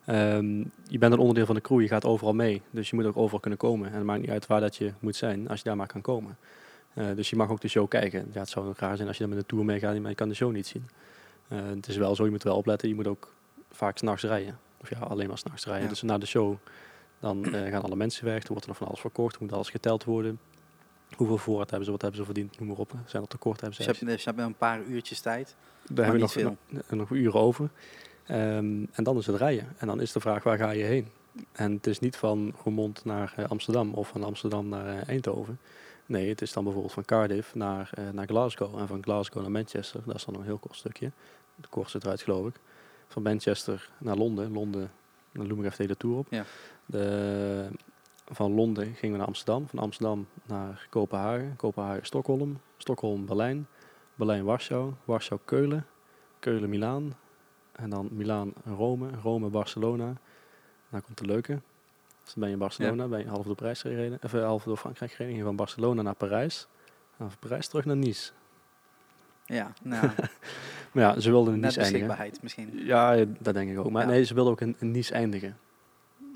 [0.05, 2.63] Ehm, je bent een onderdeel van de crew, je gaat overal mee.
[2.71, 3.89] Dus je moet ook overal kunnen komen.
[3.89, 6.01] En het maakt niet uit waar dat je moet zijn, als je daar maar kan
[6.01, 6.37] komen.
[6.95, 8.27] Eh, dus je mag ook de show kijken.
[8.33, 10.29] Ja, het zou raar zijn als je dan met de tour meegaat, maar je kan
[10.29, 10.89] de show niet zien.
[11.49, 12.89] Eh, het is wel zo, je moet wel opletten.
[12.89, 13.33] Je moet ook
[13.71, 14.59] vaak s'nachts rijden.
[14.81, 15.85] Of ja, alleen maar s'nachts rijden.
[15.85, 15.89] Ja.
[15.89, 16.57] Dus na de show,
[17.21, 18.43] dan eh, gaan alle mensen weg.
[18.43, 19.35] Er wordt er nog van alles verkocht.
[19.35, 20.39] Er moet alles geteld worden.
[21.17, 22.93] Hoeveel voorraad hebben ze, wat hebben ze verdiend, noem maar op.
[23.07, 23.87] Zijn er tekort, hebben ze.
[23.87, 25.57] Dus je hebt, dus je een paar uurtjes tijd.
[25.91, 27.71] Daar hebben we nog, nog, nog uren over.
[28.27, 29.75] Ehm, en dan is het rijden.
[29.79, 31.09] En dan is de vraag, waar ga je heen?
[31.53, 35.59] En het is niet van Roermond naar eh, Amsterdam of van Amsterdam naar eh, Eindhoven.
[36.07, 38.79] Nee, het is dan bijvoorbeeld van Cardiff naar, naar Glasgow.
[38.79, 40.01] En van Glasgow naar Manchester.
[40.07, 41.11] Dat is dan een heel kort stukje.
[41.57, 42.55] De kortste eruit, geloof ik.
[43.09, 44.53] Van Manchester naar Londen.
[44.53, 44.91] Londen,
[45.33, 46.27] dan noem ik even de hele tour op.
[46.31, 46.45] Ja.
[46.87, 47.69] De,
[48.25, 49.69] van Londen gingen we naar Amsterdam.
[49.69, 51.57] Van Amsterdam naar Kopenhagen.
[51.57, 52.61] Kopenhagen, Stockholm.
[52.77, 53.67] Stockholm, Berlijn.
[54.15, 54.93] Berlijn, Warschau.
[55.05, 55.87] Warschau, Keulen.
[56.39, 57.17] Keulen, Milaan.
[57.73, 59.11] En dan Milaan, Rome.
[59.23, 60.13] Rome, Barcelona.
[60.91, 61.61] Dan komt de leuke.
[62.27, 64.19] Dus dan ben je in Barcelona, ben je half door Parijs gereden.
[64.23, 65.45] Of eh, half door Frankrijk gereden.
[65.45, 66.67] Van Barcelona naar Parijs.
[67.17, 68.33] En van Parijs terug naar Nice.
[69.45, 70.11] Ja, nou,
[70.97, 72.31] Maar ja, ze wilden in net Nice eindigen.
[72.43, 72.71] misschien.
[72.75, 73.91] Ja, ja, dat denk ik ook.
[73.91, 74.09] Maar Ja.
[74.09, 75.57] nee, ze wilden ook in, in Nice eindigen.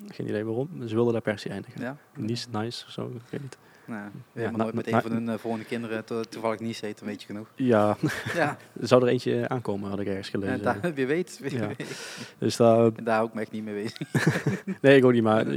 [0.08, 0.68] Geen idee waarom.
[0.72, 1.80] maar Ze wilden daar per se eindigen.
[1.82, 1.96] Ja?
[2.16, 3.58] Nice, nice of zo, ik weet niet.
[3.84, 7.20] Nou, Ja, nooit met een van hun eh, volgende kinderen to- toevallig niet eten, weet
[7.20, 7.46] je genoeg.
[7.54, 7.96] Ja,
[8.34, 10.62] Ja, zou er eentje aankomen, had ik ergens en gelezen.
[10.62, 11.38] daar, wie weet.
[11.42, 11.66] Wie Ja.
[11.66, 12.06] weet.
[12.38, 13.98] Dus daar, En daar ik me echt niet mee bezig.
[14.82, 15.48] nee, ik ook niet, maar op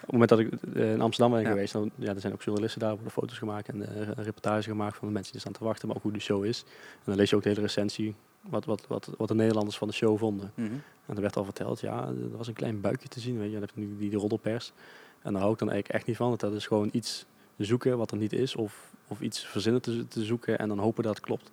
[0.00, 1.48] het moment dat ik eh, in Amsterdam ben Ja.
[1.48, 4.68] geweest, dan, ja, er zijn ook journalisten daar, worden foto's gemaakt en eh, een reportage
[4.68, 6.64] gemaakt van de mensen die staan te wachten, maar ook hoe de show is.
[6.92, 8.14] En dan lees je ook de hele recensie,
[8.48, 10.52] wat, wat, wat, wat de Nederlanders van de show vonden.
[10.54, 10.72] Mhm.
[11.06, 13.52] En er werd al verteld, ja, er was een klein buikje te zien, weet je,
[13.52, 14.72] dan heb je nu die, die roddelpers.
[15.22, 17.26] En daar hou ik dan eigenlijk echt niet van, dat is gewoon iets
[17.56, 21.02] zoeken wat er niet is, of, of iets verzinnen te, te zoeken en dan hopen
[21.02, 21.50] dat het klopt.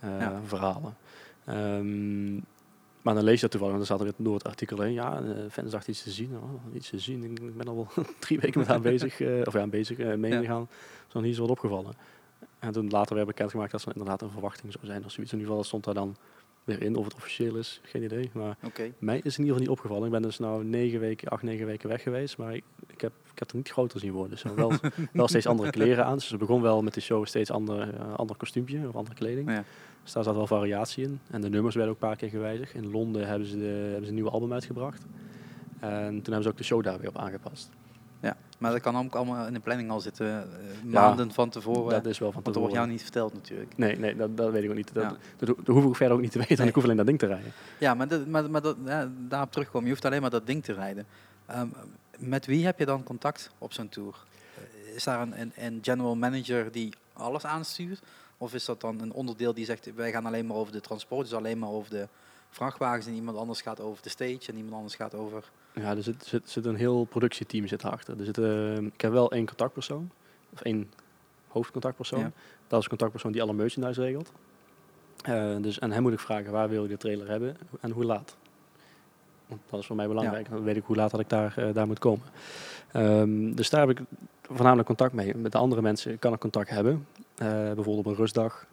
[0.00, 0.40] Eh, Ja.
[0.44, 0.96] Verhalen.
[1.44, 2.34] Ehm,
[3.02, 5.22] maar dan lees je dat toevallig, en dan staat er door het artikel heen, ja,
[5.22, 6.30] eh fans dachten iets te zien.
[6.36, 9.52] Oh, iets te zien, ik ben al wel drie weken met haar bezig, eh, of
[9.52, 10.68] ja, bezig, uh, meegegaan.
[11.22, 11.94] Is wat opgevallen.
[12.58, 15.32] En toen later werd bekendgemaakt dat er inderdaad een verwachting zou zijn of zoiets.
[15.32, 16.16] In ieder geval stond daar dan
[16.64, 18.30] weer in, of het officieel is, geen idee.
[18.32, 18.56] Maar
[18.98, 20.04] mij is in ieder geval niet opgevallen.
[20.04, 22.38] Ik ben dus nou negen weken, acht, negen weken weg geweest.
[22.38, 24.38] Maar ik, ik, heb, ik heb er niet groter zien worden.
[24.38, 26.14] Ze hadden wel, wel steeds andere kleren aan.
[26.14, 29.50] Dus ze begon wel met de show steeds ander, eh, ander kostuumpje of andere kleding.
[29.50, 29.64] Ja.
[30.02, 31.20] Dus daar zat wel variatie in.
[31.30, 32.74] En de nummers werden ook een paar keer gewijzigd.
[32.74, 35.04] In Londen hebben ze, de, hebben ze een nieuwe album uitgebracht.
[35.80, 37.70] En toen hebben ze ook de show daar weer op aangepast.
[38.20, 41.90] Ja, maar dat kan ook allemaal in de planning al zitten, eh, maanden van tevoren.
[41.90, 42.88] dat is wel van want dat wordt jou tevoren.
[42.90, 43.76] niet verteld natuurlijk.
[43.76, 44.94] Nee, nee dat, dat weet ik ook niet.
[44.94, 45.16] Dat, Ja.
[45.36, 46.56] dat, dat hoef ik verder ook niet te weten.
[46.58, 46.66] Nee.
[46.68, 47.52] Ik hoef alleen dat ding te rijden.
[47.78, 49.84] Ja, maar, dat, maar, maar dat, ja, daarop terugkomen.
[49.86, 51.06] Je hoeft alleen maar dat ding te rijden.
[51.46, 51.66] Ehm,
[52.18, 54.14] met wie heb je dan contact op zo'n tour?
[54.86, 58.00] Eh, Is daar een, een, een general manager die alles aanstuurt?
[58.38, 61.28] Of is dat dan een onderdeel die zegt, wij gaan alleen maar over de transport,
[61.28, 62.08] dus alleen maar over de
[62.50, 65.50] vrachtwagens en iemand anders gaat over de stage en iemand anders gaat over...
[65.80, 68.18] Ja, er zit, zit, zit een heel productieteam zit achter.
[68.18, 68.38] Er zit,
[68.92, 70.10] ik heb wel één contactpersoon,
[70.52, 70.90] of één
[71.48, 72.18] hoofdcontactpersoon.
[72.18, 72.32] Ja.
[72.66, 74.32] Dat is een contactpersoon die alle merchandise regelt.
[75.24, 78.04] Eh, dus aan hem moet ik vragen, waar wil je de trailer hebben en hoe
[78.04, 78.36] laat?
[79.46, 80.48] Want dat is voor mij belangrijk.
[80.50, 82.26] Dan weet ik hoe laat dat ik daar, eh, daar moet komen.
[82.92, 84.06] Ehm, dus daar heb ik
[84.42, 85.34] voornamelijk contact mee.
[85.34, 87.06] Met de andere mensen kan ik contact hebben.
[87.34, 88.66] Eh, bijvoorbeeld op een rustdag.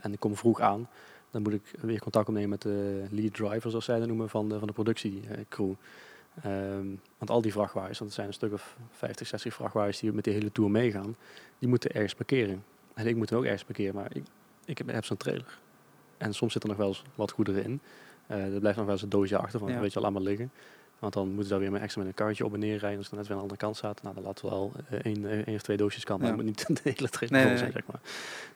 [0.00, 0.88] en ik kom vroeg aan.
[1.30, 4.48] Dan moet ik weer contact opnemen met de lead driver, zoals zij dat noemen, van
[4.48, 5.72] de, van de productiecrew.
[6.42, 6.86] Ehm,
[7.18, 10.24] want al die vrachtwagens, want het zijn een stuk of 50, 60 vrachtwagens die met
[10.24, 11.16] de hele tour meegaan,
[11.58, 12.64] die moeten ergens parkeren.
[12.94, 14.22] En ik moet dan ook ergens parkeren, maar ik,
[14.64, 15.58] ik heb, heb zo'n trailer.
[16.18, 17.80] En soms zit er nog wel eens wat goederen in.
[18.26, 19.80] Eh er blijft nog wel eens een doosje achter, van Ja.
[19.80, 20.50] weet je al allemaal liggen.
[20.98, 22.98] Want dan moeten ze daar weer met extra met een karretje op en neer rijden.
[22.98, 24.98] Als er net weer aan de andere kant staat, nou dan laten we wel eh,
[25.02, 26.18] één, eh, één of twee doosjes kan.
[26.20, 26.36] Maar Ja.
[26.36, 27.82] het moet niet de hele trailer Nee, vol nee, zijn, nee.
[27.82, 28.00] zeg maar.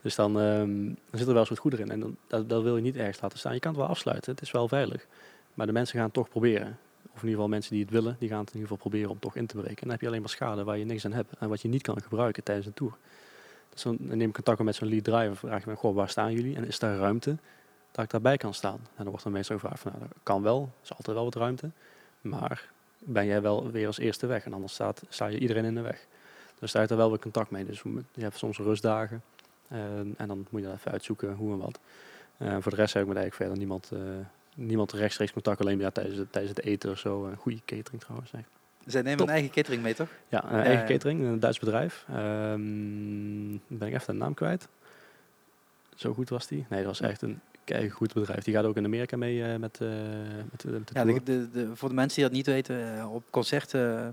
[0.01, 1.93] Dus dan, ehm, dan zit er wel eens wat goederen in.
[1.93, 3.55] En dan, dat, dat wil je niet ergens laten staan.
[3.55, 5.07] Je kan het wel afsluiten, het is wel veilig.
[5.55, 6.79] Maar de mensen gaan het toch proberen.
[7.15, 9.11] Of in ieder geval mensen die het willen, die gaan het in ieder geval proberen
[9.11, 9.77] om toch in te breken.
[9.77, 11.33] En dan heb je alleen maar schade waar je niks aan hebt.
[11.39, 12.93] En wat je niet kan gebruiken tijdens een tour.
[13.73, 15.37] Dus dan neem ik contact met zo'n lead driver.
[15.37, 16.57] Vraag ik me, goh, waar staan jullie?
[16.57, 17.37] En is daar ruimte
[17.91, 18.79] dat ik daarbij kan staan?
[18.79, 20.73] En dan wordt dan meestal gevraagd van, nou, dat kan wel.
[20.83, 21.71] Is altijd wel wat ruimte.
[22.21, 24.45] Maar ben jij wel weer als eerste weg?
[24.45, 26.07] En anders staat, sta je iedereen in de weg.
[26.59, 27.65] Dus daar heb je wel weer contact mee.
[27.65, 29.23] Dus je hebt soms rustdagen.
[29.69, 31.79] Ehm, en dan moet je dan even uitzoeken hoe en wat.
[32.37, 34.01] Eh, voor de rest heb ik met eigenlijk verder niemand, eh,
[34.55, 35.61] niemand rechtstreeks contact.
[35.61, 37.25] Alleen ja, tijdens, het, tijdens het eten of zo.
[37.27, 38.31] Een goede catering trouwens.
[38.87, 39.27] Zij nemen Top.
[39.27, 40.09] een eigen catering mee, toch?
[40.29, 42.05] Ja, een Ja, eigen catering, een Duits bedrijf.
[42.09, 44.69] Ehm, ben ik even de naam kwijt.
[45.95, 46.67] Zo goed was die?
[46.69, 47.41] Nee, dat was echt een
[47.91, 48.45] goed bedrijf.
[48.45, 49.89] Die gaat ook in Amerika mee eh, met, eh
[50.51, 52.99] met, de- met de Ja, de, de, de- voor de mensen die dat niet weten,
[52.99, 54.09] eh, op concerten eh,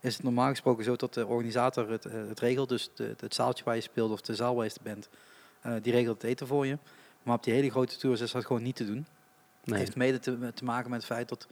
[0.00, 2.68] is het normaal gesproken zo dat de organisator het, eh, het regelt.
[2.68, 5.08] Dus de, het zaaltje waar je speelt of de zaal waar je bent,
[5.60, 6.78] eh, die regelt het eten voor je.
[7.22, 9.06] Maar op die hele grote tours is dat gewoon niet te doen.
[9.62, 9.78] Het nee.
[9.78, 11.46] heeft mede te, te maken met het feit dat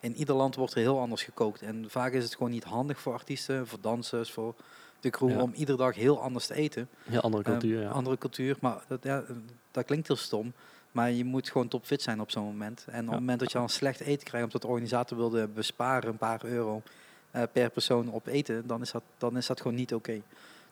[0.00, 1.62] in ieder land wordt er heel anders gekookt.
[1.62, 4.54] En vaak is het gewoon niet handig voor artiesten, voor dansers, voor
[5.00, 5.40] de crew Ja.
[5.42, 6.88] om iedere dag heel anders te eten.
[7.04, 7.88] Heel andere Ehm, cultuur, ja.
[7.88, 9.24] Andere cultuur, maar dat, ja,
[9.70, 10.52] dat klinkt heel stom.
[10.92, 12.84] Maar je moet gewoon topfit zijn op zo'n moment.
[12.90, 16.08] En op het moment dat je dan slecht eten krijgt, omdat de organisator wilde besparen
[16.08, 16.82] een paar euro
[17.30, 20.22] eh, per persoon op eten, dan is dat, dan is dat gewoon niet oké.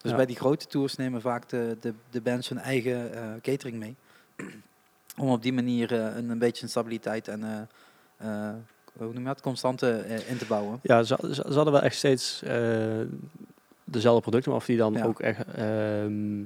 [0.03, 3.77] Dus bij die grote tours nemen vaak de, de, de bands hun eigen eh, catering
[3.77, 3.95] mee.
[5.17, 7.61] Om op die manier eh, een, een beetje een stabiliteit en eh,
[8.49, 8.55] eh,
[8.97, 10.79] hoe noem je dat, constante in te bouwen.
[10.83, 12.43] Ja, ze, ze, ze hadden wel echt steeds
[13.85, 15.05] dezelfde producten, maar of die dan Ja.
[15.05, 16.43] ook echt ehm,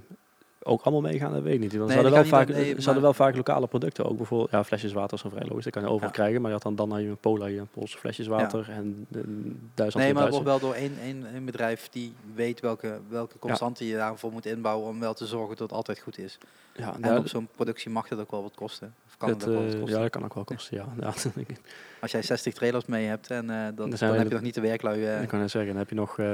[0.69, 1.73] ook allemaal meegaan, dat weet ik niet.
[1.77, 2.49] Want Nee, ze, hadden wel vaak,
[2.79, 5.73] ze hadden wel vaak lokale producten, ook bijvoorbeeld ja, flesjes water zijn vrij logisch, dat
[5.73, 6.15] kan je overal Ja.
[6.15, 9.07] krijgen, maar je had dan, dan had je Pola, je een Poolse flesjes water en
[9.09, 9.23] de,
[9.75, 13.39] Duitsland Nee, maar het wordt wel door één, één, één bedrijf die weet welke, welke
[13.39, 16.39] constante je daarvoor moet inbouwen om wel te zorgen dat het altijd goed is.
[16.75, 18.95] Ja, En daar- op zo'n productie mag dat ook wel wat kosten.
[19.19, 19.87] Kan het, wel eh, kosten.
[19.89, 20.87] ja, dat kan ook wel kosten, ja.
[21.01, 21.13] ja
[22.01, 25.05] Als jij 60 trailers mee hebt en eh, dan, heb je nog niet de werklui.
[25.05, 26.27] eh, ik kan net zeggen, dan heb je nog eh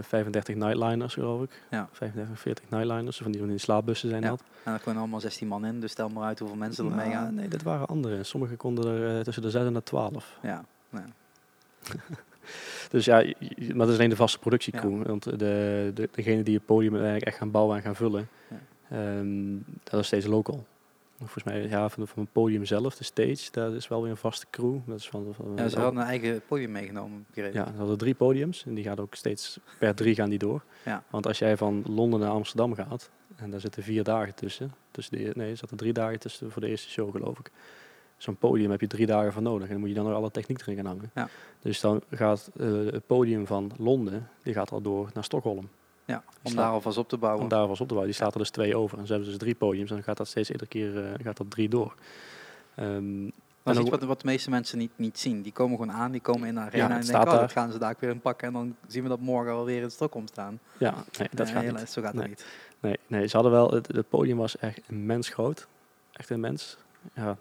[0.00, 1.62] 35 nightliners, geloof ik.
[1.70, 1.88] Ja.
[1.92, 4.28] 35, 40 nightliners, van die, van die slaapbussen zijn Ja.
[4.28, 4.40] dat.
[4.64, 7.06] en dan kunnen allemaal 16 man in, dus stel maar uit hoeveel mensen er Nou,
[7.08, 7.34] meegaan.
[7.34, 8.22] Nee, dat waren andere.
[8.24, 10.38] Sommigen konden er tussen de 6 en de 12.
[10.42, 10.64] Ja,
[12.90, 13.16] Dus ja,
[13.58, 15.02] maar dat is alleen de vaste productiecrew.
[15.06, 18.56] Want de, de, degene die het podium eigenlijk echt gaan bouwen en gaan vullen, Ja.
[18.96, 20.64] ehm, dat is steeds local.
[21.22, 24.16] Volgens mij, ja, van, van het podium zelf, de stage, dat is wel weer een
[24.16, 24.78] vaste crew.
[24.86, 27.60] Dat is van, van, ja, ze hadden een eigen podium meegenomen, begrepen.
[27.60, 30.64] ja, ze hadden drie podiums en die gaat ook steeds per drie gaan die door.
[30.84, 31.04] Ja.
[31.10, 35.18] Want als jij van Londen naar Amsterdam gaat, en daar zitten vier dagen tussen, tussen
[35.18, 37.50] de, nee, er zaten drie dagen tussen voor de eerste show geloof ik.
[38.16, 40.30] Zo'n podium heb je drie dagen voor nodig en dan moet je dan nog alle
[40.30, 41.10] techniek erin gaan hangen.
[41.14, 41.28] Ja.
[41.60, 45.68] Dus dan gaat eh, het podium van Londen, die gaat al door naar Stockholm.
[46.12, 47.42] Ja, om daar alvast op te bouwen.
[47.42, 48.06] Om daar was op te bouwen.
[48.06, 48.98] Die staat er dus twee over.
[48.98, 51.36] En ze hebben dus drie podiums en dan gaat dat steeds iedere keer eh, gaat
[51.36, 51.94] dat drie door.
[52.74, 53.24] Ehm,
[53.62, 55.42] Dat is iets wat, wat de meeste mensen niet, niet zien.
[55.42, 57.40] Die komen gewoon aan, die komen in de arena en denken, oh, daar.
[57.40, 58.46] dat gaan ze daar weer in pakken.
[58.46, 60.58] En dan zien we dat morgen alweer in Stockholm staan.
[60.78, 61.90] ja, nee, dat Nee, gaat helaas, niet.
[61.90, 62.22] Zo gaat Nee.
[62.22, 62.46] het niet.
[62.80, 65.66] Nee, nee, ze hadden wel, het, het podium was echt immens groot.
[66.12, 66.76] Echt immens.
[67.14, 67.36] Ja,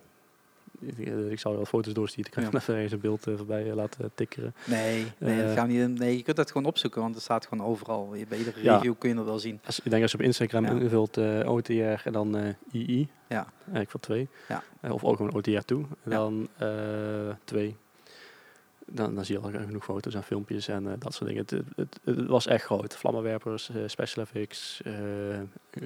[0.82, 0.97] ik,
[1.32, 2.25] ik zal wat foto's doorsturen.
[2.25, 2.49] Ik kan Ja.
[2.82, 4.53] even een beeld eh, voorbij eh, laten tikkeren.
[4.65, 7.23] Nee, nee, dat Eh, gaan we niet, nee, je kunt dat gewoon opzoeken, want het
[7.23, 8.09] staat gewoon overal.
[8.29, 9.59] Bij iedere review kun je dat wel zien.
[9.65, 11.71] Als, ik denk als je op Instagram invult eh, OTR
[12.03, 13.47] en dan eh, II, Ja.
[13.63, 14.27] eigenlijk voor twee.
[14.47, 14.63] Ja.
[14.82, 15.86] Eh, of ook gewoon OTR toe.
[16.03, 16.67] Dan eh,
[17.43, 17.75] twee.
[18.93, 21.45] Dan, dan zie je al genoeg foto's en filmpjes en eh, dat soort dingen.
[21.75, 22.95] Het, het, was echt groot.
[22.95, 24.93] Vlammenwerpers, eh, special effects, eh,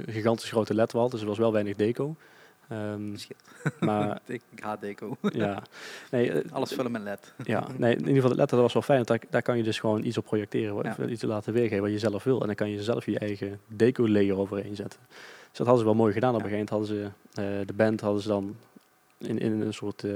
[0.06, 1.10] gigantisch grote ledwal.
[1.10, 2.16] Dus er was wel weinig deco.
[3.16, 3.42] Scheelt.
[3.80, 4.20] maar
[4.80, 5.18] deco.
[5.34, 5.64] ja,
[6.12, 7.34] nee, eh, Alles vullen met led.
[7.44, 8.98] ja, nee, in ieder geval de letter dat was wel fijn.
[9.06, 10.76] Want daar, daar kan je dus gewoon iets op projecteren.
[10.76, 11.06] wat- Ja.
[11.06, 12.40] Iets laten weergeven wat je zelf wil.
[12.42, 15.00] En dan kan je zelf je eigen deco layer overheen zetten.
[15.10, 16.36] Dus dat hadden ze wel mooi gedaan.
[16.36, 18.56] Op een gegeven moment hadden ze, eh, de band hadden ze dan
[19.18, 20.12] in, in een soort, eh,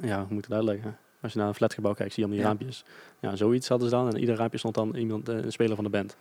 [0.00, 0.96] ja, hoe moet ik het uitleggen?
[1.20, 2.64] Als je naar een flatgebouw kijkt, zie je allemaal die Ja.
[2.66, 2.84] raampjes.
[3.20, 4.08] Ja, zoiets hadden ze dan.
[4.08, 6.16] En ieder raampje stond dan iemand, een speler van de band.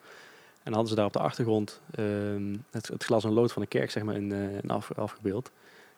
[0.64, 3.68] En hadden ze daar op de achtergrond ehm, het, het glas en lood van de
[3.68, 5.52] kerk zeg maar, in, eh, in af, afgebeeld.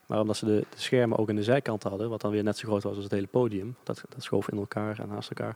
[0.05, 2.57] Maar omdat ze de, de schermen ook aan de zijkant hadden, wat dan weer net
[2.57, 5.55] zo groot was als het hele podium, dat, dat schoof in elkaar en naast elkaar,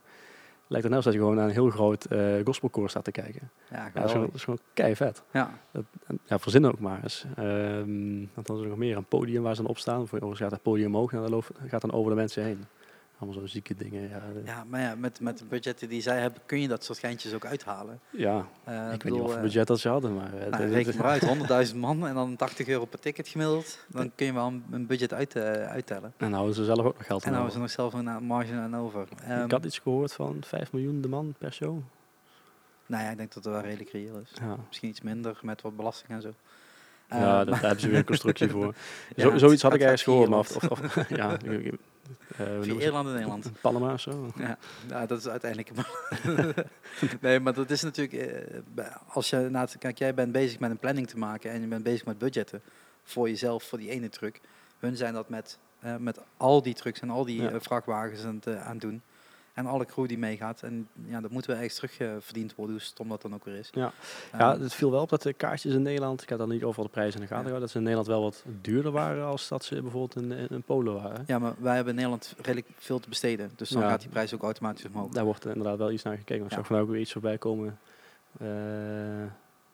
[0.67, 3.49] lijkt het nou alsof je gewoon naar een heel groot eh gospelkoor staat te kijken.
[3.69, 4.59] Ja, Ja, dat is gewoon, dat is gewoon.
[5.31, 5.59] Ja,
[6.07, 7.25] En, ja, verzin ook maar eens.
[8.33, 10.07] Want dan is er nog meer een podium waar ze dan op staan.
[10.07, 12.63] Vervolgens gaat het podium omhoog en dan loopt- gaat dan over de mensen heen.
[13.19, 14.09] Allemaal zo'n zieke dingen.
[14.45, 17.33] Ja, maar ja, met, met de budgetten die zij hebben, kun je dat soort geintjes
[17.33, 17.99] ook uithalen.
[18.09, 20.33] ja Eh, ik weet niet wat voor eh, budget dat ze hadden, maar...
[20.33, 23.85] eh, Nou, dat- reken maar uit, 100.000 man en dan 80 euro per ticket gemiddeld.
[23.87, 26.13] Dan kun je wel een, budget uit, eh, uittellen.
[26.17, 27.51] En houden ze zelf ook nog geld En aan over.
[27.51, 29.07] hebben ze nog zelf een marge aan over.
[29.23, 31.77] Ehm, ik had iets gehoord van 5 miljoen de man per show.
[32.85, 34.31] nou ja, ik denk dat het wel redelijk reëel is.
[34.41, 36.33] Ja, Misschien iets minder met wat belasting en zo.
[37.09, 38.73] ja Ehm, daar, hebben ze weer een constructie voor.
[39.15, 40.29] Ja, Zo, zoiets had ik ergens gehoord.
[40.29, 41.37] Maar of, of, of- ja,
[42.37, 43.51] ze Ierland en Nederland.
[43.61, 44.31] Panama zo.
[44.37, 44.57] Ja,
[44.89, 45.71] ja, dat is uiteindelijk.
[47.21, 48.13] nee, maar dat is natuurlijk.
[48.75, 51.83] eh, Als je kijk, jij bent bezig met een planning te maken en je bent
[51.83, 52.61] bezig met budgetten
[53.03, 54.41] voor jezelf, voor die ene truck.
[54.79, 57.59] Hun zijn dat met, eh, met al die trucks en al die Ja.
[57.61, 59.01] vrachtwagens aan het, aan het doen.
[59.59, 60.61] En alle crew die meegaat.
[60.61, 63.69] En ja, dat moet wel ergens terugverdiend worden, hoe stom dat dan ook weer is.
[63.71, 63.91] Ja.
[64.37, 66.85] Ja, het viel wel op dat de kaartjes in Nederland, ik had dan niet overal
[66.85, 67.59] de prijzen in de gaten Ja.
[67.59, 70.63] dat ze in Nederland wel wat duurder waren als dat ze bijvoorbeeld in, in, in
[70.63, 71.23] Polen waren.
[71.27, 73.51] ja, maar wij hebben in Nederland redelijk veel te besteden.
[73.55, 73.89] Dus dan Ja.
[73.89, 75.11] gaat die prijs ook automatisch omhoog.
[75.11, 76.41] Daar wordt inderdaad wel iets naar gekeken.
[76.41, 76.55] Maar Ja.
[76.57, 77.79] zag vandaag ook weer iets voorbij komen
[78.39, 78.47] eh,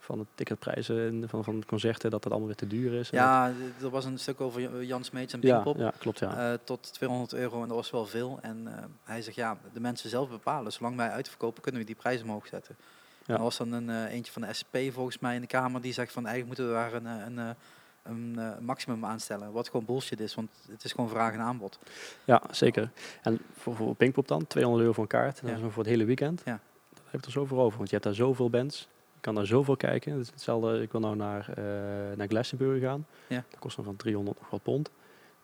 [0.06, 3.10] van de ticketprijzen en van, van concerten, dat het allemaal weer te duur is.
[3.10, 3.52] Ja,
[3.82, 5.82] er was een stuk over Jan- Smeets en dat- ja, Pinkpop.
[5.84, 6.52] ja, klopt ja.
[6.52, 8.40] Eh, tot 200 euro en dat was wel veel.
[8.42, 10.72] En eh, hij zegt ja, de mensen zelf bepalen.
[10.72, 12.76] Zolang wij uitverkopen, kunnen we die prijs omhoog zetten.
[12.80, 13.34] Ja.
[13.34, 15.82] En er was dan een eh, eentje van de SP volgens mij in de Kamer
[15.82, 17.56] die zegt van eigenlijk moeten we daar een, een,
[18.04, 19.52] een, eh, maximum aanstellen.
[19.52, 21.80] Wat gewoon bullshit is, want het is gewoon vraag en aanbod.
[22.24, 22.90] Ja, zeker.
[23.22, 25.56] En voor, voor Pinkpop dan, 200 euro voor een kaart, dat Ja.
[25.56, 26.42] is voor het hele weekend.
[26.46, 26.60] Ja.
[26.94, 27.78] Dan heeft er zoveel over.
[27.78, 28.88] Want je hebt daar zoveel bands.
[29.26, 30.12] Kan daar zoveel kijken.
[30.12, 33.06] Het is hetzelfde, ik wil nou naar, eh naar Glastonbury gaan.
[33.28, 33.44] Ja.
[33.50, 34.92] Dat kost dan van 300 nog wat pond.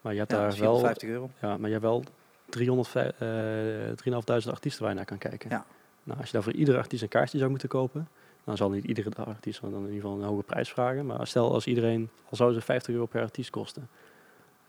[0.01, 0.77] Maar je hebt Ja, daar dat wel...
[0.79, 1.29] 450 euro.
[1.41, 2.03] Ja, maar je hebt wel
[2.49, 5.49] 300, eh 3.500 artiesten waar je naar kan kijken.
[5.49, 5.65] Ja.
[6.03, 8.07] Nou, als je daar voor iedere artiest een kaartje zou moeten kopen,
[8.43, 11.05] dan zal niet iedere artiest dan in ieder geval een hoge prijs vragen.
[11.05, 13.89] Maar stel als iedereen, al zou ze 50 euro per artiest kosten,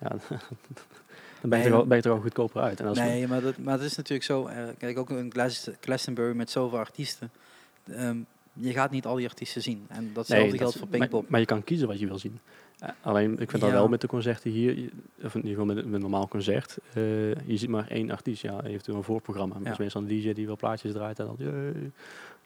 [0.01, 0.09] ja,
[1.41, 2.81] dan ben je, Nee, er al, ben je er al goedkoper uit.
[2.81, 4.47] En als Nee, maar, dat, maar het is natuurlijk zo.
[4.47, 7.31] eh, kijk, ook een Glas- Glastonbury met zoveel artiesten.
[7.91, 8.17] ehm,
[8.53, 9.87] je gaat niet al die artiesten zien.
[9.89, 11.29] En datzelfde dat geldt voor maar, Pinkpop.
[11.29, 12.39] maar je kan kiezen wat je wil zien.
[12.79, 14.91] Eh, alleen, ik vind dat wel met de concerten hier,
[15.23, 17.03] of in ieder geval met, met een normaal concert, eh,
[17.35, 19.59] je ziet maar één artiest, ja, eventueel een voorprogramma.
[19.59, 19.77] Maar Ja.
[19.79, 21.91] Meestal een DJ die wel plaatjes draait en dan, jee,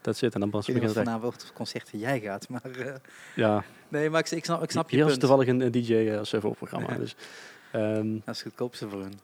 [0.00, 0.34] dat zit.
[0.34, 2.48] En dan pas Ik weet niet begint of het welke concerten jij gaat.
[2.48, 2.94] Maar, eh,
[3.44, 5.20] Ja, nee, maar ik, ik snap, ik snap je punt.
[5.20, 6.94] toevallig een, een DJ als uh, voorprogramma.
[6.96, 7.14] Dus,
[7.72, 9.18] ehm, Dat is het goedkoopste voor hun.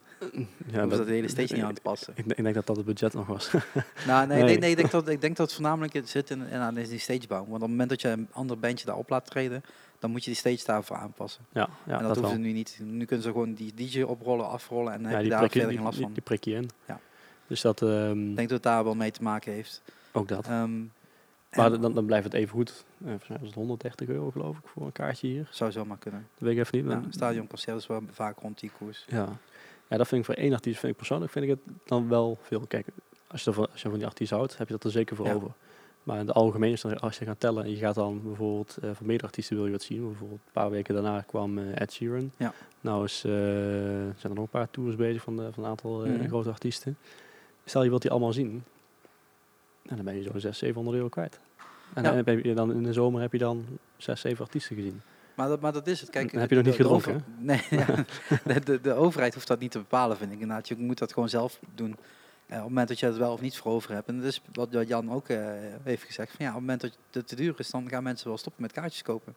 [0.67, 2.13] Ja, dat de hele stage niet aan te passen.
[2.17, 3.51] Ik, ik denk dat dat het budget nog was.
[4.07, 4.47] Nou, nee, Nee.
[4.47, 4.59] nee.
[4.59, 7.39] nee ik, denk dat, ik denk dat het voornamelijk zit in, in, aan die stagebouw.
[7.39, 9.63] Want op het moment dat je een ander bandje daarop laat treden,
[9.99, 11.45] dan moet je die stage daarvoor aanpassen.
[11.53, 12.79] ja, ja, en dat, dat, hoeven ze nu niet.
[12.83, 15.39] Nu kunnen ze gewoon die DJ oprollen, afrollen en dan Ja, heb je die, daar
[15.41, 16.15] prik verder die, geen last die, van.
[16.15, 16.71] die prik je in.
[16.87, 17.01] Ja.
[17.47, 19.83] Dus dat, ehm, Ik denk dat het daar wel mee te maken heeft.
[20.13, 20.47] ook dat.
[20.47, 20.81] Ehm,
[21.57, 22.85] Maar dan, dan blijft het even goed.
[23.01, 25.49] Eh, volgens mij was het 130 euro geloof ik voor een kaartje hier.
[25.51, 26.27] zou zomaar kunnen.
[26.39, 26.93] Dat weet ik even niet.
[26.93, 29.05] Ja, stadionconcert is wel vaak rond die koers.
[29.09, 29.29] Ja.
[29.93, 32.39] Ja, dat vind ik voor één artiest, vind ik persoonlijk, vind ik het dan wel
[32.43, 32.61] veel.
[32.69, 32.87] Kijk,
[33.27, 35.27] als je, ervan, als je van die artiest houdt, heb je dat er zeker voor
[35.27, 35.35] Ja.
[35.35, 35.51] over.
[36.03, 38.77] Maar in het algemeen, is dan, als je gaat tellen en je gaat dan bijvoorbeeld,
[38.83, 40.07] eh van meerdere artiesten wil je wat zien.
[40.09, 42.33] Bijvoorbeeld een paar weken daarna kwam eh, Ed Sheeran.
[42.37, 42.53] Ja.
[42.81, 45.99] Nou is, eh, zijn er nog een paar tours bezig van, de, van een aantal
[46.07, 46.27] Mhm.
[46.27, 46.97] grote artiesten.
[47.65, 48.65] Stel je wilt die allemaal zien,
[49.87, 51.41] en dan ben je zo'n 600, 700 euro kwijt.
[51.95, 52.09] En Ja.
[52.15, 53.65] dan, heb je dan in de zomer heb je dan
[53.97, 55.01] 6, 7 artiesten gezien.
[55.37, 56.11] Maar dat, maar dat is het.
[56.11, 57.87] Kijk, Dan heb je nog niet gedronken, Nee, ja.
[58.45, 60.69] de, de, de overheid hoeft dat niet te bepalen, vind ik inderdaad.
[60.69, 61.91] Je moet dat gewoon zelf doen.
[62.47, 64.09] Eh, op het moment dat je het wel of niet voor over hebt.
[64.09, 65.39] En dat is wat, Jan ook eh,
[65.83, 66.31] heeft gezegd.
[66.37, 68.63] Van, ja, op het moment dat het te duur is, dan gaan mensen wel stoppen
[68.63, 69.35] met kaartjes kopen.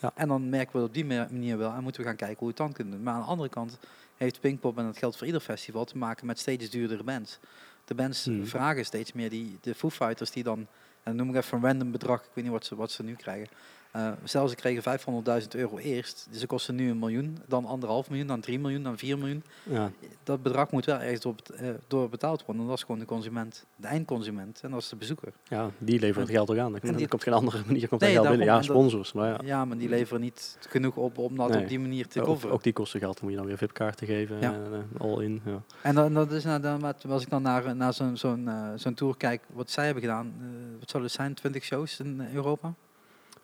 [0.00, 0.12] Ja.
[0.14, 1.72] En dan merken we het op die ma- manier wel.
[1.72, 3.02] En moeten we gaan kijken hoe we het dan kunnen doen.
[3.02, 3.78] Maar aan de andere kant
[4.16, 7.38] heeft Pinkpop, en dat geldt voor ieder festival, te maken met steeds duurdere bands.
[7.84, 8.46] De bands Hmm.
[8.46, 9.30] vragen steeds meer.
[9.30, 10.66] Die, de Foo Fighters die dan, en
[11.02, 13.14] dan noem ik even een random bedrag, ik weet niet wat ze, wat ze nu
[13.14, 13.48] krijgen.
[13.92, 14.98] Eh stel ze kregen
[15.42, 18.82] 500.000 euro eerst, dus ze kosten nu een miljoen, dan anderhalf miljoen, dan 3 miljoen,
[18.82, 19.42] dan 4 miljoen.
[19.62, 19.90] Ja,
[20.24, 22.62] Dat bedrag moet wel ergens door, eh, door betaald worden.
[22.62, 25.32] En dat is gewoon de consument, de eindconsument, en dat is de bezoeker.
[25.48, 26.72] ja die leveren het geld ook aan.
[26.96, 28.46] Die- komt geen andere manier komt Nee, geld binnen.
[28.46, 29.12] Ja, sponsors.
[29.12, 31.62] Maar ja, Ja, maar die leveren niet genoeg op om dat Nee.
[31.62, 32.54] op die manier te coveren.
[32.54, 33.14] ook die kosten geld.
[33.14, 34.40] Dan moet je dan weer VIP-kaarten geven.
[34.40, 34.52] Ja.
[34.52, 35.40] En, eh, all in.
[35.44, 35.62] Ja.
[35.82, 39.16] En dan, dat is nou, dan, als ik dan naar, naar zo'n zo'n zo'n tour
[39.16, 40.32] kijk, wat zij hebben gedaan,
[40.78, 42.74] wat zou het zijn, 20 shows in Europa?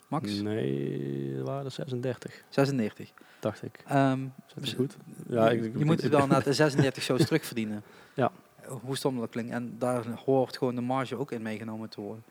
[0.09, 0.41] Max?
[0.41, 3.11] Nee, er waren er 36, 96.
[3.41, 3.81] dacht ik.
[3.87, 4.97] Ehm, Is dat Dus- goed?
[5.29, 7.83] je, je moet het wel na de 36 shows terugverdienen.
[8.15, 8.31] Ja.
[8.67, 9.53] Hoe stom dat klinkt.
[9.53, 12.25] En daar hoort gewoon de marge ook in meegenomen te worden.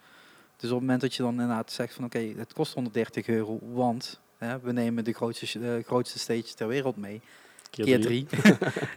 [0.56, 3.60] Dus op het moment dat je dan inderdaad zegt van oké, het kost 130 euro,
[3.74, 7.22] want hè, we nemen de grootste, eh, grootste stage ter wereld mee.
[7.70, 8.28] Keer drie.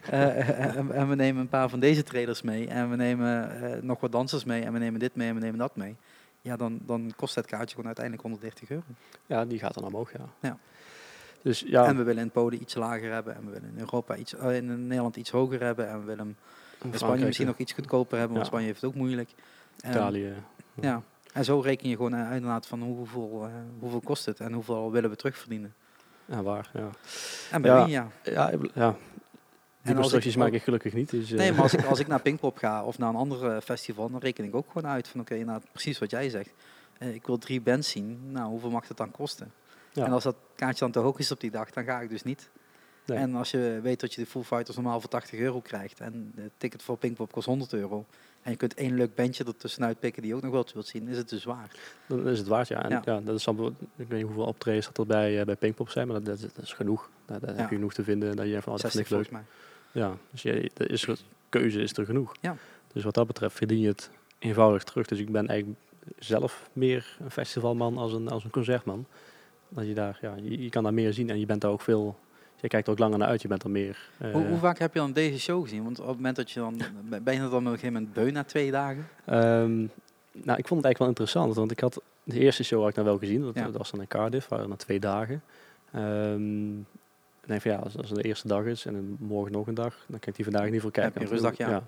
[0.09, 2.67] Eh, en, en we nemen een paar van deze traders mee.
[2.67, 4.63] En we nemen eh, nog wat dansers mee.
[4.63, 5.95] En we nemen dit mee en we nemen dat mee.
[6.41, 8.83] Ja, dan, dan kost het kaartje gewoon uiteindelijk 130 euro.
[9.25, 10.25] Ja, die gaat dan omhoog, ja.
[10.39, 10.57] Ja.
[11.41, 13.35] Dus ja, En we willen in Polen iets lager hebben.
[13.35, 15.89] En we willen in Europa iets, eh, in Nederland iets hoger hebben.
[15.89, 16.37] En we willen
[16.83, 18.35] in Spanje misschien nog iets goedkoper hebben.
[18.35, 18.51] Want Ja.
[18.51, 19.29] Spanje heeft het ook moeilijk.
[19.81, 20.33] En, Italië.
[20.73, 21.01] Ja.
[21.33, 22.15] En zo reken je gewoon
[22.49, 24.39] uit van hoeveel, eh, hoeveel kost het.
[24.39, 25.73] En hoeveel willen we terugverdienen.
[26.25, 26.69] Ja, waar.
[26.73, 26.89] Ja,
[27.51, 28.07] En bij Ja.
[28.23, 28.51] ja.
[28.73, 28.95] ja.
[29.81, 31.09] Die constructies maak ik gelukkig niet.
[31.09, 33.45] Dus, eh, Nee, maar als ik, als ik naar Pinkpop ga of naar een ander
[33.51, 36.49] eh, festival, dan reken ik ook gewoon uit van oké, nou, precies wat jij zegt.
[36.97, 39.51] Eh, ik wil drie bands zien, nou hoeveel mag dat dan kosten?
[39.93, 40.05] Ja.
[40.05, 42.23] En als dat kaartje dan te hoog is op die dag, dan ga ik dus
[42.23, 42.49] niet.
[43.05, 43.17] Nee.
[43.17, 46.31] En als je weet dat je de Full Fighters normaal voor 80 euro krijgt en
[46.35, 48.05] de ticket voor Pinkpop kost 100 euro.
[48.41, 50.87] En je kunt één leuk bandje er tussenuit pikken die je ook nog wel wilt
[50.87, 51.71] zien, is het dus waar.
[52.07, 52.83] Dan is het waard, ja.
[52.83, 53.01] En Ja.
[53.05, 53.19] ja.
[53.19, 56.07] dat is dan, ik weet niet hoeveel optredens dat er bij, eh, bij Pinkpop zijn,
[56.07, 57.09] maar dat, dat, is- dat is genoeg.
[57.25, 57.55] Daar, daar Ja.
[57.61, 59.41] heb je genoeg te vinden dat je van, oh, dat 60 vind ik leuk.
[59.41, 59.69] volgens mij.
[59.91, 61.07] Ja, dus je, is,
[61.49, 62.31] keuze is er genoeg.
[62.41, 62.55] Ja.
[62.93, 64.09] Dus wat dat betreft verdien je het
[64.39, 65.07] eenvoudig terug.
[65.07, 65.79] Dus ik ben eigenlijk
[66.19, 69.05] zelf meer een festivalman als een, als een concertman.
[69.69, 71.81] Dat je daar, ja, je, je kan daar meer zien en je bent daar ook
[71.81, 72.17] veel,
[72.55, 74.09] je kijkt er ook langer naar uit, je bent er meer.
[74.17, 75.83] eh, Hoe, hoe vaak heb je dan deze show gezien?
[75.83, 76.81] Want op het moment dat je dan,
[77.23, 79.07] ben je dan op een gegeven moment beu na twee dagen?
[79.25, 79.77] Ehm,
[80.31, 82.95] nou, ik vond het eigenlijk wel interessant, want ik had de eerste show had ik
[82.95, 83.41] dan wel gezien.
[83.41, 83.63] Dat, Ja.
[83.65, 85.43] dat was dan in Cardiff, waren na twee dagen.
[85.91, 86.69] Ehm,
[87.51, 89.95] denk van ja, als, als het de eerste dag is en morgen nog een dag,
[90.07, 91.13] dan kan ik die vandaag niet voor kijken.
[91.13, 91.83] Heb je rustdag, ja.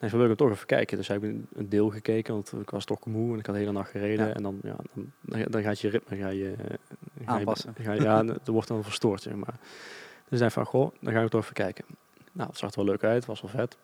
[0.00, 0.96] Nee, van wil ik hem toch even kijken.
[0.96, 3.60] Dus heb ik een, deel gekeken, want ik was toch moe en ik had de
[3.60, 4.26] hele nacht gereden.
[4.26, 4.34] Ja.
[4.34, 6.76] En dan, ja, dan, dan, gaat je ritme ga je, eh,
[7.20, 7.74] je- Aanpassen.
[7.80, 9.54] Ga je, ja, dat wordt dan verstoord, zeg maar.
[10.28, 11.84] Dus ik zei van, goh, dan ga ik toch even kijken.
[12.32, 13.76] Nou, het zag er wel leuk uit, was wel vet.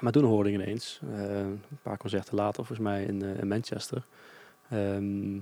[0.00, 3.48] Maar toen hoorde ik ineens, eh, een paar concerten later volgens mij in, eh, in
[3.48, 4.02] Manchester,
[4.68, 5.38] ehm,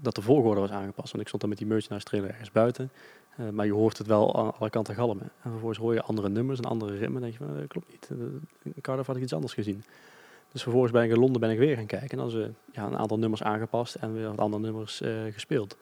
[0.00, 1.10] dat de volgorde was aangepast.
[1.10, 2.90] Want ik stond dan met die merchandise trailer ergens buiten.
[3.36, 5.30] Eh, maar je hoort het wel aan alle kanten galmen.
[5.42, 7.14] En vervolgens hoor je andere nummers en andere ritmen.
[7.14, 8.08] En denk je, van, dat klopt niet.
[8.12, 8.24] Uh,
[8.62, 9.84] in Cardiff had ik iets anders gezien.
[10.52, 12.10] Dus vervolgens ben ik in Londen ben ik weer gaan kijken.
[12.10, 15.76] En dan ze ja, een aantal nummers aangepast en weer wat andere nummers gespeeld.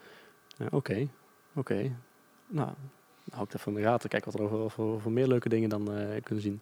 [0.71, 1.09] Oké,
[1.55, 1.93] oké.
[2.47, 2.71] Nou,
[3.31, 4.09] hou ik even in de gaten.
[4.09, 5.85] Kijk wat er over, over, meer leuke dingen dan
[6.23, 6.61] kunnen zien.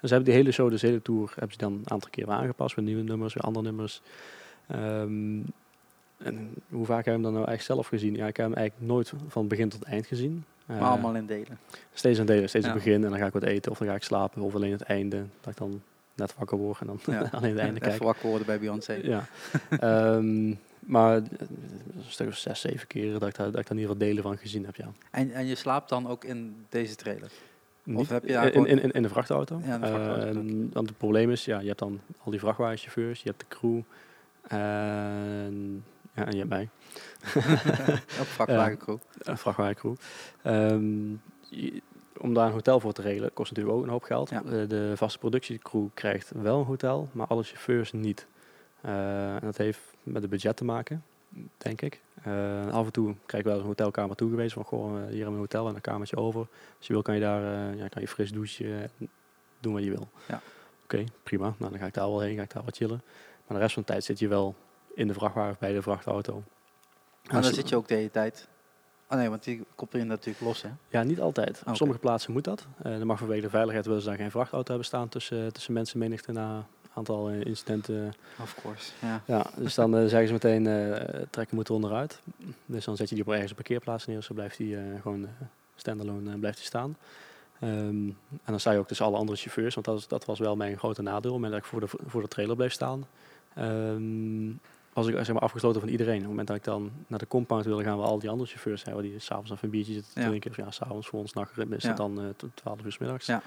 [0.00, 2.76] Dus hebben die hele show, dus hele tour, hebben ze dan een aantal keer aangepast.
[2.76, 4.02] Met nieuwe nummers, weer andere nummers.
[4.72, 5.44] Um,
[6.24, 8.14] en hoe vaak heb je hem dan nou eigenlijk zelf gezien?
[8.14, 10.44] Ja, ik heb hem eigenlijk nooit van begin tot eind gezien.
[10.66, 11.58] Maar uh, allemaal in delen?
[11.92, 12.48] Steeds in delen.
[12.48, 12.72] Steeds ja.
[12.72, 14.42] het begin en dan ga ik wat eten of dan ga ik slapen.
[14.42, 15.82] Of alleen het einde, dat ik dan
[16.14, 17.28] net wakker word en dan ja.
[17.38, 17.92] alleen het einde kijk.
[17.92, 19.00] Even wakker worden bij Beyoncé.
[19.02, 19.26] Ja.
[20.16, 21.28] um, maar een
[22.06, 24.22] stuk of zes, zeven keer dat ik, daar, dat ik daar in ieder geval delen
[24.22, 24.92] van gezien heb, ja.
[25.10, 27.30] En, en je slaapt dan ook in deze trailer?
[27.94, 29.60] Of heb je in, in, in, de vrachtauto.
[29.64, 30.40] Ja, de vrachtauto.
[30.40, 33.46] Uh, want het probleem is, ja, je hebt dan al die vrachtwagenchauffeurs, je hebt de
[33.48, 33.80] crew
[34.48, 35.84] en,
[36.14, 36.68] ja, en je hebt mij.
[38.20, 39.94] Op vrachtwagencrew.
[40.44, 41.22] Um,
[42.18, 44.30] om daar een hotel voor te regelen kost natuurlijk ook een hoop geld.
[44.30, 44.40] Ja.
[44.40, 48.26] De, de vaste productiecrew krijgt wel een hotel, maar alle chauffeurs niet.
[48.84, 51.02] Uh, en dat heeft met het budget te maken
[51.56, 52.00] denk ik.
[52.26, 55.06] Uh, af en toe krijg ik wel eens een hotelkamer toegewezen van goh, uh, hier
[55.06, 56.40] hebben we een hotel en een kamertje over.
[56.78, 58.90] Als je wil kan je daar ja, kan je fris douchen,
[59.60, 60.08] doen wat je wil.
[60.28, 60.34] Ja.
[60.84, 61.54] Oké, okay, prima.
[61.58, 63.02] Nou, dan ga ik daar wel heen, ga ik daar wat chillen.
[63.46, 64.54] Maar de rest van de tijd zit je wel
[64.94, 66.42] in de vrachtwagen of bij de vrachtauto.
[67.22, 68.48] En dan zit je ook de hele tijd
[69.14, 70.68] Oh nee, want die koppel je natuurlijk los, hè?
[70.88, 71.62] Ja, niet altijd.
[71.66, 72.66] Op sommige plaatsen moet dat.
[72.86, 75.72] Uh, dan mag vanwege de veiligheid willen ze daar geen vrachtauto hebben staan tussen, tussen
[75.72, 78.14] mensen menigte na aantal eh, incidenten.
[78.42, 79.22] Of course, ja.
[79.26, 82.20] ja dus dan uh, zeggen ze meteen, uh, trekken moet onderuit.
[82.66, 85.28] Dus dan zet je die op ergens een parkeerplaats neer, zo blijft die gewoon
[85.76, 86.96] standalone blijft die staan.
[87.62, 90.38] Um, en dan sta je ook tussen alle andere chauffeurs, want dat, was, dat was
[90.38, 93.06] wel mijn grote nadeel, moment dat ik voor de, voor de trailer bleef staan.
[93.58, 94.60] Um,
[94.94, 96.14] was ik zeg maar, afgesloten van iedereen.
[96.14, 98.48] Op het moment dat ik dan naar de compound wilde gaan, waar al die andere
[98.48, 100.26] chauffeurs hebben, die s'avonds even een biertje zitten te ja.
[100.26, 100.50] drinken.
[100.50, 103.26] Of ja, s'avonds voor ons nachtritme is het dan uh, 12 uur s middags.
[103.26, 103.42] Ja.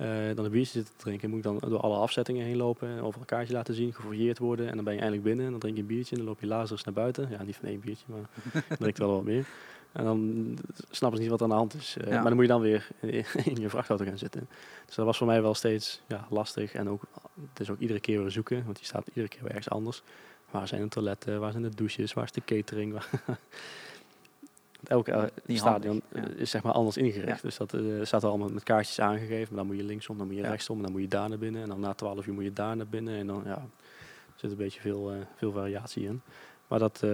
[0.00, 1.28] Uh, dan een biertje zitten drinken.
[1.28, 4.68] Moet ik dan door alle afzettingen heen lopen, over een kaartje laten zien, gefouilleerd worden.
[4.68, 6.40] En dan ben je eindelijk binnen en dan drink je een biertje en dan loop
[6.40, 7.28] je lazers naar buiten.
[7.30, 8.28] Ja, niet van één biertje, maar
[8.78, 9.46] drinkt wel wat meer.
[9.92, 10.58] En dan
[10.90, 11.96] snappen ze niet wat aan de hand is.
[12.00, 12.12] Uh, ja.
[12.12, 12.88] Maar dan moet je dan weer
[13.50, 14.48] in je vrachtauto gaan zitten.
[14.86, 16.72] Dus dat was voor mij wel steeds ja, lastig.
[16.72, 17.02] En ook,
[17.50, 20.02] het is ook iedere keer weer zoeken, want die staat iedere keer weer ergens anders.
[20.50, 22.98] Waar zijn de toiletten, waar zijn de douches, waar is de catering?
[24.88, 26.02] elke uh, stadion
[26.36, 27.42] is zeg maar anders ingericht.
[27.42, 29.48] Dus dat uh, staat allemaal met kaartjes aangegeven.
[29.48, 31.38] Maar dan moet je linksom, dan moet je rechtsom, en dan moet je daar naar
[31.38, 31.62] binnen.
[31.62, 33.18] En dan na 12 uur moet je daar naar binnen.
[33.18, 36.22] En dan ja, er zit een beetje veel, uh, veel variatie in.
[36.68, 37.04] Maar dat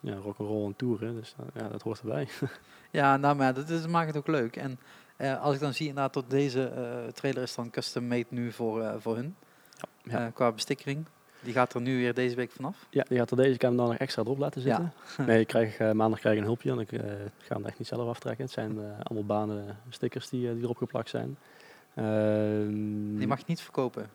[0.00, 2.28] ja, rock'n'roll en toeren, dus ja, dat hoort erbij.
[2.90, 4.56] ja, nou maar dat is, maakt het ook leuk.
[4.56, 4.78] En
[5.40, 6.72] als ik dan zie inderdaad dat deze
[7.14, 9.36] trailer is dan custom made nu voor, voor hun.
[10.02, 11.06] Ja, qua bestikkering.
[11.44, 12.86] Die gaat er nu weer deze week vanaf?
[12.90, 13.50] Ja, die gaat er deze.
[13.50, 14.92] Ik kan hem dan nog extra erop laten zitten.
[15.16, 15.24] Ja.
[15.26, 17.00] nee, ik krijg, uh, maandag krijg ik een hulpje en ik uh,
[17.38, 18.44] ga hem echt niet zelf aftrekken.
[18.44, 21.36] Het zijn uh, allemaal banen stickers die, die erop geplakt zijn.
[21.94, 24.10] Ehm, die mag je niet verkopen?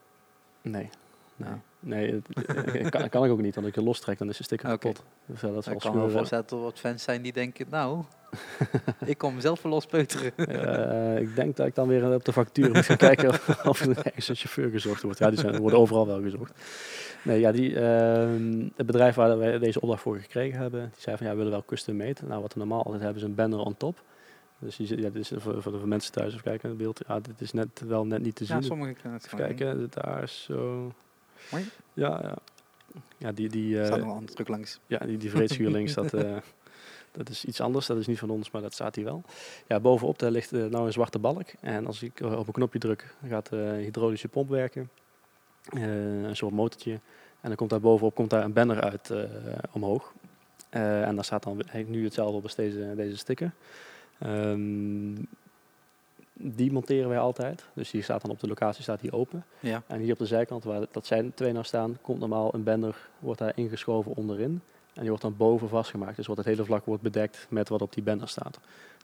[0.62, 0.90] Nee.
[1.36, 3.56] Nee, nee dat kan, kan, ik ook niet.
[3.56, 4.78] Want als ik je lostrek, dan is de sticker okay.
[4.78, 5.04] kapot.
[5.26, 8.04] Dus, dat is ik kan me voorstellen dat er wat fans zijn die denken, nou,
[9.06, 10.32] ik kom mezelf voor lospeuteren.
[10.36, 13.30] uh, ik denk dat ik dan weer op de factuur moet gaan kijken
[13.64, 15.20] of er ergens een chauffeur gezocht wordt.
[15.20, 16.54] Ja, die zijn, worden overal wel gezocht.
[17.24, 17.82] Nee, ja, die, uh,
[18.76, 21.52] het bedrijf waar wij deze opdracht voor gekregen hebben, die zei van ja, we willen
[21.52, 22.22] wel custom made.
[22.28, 24.04] Nou, wat we normaal altijd hebben is een banner on top.
[24.60, 27.02] Dus je, ja, dit is voor, voor de mensen thuis even kijken, het beeld.
[27.08, 28.56] Ja, dit is net wel net niet te zien.
[28.56, 30.50] Ja, sommige kunnen het Even kijken, daar is
[31.50, 31.58] zo.
[31.94, 32.38] Ja, ja.
[33.18, 33.50] Ja, die...
[33.50, 34.80] die uh, staat nog een druk langs.
[34.88, 36.38] Ja, die, die vreedschuur links, dat, uh,
[37.18, 37.86] dat is iets anders.
[37.86, 39.24] Dat is niet van ons, maar dat staat hier wel.
[39.68, 41.48] Ja, bovenop daar ligt uh, nou een zwarte balk.
[41.60, 44.90] En als ik op een knopje druk, gaat de hydraulische pomp werken.
[45.70, 47.00] een soort motortje.
[47.42, 49.14] En dan komt daar bovenop komt daar een banner uit
[49.72, 50.14] omhoog.
[50.70, 53.52] en daar staat dan nu hetzelfde op als deze, deze sticker.
[54.26, 55.28] Um,
[56.42, 57.66] die monteren wij altijd.
[57.74, 59.46] Dus die staat dan op de locatie staat die open.
[59.60, 59.84] Ja.
[59.88, 63.10] En hier op de zijkant, waar dat zijn twee nou staan, komt normaal een banner,
[63.20, 64.62] wordt daar ingeschoven onderin.
[64.94, 66.16] En die wordt dan boven vastgemaakt.
[66.16, 68.60] Dus wordt het hele vlak wordt bedekt met wat op die banner staat.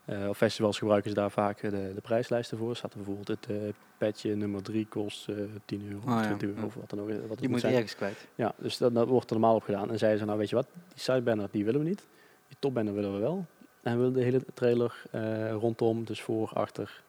[0.05, 2.75] Uh, op festivals gebruiken ze daar vaak de, de prijslijsten voor.
[2.75, 3.57] Staat er bijvoorbeeld het uh,
[3.97, 5.35] petje nummer 3 kost uh,
[5.65, 7.09] 10 euro, oh, 20 euro of wat dan ook.
[7.27, 8.27] Wat die moet je ergens kwijt.
[8.35, 9.91] Ja, dus dat, dat, wordt er normaal op gedaan.
[9.91, 12.07] En zeiden ze, nou weet je wat, die sidebanner die willen we niet.
[12.47, 13.45] Die topbanner willen we wel.
[13.81, 15.03] En we willen de hele trailer
[15.59, 17.03] rondom, dus voor, achter,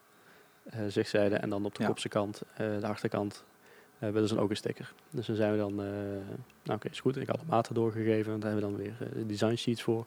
[0.71, 1.89] eh, zigzijde en dan op de ja.
[1.89, 3.45] kopse kant, uh, de achterkant,
[3.99, 4.93] uh, willen ze dan ook een sticker.
[5.11, 6.19] Dus dan zijn we dan, nou
[6.65, 7.17] oké, okay, is goed.
[7.17, 8.41] Ik had de maten doorgegeven.
[8.41, 10.07] Daar hebben we dan weer design sheets voor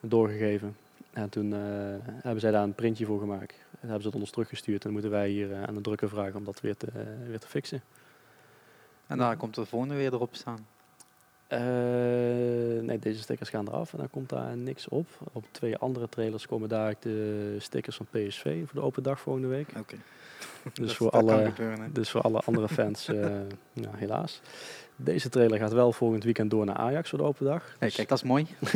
[0.00, 0.76] doorgegeven.
[1.12, 1.52] En toen
[2.22, 3.54] hebben zij daar een printje voor gemaakt.
[3.70, 4.76] En hebben ze het ons teruggestuurd.
[4.76, 6.86] En dan moeten wij hier aan de drukker vragen om dat weer te,
[7.26, 7.82] weer te fixen.
[9.06, 10.66] En daar komt de volgende weer erop staan.
[11.46, 11.60] Eh,
[12.82, 15.06] nee, deze stickers gaan eraf en dan komt daar niks op.
[15.32, 19.48] Op twee andere trailers komen daar de stickers van PSV voor de open dag volgende
[19.48, 19.68] week.
[19.78, 19.96] Oké.
[20.72, 23.40] Dus, voor alle, gebeuren, dus voor alle andere fans, eh,
[23.82, 24.40] ja, helaas.
[24.98, 27.62] Deze trailer gaat wel volgend weekend door naar Ajax voor de open dag.
[27.78, 28.46] Hey, Dus- kijk, dat is mooi.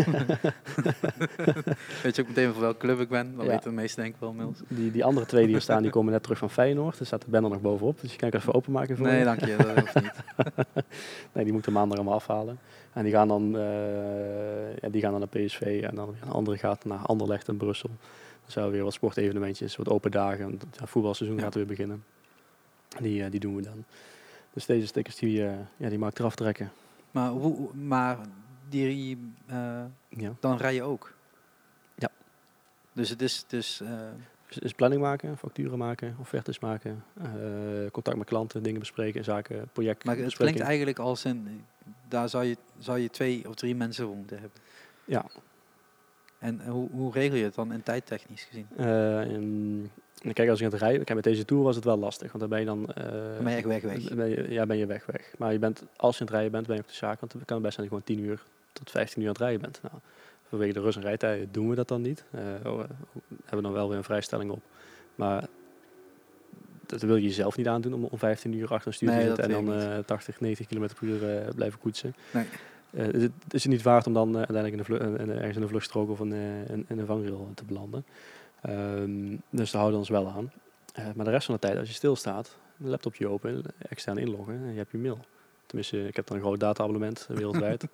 [2.03, 3.35] Weet je ook meteen voor welke club ik ben?
[3.37, 3.51] Dat Ja.
[3.51, 4.59] weten de meesten denk ik wel inmiddels.
[4.69, 6.99] Die, die andere twee die er staan, die komen net terug van Feyenoord.
[7.01, 9.41] Er staat de banner nog bovenop, dus je kan ik even openmaken voor Nee, dank
[9.45, 9.57] je.
[9.57, 10.13] Dat hoeft niet.
[11.33, 12.59] Nee, die moeten maandag allemaal afhalen.
[12.93, 13.63] En die gaan dan, eh,
[14.81, 17.89] ja, die gaan dan naar PSV en dan een andere gaat naar Anderlecht en Brussel.
[18.43, 20.45] Dan zijn er weer wat sportevenementjes, wat open dagen.
[20.45, 21.45] En Het voetbalseizoen Ja.
[21.45, 22.05] gaat weer beginnen.
[23.01, 23.85] Die, eh, die doen we dan.
[24.53, 26.73] Dus deze stickers die, eh, ja, die maak ik eraf trekken.
[27.11, 28.19] Maar, hoe, maar
[28.69, 30.33] die, eh, Ja.
[30.41, 31.15] dan rij je ook?
[31.95, 32.09] Ja.
[32.93, 33.45] Dus het is...
[33.49, 33.89] Dus, eh,
[34.47, 37.05] Dus is planning maken, facturen maken, offertes maken,
[37.93, 41.65] contact met klanten, dingen bespreken, zaken, project maar het klinkt eigenlijk als een...
[42.09, 44.59] Daar zou je, zou je twee of drie mensen voor moeten hebben.
[45.05, 45.25] Ja.
[46.41, 48.67] En hoe, hoe regel je het dan in tijdtechnisch gezien?
[48.77, 52.41] Eh, kijk, als aan het rijden, kijk, met deze tour was het wel lastig, want
[52.41, 52.87] dan ben je dan...
[52.95, 53.05] eh,
[53.43, 54.15] ben je echt weg, weg.
[54.15, 55.35] Ben je, ja, ben je weg, weg.
[55.39, 57.21] Maar je bent, als je aan het rijden bent, ben je op de zaak.
[57.21, 58.43] Want het kan best zijn dat je gewoon 10 uur
[58.73, 59.81] tot 15 uur aan het rijden bent.
[59.83, 59.95] Nou,
[60.49, 62.25] vanwege de rust- en rijtijden doen we dat dan niet.
[62.31, 62.41] Eh,
[62.73, 62.87] oh, eh,
[63.29, 64.63] hebben we dan wel weer een vrijstelling op.
[65.15, 65.45] Maar
[66.87, 69.45] dat wil je jezelf niet aandoen om om 15 uur achter een stuur te zitten
[69.45, 72.15] en dan eh 80, 90 km per uur blijven koetsen.
[72.31, 72.45] Nee.
[72.91, 75.57] Eh, het, het is het niet waard om dan eh, uiteindelijk in de eh, ergens
[75.57, 78.05] in een vluchtstrook of een, eh, in, in een vangrail te belanden.
[78.61, 80.53] Ehm, dus daar houden we ons wel aan.
[80.95, 84.55] Eh, maar de rest van de tijd, als je stilstaat, een laptopje open, extern inloggen
[84.55, 85.19] en je hebt je mail.
[85.67, 87.85] Tenminste, ik heb dan een groot data-abonnement eh, wereldwijd.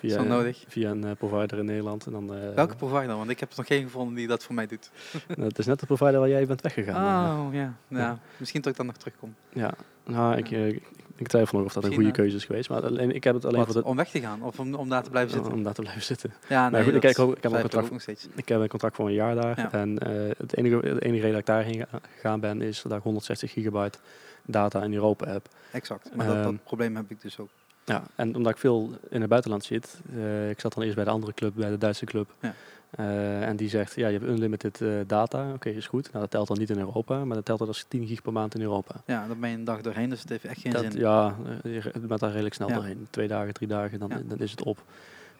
[0.00, 0.64] Is via, nodig.
[0.68, 2.06] via een eh, provider in Nederland.
[2.06, 3.16] En dan, eh, Welke provider?
[3.16, 4.90] Want ik heb er nog geen gevonden die dat voor mij doet.
[5.36, 7.46] nou, het is net de provider waar jij bent weggegaan.
[7.46, 7.74] Oh, ja.
[7.88, 7.98] ja.
[7.98, 8.18] Ja.
[8.36, 9.34] Misschien dat ik dan nog terugkom.
[9.52, 10.82] ja, nou, ik, eh, ik,
[11.16, 12.68] ik twijfel nog of dat een goede keuze is geweest.
[12.68, 14.42] Maar alleen, ik heb het alleen Wat, voor de, om weg te gaan?
[14.42, 15.52] Of om, om daar te blijven zitten?
[15.52, 16.32] om daar te blijven zitten.
[16.48, 18.28] Ja, nee, goed, ik ik heb twijfel contract- nog steeds.
[18.34, 19.58] Ik heb een contract voor een jaar daar.
[19.60, 19.72] Ja.
[19.72, 22.92] En eh, het enige, de enige reden dat ik daarheen ga- gegaan ben, is dat
[22.98, 23.98] ik 160 gigabyte
[24.46, 25.48] data in Europa heb.
[25.70, 26.10] Exact.
[26.14, 27.48] Maar dat, Ehm, dat probleem heb ik dus ook.
[27.84, 31.04] Ja, en omdat ik veel in het buitenland zit, eh, ik zat dan eerst bij
[31.04, 32.30] de andere club, bij de Duitse club.
[32.40, 32.54] Ja.
[32.96, 35.52] Eh, en die zegt, ja, je hebt unlimited eh, data.
[35.52, 36.04] Oké, is goed.
[36.08, 38.32] Nou, dat telt dan niet in Europa, maar dat telt dan als 10 gig per
[38.32, 38.94] maand in Europa.
[39.06, 41.00] Ja, dan ben je een dag doorheen, dus het heeft echt geen Dat, zin.
[41.00, 42.74] ja, eh, je bent daar redelijk snel Ja.
[42.74, 43.06] doorheen.
[43.10, 44.20] Twee dagen, drie dagen, dan, Ja.
[44.26, 44.76] dan is het op.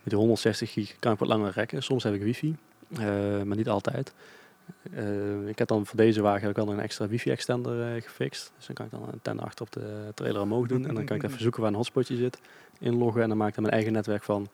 [0.02, 1.82] Met die 160 gig kan ik wat langer rekken.
[1.82, 2.56] Soms heb ik wifi,
[3.44, 4.12] maar niet altijd.
[5.47, 8.52] Ik heb dan voor deze wagen heb ik wel een extra wifi-extender gefixt.
[8.56, 10.86] Dus dan kan ik dan een antenne achter op de trailer omhoog doen.
[10.89, 12.39] En dan kan ik even zoeken waar een hotspotje zit.
[12.78, 14.48] Inloggen en dan maak ik er mijn eigen netwerk van.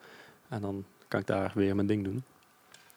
[0.48, 2.22] En dan kan ik daar weer mijn ding doen.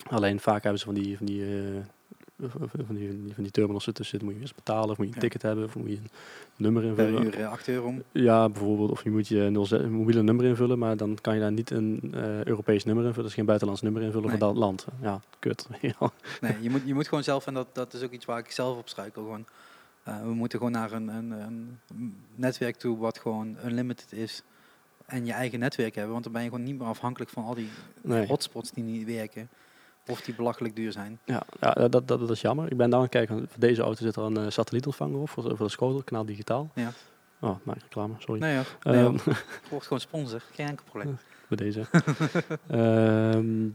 [0.10, 2.50] Alleen vaak hebben ze van die, van die, eh,
[2.86, 4.26] van die, van die terminals ertussen zitten.
[4.28, 6.10] Moet je eens betalen of moet je een ticket hebben of moet je een
[6.58, 7.24] nummer invullen.
[7.26, 7.94] uur eh, 8 euro.
[8.12, 8.92] Ja, bijvoorbeeld.
[8.92, 11.70] Of je moet je 06 een mobiele nummer invullen, maar dan kan je daar niet
[11.70, 13.26] een eh, Europees nummer invullen.
[13.26, 14.38] Dus geen buitenlands nummer invullen Nee.
[14.38, 14.86] voor dat land.
[15.02, 15.68] Ja, kut.
[16.42, 18.52] Nee, je moet, je moet gewoon zelf, en dat, dat is ook iets waar ik
[18.52, 19.46] zelf op struikel, gewoon,
[20.04, 21.78] we moeten gewoon naar een, een, een
[22.36, 24.44] netwerk toe wat gewoon unlimited is.
[25.06, 27.54] En je eigen netwerk hebben, want dan ben je gewoon niet meer afhankelijk van al
[27.56, 27.70] die
[28.02, 28.26] Nee.
[28.28, 29.50] hotspots die niet werken.
[30.08, 31.20] Of die belachelijk duur zijn.
[31.26, 32.72] Ja, ja dat, dat, dat is jammer.
[32.72, 33.38] Ik ben daar aan het kijken.
[33.38, 36.72] Voor deze auto zit er een eh, satellietontvanger op voor, voor de schotel, kanaal digitaal.
[36.76, 36.92] Ja.
[37.40, 38.40] Oh, maak reclame, sorry.
[38.40, 39.16] Nee nee, Ehm, hoor.
[39.64, 41.18] Ik word gewoon sponsor, geen enkel probleem.
[41.48, 41.86] bij deze.
[42.68, 43.68] Ehm,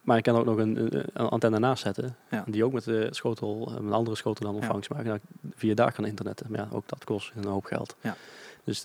[0.00, 2.16] maar ik kan ook nog een, antenne naast zetten.
[2.30, 2.44] Ja.
[2.46, 5.20] Die ook met de schotel, eh, met een andere schotel dan ontvangst maken.
[5.54, 6.46] Via daar kan internetten.
[6.50, 7.96] Maar ja, ook dat kost een hoop geld.
[8.00, 8.16] Ja.
[8.64, 8.84] Dus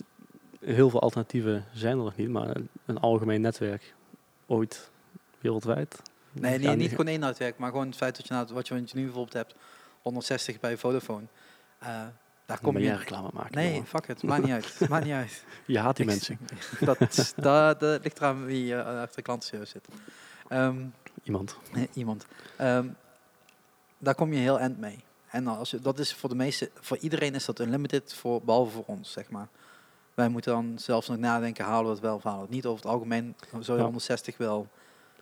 [0.60, 2.28] heel veel alternatieven zijn er nog niet.
[2.28, 3.94] Maar een, een algemeen netwerk
[4.46, 4.90] ooit
[5.40, 6.02] wereldwijd.
[6.34, 8.74] Nee, niet, niet gewoon één netwerk, maar gewoon het feit dat je, nou, wat je,
[8.74, 9.54] nu bijvoorbeeld hebt,
[10.02, 11.26] 160 bij Vodafone.
[11.78, 12.02] eh,
[12.46, 12.94] daar kom je...
[12.96, 13.54] reclame maken.
[13.54, 13.86] Nee, jongen.
[13.86, 14.76] fuck het, maakt niet uit.
[14.88, 15.44] Maakt niet uit.
[15.66, 16.38] Je haat die Ik- mensen.
[16.80, 16.98] dat,
[17.36, 19.88] dat, dat ligt eraan wie eh, achter de klantenservice zit.
[20.48, 20.84] Ehm,
[21.22, 21.56] Iemand.
[21.72, 22.26] nee, iemand.
[22.56, 22.88] Ehm,
[23.98, 25.04] daar kom je heel eind mee.
[25.30, 28.70] En als je, dat is voor de meeste, voor iedereen is dat unlimited, voor, behalve
[28.72, 29.48] voor ons, zeg maar.
[30.14, 32.66] Wij moeten dan zelfs nog nadenken, halen we het wel of halen we het niet.
[32.66, 33.82] Over het algemeen zou je Ja.
[33.82, 34.68] 160 wel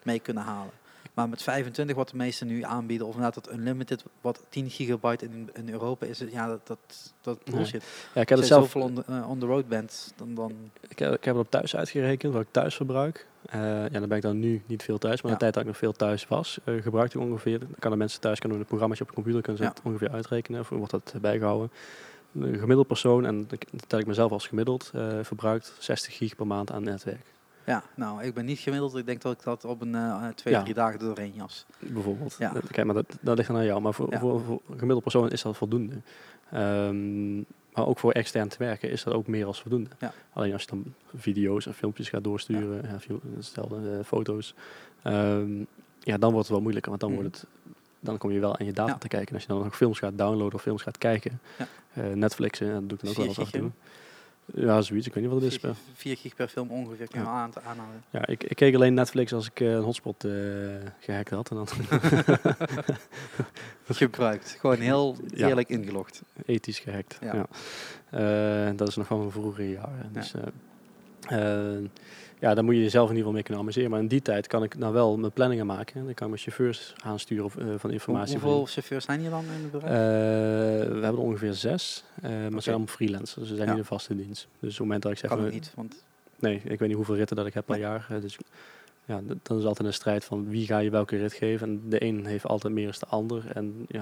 [0.03, 0.73] mee kunnen halen.
[1.15, 5.25] Maar met 25, wat de meesten nu aanbieden, of inderdaad dat unlimited, wat 10 gigabyte
[5.25, 7.55] in, in Europa is, ja, dat, dat, dat Nee.
[7.57, 7.83] bullshit.
[8.15, 10.13] Ja, ik heb Als het je zelf zoveel on the, eh, on the road bent,
[10.17, 10.53] dan, dan
[10.89, 13.27] Ik heb, ik heb het op thuis uitgerekend, wat ik thuis verbruik.
[13.47, 15.37] Eh, ja, dan ben ik dan nu niet veel thuis, maar Ja.
[15.37, 17.97] de tijd dat ik nog veel thuis was, eh gebruikte ik ongeveer, dan kan de
[17.97, 19.75] mensen thuis kunnen een programma's op de computer kunnen ze Ja.
[19.91, 21.71] ongeveer uitrekenen, of wordt dat bijgehouden.
[22.35, 24.91] Een gemiddeld persoon, en dat tel ik mezelf als gemiddeld,
[25.23, 27.27] verbruikt 60 gig per maand aan netwerk.
[27.67, 28.97] Ja, nou, ik ben niet gemiddeld.
[28.97, 30.63] Ik denk dat ik dat op een eh, twee, Ja.
[30.63, 31.67] drie dagen doorheen jas.
[31.79, 32.37] Bijvoorbeeld.
[32.39, 32.53] Ja.
[32.53, 33.81] Dat- Kijk, maar dat, dat ligt aan jou.
[33.81, 34.19] Maar voor, Ja.
[34.19, 35.95] voor, voor een gemiddeld persoon is dat voldoende.
[36.51, 37.37] Ehm,
[37.75, 39.91] maar ook voor extern te werken is dat ook meer als voldoende.
[39.99, 40.13] Ja.
[40.33, 42.99] Alleen als je dan video's en filmpjes gaat doorsturen, ja.
[43.01, 44.55] fil- stel eh, foto's,
[45.03, 45.59] ehm,
[46.01, 47.21] ja, dan wordt het wel moeilijker, want dan, Mhm.
[47.23, 47.47] wordt het,
[48.01, 48.99] dan kom je wel aan je data Ja.
[48.99, 49.29] te kijken.
[49.29, 51.41] En als je dan nog films gaat downloaden of films gaat kijken,
[51.93, 53.71] eh, Netflixen, dat doe ik dan ook wel eens af en 4 toe.
[54.55, 55.07] Ja, zoiets.
[55.07, 55.59] Ik weet niet wat het is.
[55.59, 57.25] 4 maar- gig, 4 gig per film ongeveer je Ja.
[57.25, 58.03] aan, aanhouden.
[58.11, 60.31] Ja, ik, ik keek alleen Netflix als ik eh, een hotspot eh
[61.01, 61.51] gehackt had.
[61.51, 61.67] En dan
[63.89, 64.57] Gebruikt.
[64.61, 65.49] Gewoon heel Ja.
[65.49, 66.23] eerlijk ingelogd.
[66.47, 67.19] ethisch gehackt.
[67.21, 67.35] Ja.
[67.35, 67.47] Ja.
[68.69, 70.11] Eh, dat is nog van mijn vroegere jaren.
[70.13, 70.21] Ja.
[70.21, 70.35] Dus,
[72.43, 73.91] ja, daar moet je jezelf in ieder geval mee kunnen amuseren.
[73.91, 75.95] Maar in die tijd kan ik nou wel mijn planningen maken.
[76.01, 78.39] En dan kan ik mijn chauffeurs aansturen of, eh, van Hoe, informatie.
[78.39, 79.91] hoeveel chauffeurs zijn hier dan in het Eh, bedrijf?
[80.89, 82.61] we hebben er ongeveer zes, eh, maar het Oké.
[82.61, 83.35] zijn allemaal freelancers.
[83.35, 83.75] Dus ze zijn Ja.
[83.75, 84.49] niet in vaste dienst.
[84.59, 85.29] Dus op het moment dat ik zeg...
[85.31, 86.05] kan van, ook niet, want
[86.39, 87.85] Nee, ik weet niet hoeveel ritten dat ik heb per Nee.
[87.85, 88.07] jaar.
[88.11, 88.39] eh, Dus
[89.05, 91.69] ja, dan is altijd een strijd van wie ga je welke rit geven.
[91.69, 93.43] En de een heeft altijd meer dan de ander.
[93.55, 94.01] En ja,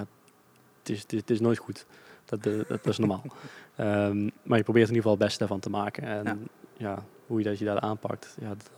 [0.78, 1.86] het is, het is, het is nooit goed.
[2.24, 3.22] Dat, eh, dat, is normaal.
[3.76, 6.02] Ehm, maar je probeert in ieder geval het beste ervan te maken.
[6.02, 6.36] En Ja.
[6.76, 7.04] ja.
[7.30, 8.70] Hoe je dat je daar aanpakt, ja, dat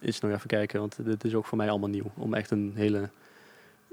[0.00, 0.80] is nog even kijken.
[0.80, 2.10] Want dit is ook voor mij allemaal nieuw.
[2.16, 3.08] Om echt een hele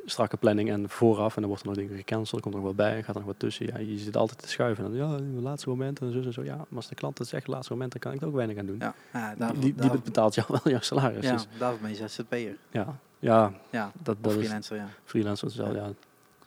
[0.05, 1.35] strakke planning en vooraf.
[1.35, 3.30] En dan wordt er nog dingen gecanceld, komt er nog wat bij, gaat er nog
[3.30, 3.65] wat tussen.
[3.65, 4.85] Ja, je zit altijd te schuiven.
[4.85, 6.43] En ja, in het laatste moment en zo en zo.
[6.43, 8.57] Ja, maar als de klant het zegt, laatste moment, dan kan ik er ook weinig
[8.57, 8.77] aan doen.
[8.80, 11.23] ja, ja daarvoor, die, die daarvoor- betaalt jou wel jouw salaris.
[11.26, 12.57] ja, Dus, daarvoor ben je ZZP'er.
[12.72, 14.88] ja, ja, Ja, dat, dat is freelancer, ja.
[15.05, 15.47] freelancer.
[15.47, 15.69] is Ja.
[15.73, 15.91] ja.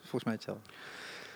[0.00, 0.62] Volgens mij hetzelfde.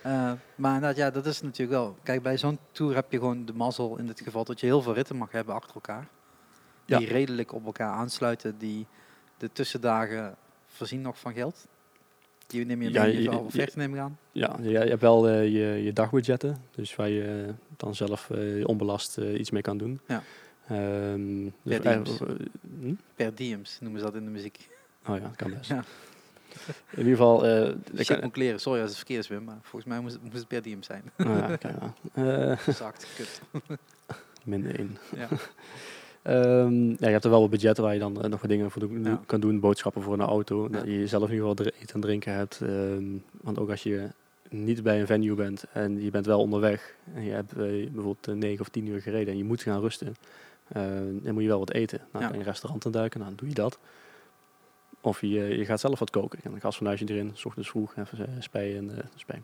[0.02, 1.96] Eh, maar inderdaad, ja, dat is natuurlijk wel.
[2.02, 4.82] Kijk, bij zo'n tour heb je gewoon de mazzel in dit geval dat je heel
[4.82, 6.08] veel ritten mag hebben achter elkaar.
[6.84, 7.08] Die Ja.
[7.08, 8.86] redelijk op elkaar aansluiten, die
[9.36, 10.34] de tussendagen
[10.66, 11.66] voorzien nog van geld.
[12.46, 14.18] Die neem je Ja, mee in je- offerte neem ik aan.
[14.32, 18.30] Ja, je, je hebt wel eh, je, je dagbudgetten, dus waar je eh, dan zelf
[18.64, 20.00] onbelast iets mee kan doen.
[20.06, 20.22] Ja.
[20.68, 22.18] Ehm, dus Per diems.
[22.80, 22.94] hm?
[23.14, 24.68] Per diems noemen ze dat in de muziek.
[25.06, 25.68] Oh ja, dat kan best.
[25.70, 25.84] Ja.
[26.90, 27.46] In ieder geval,
[27.92, 30.22] ik Shit moet kleren, sorry als het verkeerd is, Wim, maar volgens mij moest het,
[30.22, 31.02] moest het per diem zijn.
[31.18, 31.94] oh ja, oké, ja.
[32.58, 32.58] Eh,
[33.16, 33.40] kut.
[34.44, 34.98] min 1.
[35.16, 35.28] Ja.
[36.22, 38.70] Ehm, ja, je hebt er wel wat budgetten waar je dan eh, nog wat dingen
[38.70, 39.20] voor Ja.
[39.26, 39.60] kan doen.
[39.60, 40.68] Boodschappen voor een auto.
[40.68, 42.60] Dat je zelf in ieder geval eten en drinken hebt.
[42.62, 43.04] Ehm,
[43.40, 44.08] want ook als je
[44.48, 46.94] niet bij een venue bent en je bent wel onderweg.
[47.14, 50.16] En je hebt bijvoorbeeld eh, 9 of 10 uur gereden en je moet gaan rusten.
[50.68, 50.82] eh,
[51.22, 52.00] dan moet je wel wat eten.
[52.12, 52.30] Nou, Ja.
[52.32, 53.78] in een restaurant in duiken, nou, dan doe je dat.
[55.08, 55.28] Of je,
[55.58, 56.38] je gaat zelf wat koken.
[56.42, 59.42] En een gasfornuisje erin, s ochtends vroeg, even uh, spij en uh, spij.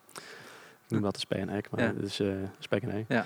[0.85, 1.95] Ik noem dat de spij en ek, maar Ja.
[1.95, 3.05] het is uh, spek en ei.
[3.09, 3.25] Ja.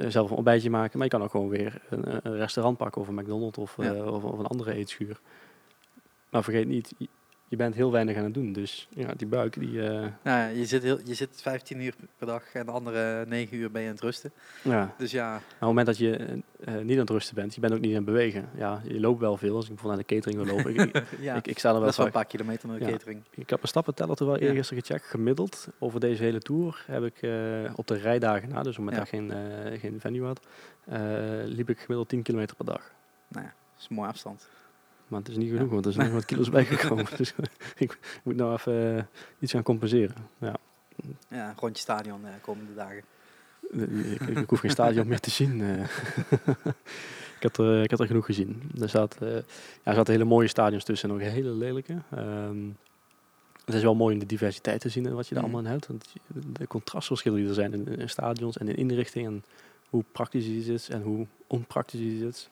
[0.00, 3.00] Uh, zelf een ontbijtje maken, maar je kan ook gewoon weer een, een restaurant pakken
[3.00, 4.04] of een McDonald's of, Ja.
[4.04, 5.20] of, of, een andere eetschuur.
[6.30, 6.92] Maar vergeet niet,
[7.48, 8.52] je, bent heel weinig aan het doen.
[8.52, 9.70] Dus ja, die buik, die...
[9.70, 13.26] Uh, Nou, ja, je, zit heel, je zit 15 uur per dag en de andere
[13.26, 14.32] 9 uur ben je aan het rusten.
[14.62, 14.94] ja.
[14.98, 17.60] Dus ja, Maar op het moment dat je uh, niet aan het rusten bent, je
[17.60, 18.48] bent ook niet aan het bewegen.
[18.56, 19.54] Ja, je loopt wel veel.
[19.56, 21.82] Als ik bijvoorbeeld naar de catering wil lopen, ik, ja ik, ik sta er wel
[21.82, 22.90] dat is wel een paar kilometer naar de Ja.
[22.90, 23.22] catering.
[23.30, 24.46] Ik heb mijn stappenteller terwijl Ja.
[24.48, 25.06] eergisteren gecheckt.
[25.06, 27.30] Gemiddeld over deze hele tour heb ik eh,
[27.74, 29.18] op de rijdagen na, dus op het moment Ja.
[29.18, 30.40] dat ik geen, eh, geen venue had,
[30.84, 31.00] eh,
[31.44, 32.92] liep ik gemiddeld 10 kilometer per dag.
[33.28, 34.48] Nou ja, dat is een mooie afstand.
[35.08, 37.06] Maar het is niet genoeg, want er zijn nog wat kilo's bijgekomen.
[37.16, 37.34] dus
[37.76, 39.02] ik moet nou even eh,
[39.38, 40.14] iets gaan compenseren.
[40.38, 40.54] Ja.
[41.28, 43.02] Ja, rondje stadion de komende dagen.
[43.70, 45.60] Ik, ik, ik hoef geen stadion meer te zien.
[45.60, 45.80] eh.
[47.36, 48.62] ik, had er, ik had er genoeg gezien.
[48.80, 49.42] Er, zat, eh, ja,
[49.82, 51.96] er zaten hele mooie stadions tussen en ook hele lelijke.
[52.10, 52.66] Ehm,
[53.64, 55.52] het is wel mooi om de diversiteit te zien en wat je daar Mhm.
[55.54, 55.86] allemaal in hebt.
[55.88, 56.12] Want
[56.52, 59.26] de contrastverschillen die er zijn in, in stadions en in inrichting.
[59.26, 59.44] En
[59.90, 62.48] hoe praktisch iets is en hoe onpraktisch iets is.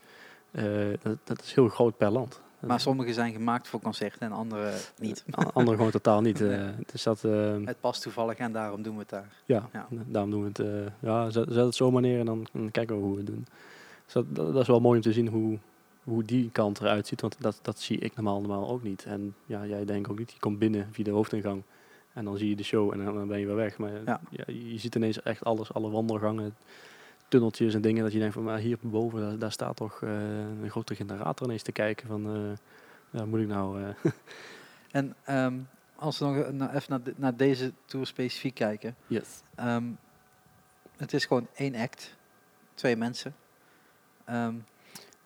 [0.50, 0.64] Eh,
[1.02, 2.40] dat, dat is heel groot per land.
[2.60, 5.24] Maar sommige zijn gemaakt voor concerten en andere niet.
[5.52, 6.40] Andere gewoon totaal niet.
[6.40, 6.48] eh.
[6.48, 6.72] Nee.
[6.92, 9.32] dus dat, eh, Het past toevallig en daarom doen we het daar.
[9.44, 9.86] ja, Ja.
[9.90, 10.58] daarom doen we het.
[10.58, 13.46] eh, ja, zet, het zomaar neer en dan, dan kijken we hoe we het doen.
[14.04, 15.58] Dus dat, dat, is wel mooi om te zien hoe,
[16.04, 17.20] hoe die kant eruit ziet.
[17.20, 19.04] Want dat, dat zie ik normaal, normaal ook niet.
[19.04, 20.32] En ja, jij denkt ook niet.
[20.32, 21.62] Je komt binnen via de hoofdingang.
[22.12, 23.78] En dan zie je de show en dan, dan ben je weer weg.
[23.78, 24.20] Maar Ja.
[24.30, 24.44] ja.
[24.46, 25.72] je ziet ineens echt alles.
[25.72, 26.56] Alle wandelgangen,
[27.28, 28.02] tunneltjes en dingen.
[28.02, 30.10] Dat je denkt van maar hier boven, daar, daar staat toch eh,
[30.62, 32.06] een grote generator ineens te kijken.
[32.08, 32.52] Van, eh,
[33.20, 33.82] ja, moet ik nou...
[33.82, 33.88] eh,
[34.90, 35.58] En ehm,
[35.96, 38.96] als we nog even naar, de- naar deze tour specifiek kijken.
[39.06, 39.26] yes.
[39.54, 39.84] ehm,
[40.96, 42.14] het is gewoon één act.
[42.74, 43.34] Twee mensen.
[44.24, 44.54] Ehm,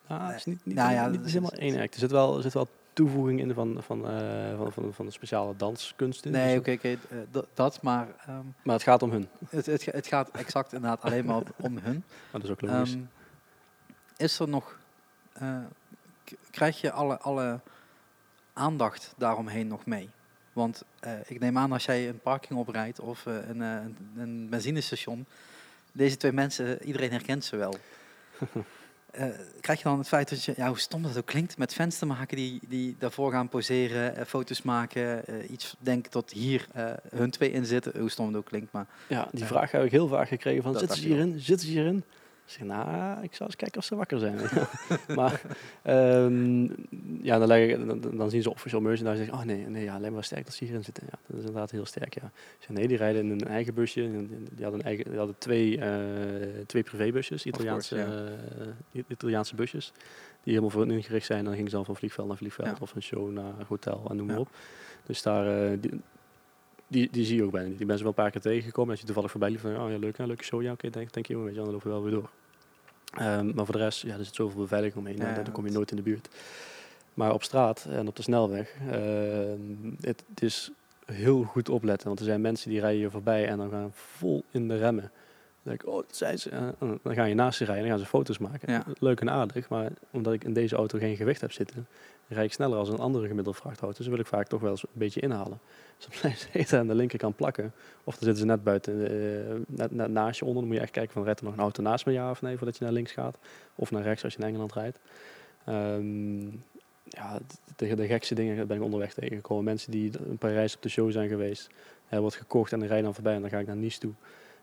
[0.09, 1.95] Nou, het is niet, niet, Nou ja, niet helemaal één act.
[1.95, 2.69] Er zit wel, er zit wel
[3.01, 6.31] toevoeging in van, van, eh, van, van, van de speciale danskunsten.
[6.31, 6.89] nee, Dus- oké, oké,
[7.33, 7.83] eh, dat-.
[7.83, 9.29] Maar ehm, Maar het gaat om hun.
[9.49, 12.05] het, het, het gaat exact inderdaad alleen maar om hun.
[12.31, 12.93] Maar dat is ook logisch.
[12.93, 13.03] Ehm,
[14.17, 14.79] is er nog,
[15.33, 15.59] eh,
[16.51, 17.61] krijg je alle, alle
[18.53, 20.11] aandacht daaromheen nog mee?
[20.53, 20.85] Want
[21.27, 25.27] ik neem aan als jij een parking oprijdt of een, een, een benzinestation,
[25.93, 27.75] deze twee mensen, iedereen herkent ze wel.
[29.13, 29.27] eh,
[29.61, 31.99] krijg je dan het feit dat je, ja, hoe stom dat ook klinkt, met fans
[31.99, 36.67] te maken die, die daarvoor gaan poseren, eh, foto's maken, eh, iets denken tot hier
[37.15, 38.73] hun twee in zitten, hoe stom het ook klinkt.
[38.73, 41.41] Maar Ja, die vraag heb ik heel vaak gekregen van, Dat zitten ze hierin?
[41.41, 42.05] Zitten ze hierin?
[42.51, 44.39] Ik zeg, nou, ik zal eens kijken of ze wakker zijn.
[45.19, 45.43] maar
[45.83, 46.63] ehm,
[47.23, 49.85] ja, dan, leg ik, dan, dan zien ze official merchandise en zeggen, oh nee, nee
[49.85, 51.03] ja, alleen maar sterk dat ze hierin zitten.
[51.11, 52.31] Ja, dat is inderdaad heel sterk, ja.
[52.69, 54.11] Nee, die rijden in een eigen busje.
[54.53, 55.91] Die hadden, eigen, die hadden twee, eh,
[56.67, 58.37] twee privébusjes, Italiaanse, course,
[58.93, 59.93] eh, Italiaanse busjes.
[60.43, 61.39] Die helemaal voor hun ingericht zijn.
[61.39, 62.77] En dan gingen ze dan van vliegveld naar vliegveld Ja.
[62.81, 64.41] of een show naar hotel en noem maar Ja.
[64.41, 64.49] op.
[65.07, 66.01] Dus daar, eh, die,
[66.91, 67.79] die, die zie je ook bijna niet.
[67.79, 68.91] Die ben ze wel een paar keer tegengekomen.
[68.91, 70.63] Als je toevallig voorbij liep van, oh ja, leuk, hè, leuke show.
[70.63, 72.31] Ja, oké, denk, denk je, weet je, dan lopen we wel weer door.
[73.17, 75.17] Ehm, maar voor de rest, ja, er zit zoveel beveiliging omheen.
[75.17, 76.29] Ja, ja, dan kom je nooit in de buurt.
[77.15, 79.61] Maar op straat en op de snelweg, ehm,
[80.01, 80.71] het, het is
[81.05, 82.07] heel goed opletten.
[82.07, 85.11] Want er zijn mensen die rijden je voorbij en dan gaan vol in de remmen.
[85.63, 86.75] Dan denk ik, oh, dat zijn ze.
[86.79, 88.73] Dan ga je naast ze rijden en dan gaan ze foto's maken.
[88.73, 88.85] Ja.
[88.99, 91.87] Leuk en aardig, maar omdat ik in deze auto geen gewicht heb zitten,
[92.35, 93.97] rijd ik sneller als een andere gemiddelde vrachtauto.
[93.97, 95.61] Dus wil ik vaak toch wel eens een beetje inhalen.
[95.97, 97.73] Dus dan blijven ze eten aan de linkerkant plakken.
[98.05, 100.61] Of dan zitten ze net buiten, eh, net, naast je onder.
[100.61, 102.43] Dan moet je echt kijken van, redt er nog een auto naast me, ja of
[102.43, 103.39] nee, voordat je naar links gaat.
[103.75, 104.99] Of naar rechts als je in Engeland rijdt.
[105.65, 106.41] Ehm,
[107.05, 107.39] ja,
[107.77, 109.65] de, de gekste dingen ben ik onderweg tegengekomen.
[109.65, 111.69] Mensen die in Parijs op de show zijn geweest.
[112.09, 114.13] Er wordt gekocht en dan rijden dan voorbij en dan ga ik naar Nice toe.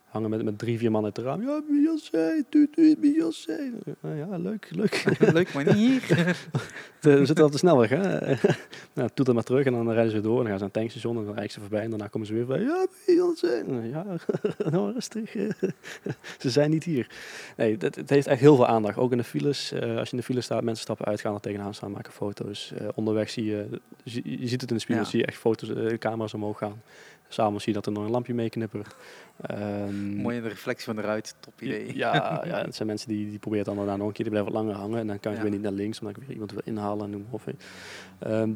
[0.08, 1.42] Hangen met, met drie, vier man uit het raam.
[1.42, 3.72] Ja, Beyoncé, tuut, tuut, Beyoncé.
[4.00, 5.04] Nou ja, leuk, leuk.
[5.32, 6.02] leuk, maar niet hier.
[7.00, 8.00] We zitten op de snelweg, hè.
[8.94, 10.36] nou, toet er maar terug en dan rijden ze door.
[10.36, 11.82] En dan gaan ze aan het tankstation en dan rijden ze voorbij.
[11.82, 12.60] En daarna komen ze weer bij.
[12.60, 13.62] Ja, Beyoncé.
[13.92, 14.04] Ja,
[14.70, 15.32] nou rustig.
[16.38, 17.10] ze zijn niet hier.
[17.56, 18.96] Nee, het, het heeft echt heel veel aandacht.
[18.98, 19.72] Ook in de files.
[19.72, 22.12] eh, als je in de file staat, mensen stappen uit, gaan er tegenaan staan, maken
[22.12, 22.72] foto's.
[22.78, 23.66] Eh, onderweg zie je,
[24.02, 25.10] je, je ziet het in de spiegel, Ja.
[25.10, 26.82] zie je echt foto's, eh, camera's omhoog gaan.
[27.28, 28.94] S'avonds zie je dat er nog een lampje meeknippert.
[29.40, 31.96] Ehm, Mooi in de reflectie van de ruit, top idee.
[31.96, 32.14] ja,
[32.46, 34.62] ja, het zijn mensen die, die proberen dan daarna nog een keer te blijven wat
[34.62, 34.98] langer hangen.
[34.98, 35.42] En dan kan je Ja.
[35.44, 37.42] weer niet naar links, omdat ik weer iemand wil inhalen en noem maar op.
[38.18, 38.50] Ehm,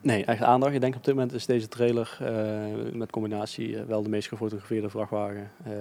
[0.00, 0.74] nee, echt aandacht.
[0.74, 4.28] Ik denk op dit moment is deze trailer eh, met combinatie eh, wel de meest
[4.28, 5.72] gefotografeerde vrachtwagen eh,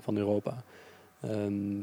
[0.00, 0.62] van Europa.
[1.20, 1.80] Ehm,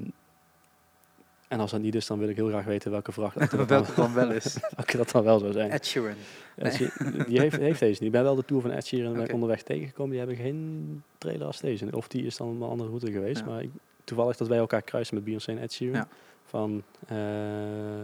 [1.56, 3.94] en als dat niet is, dan wil ik heel graag weten welke vrachtauto dat, Welke
[3.96, 4.58] dan, dan wel is.
[4.76, 5.70] welke dat dan wel zou zijn.
[5.72, 6.14] Ed Sheeran.
[6.56, 8.02] Ed Sheeran- Die heeft, heeft deze niet.
[8.02, 9.34] Ik ben wel de Tour van Ed Sheeran Oké.
[9.34, 10.10] onderweg tegengekomen.
[10.10, 11.88] Die hebben geen trailer als deze.
[11.92, 13.40] Of die is dan een andere route geweest.
[13.40, 13.46] Ja.
[13.46, 13.72] Maar ik-
[14.04, 15.96] toevallig dat wij elkaar kruisen met Beyoncé en Ed Sheeran.
[15.96, 16.08] Ja.
[16.46, 17.18] Van eh,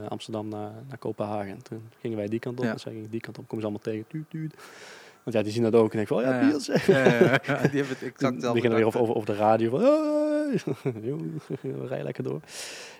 [0.07, 1.61] Amsterdam naar, naar Kopenhagen.
[1.63, 2.65] Toen gingen wij die kant op.
[2.65, 2.71] Ja.
[2.71, 3.47] En zij gingen die kant op.
[3.47, 4.05] Komen ze allemaal tegen.
[4.07, 4.53] Tuut, tuut.
[5.23, 5.93] Want ja, die zien dat ook.
[5.93, 6.39] En ik van, oh ja.
[6.39, 6.91] Beyoncé.
[6.91, 7.37] Ja, ja, ja.
[7.37, 9.09] Die hebben het exact Die hetzelfde beginnen weer over, gedacht.
[9.09, 9.79] over, over de radio van,
[11.81, 12.39] we rijden lekker door.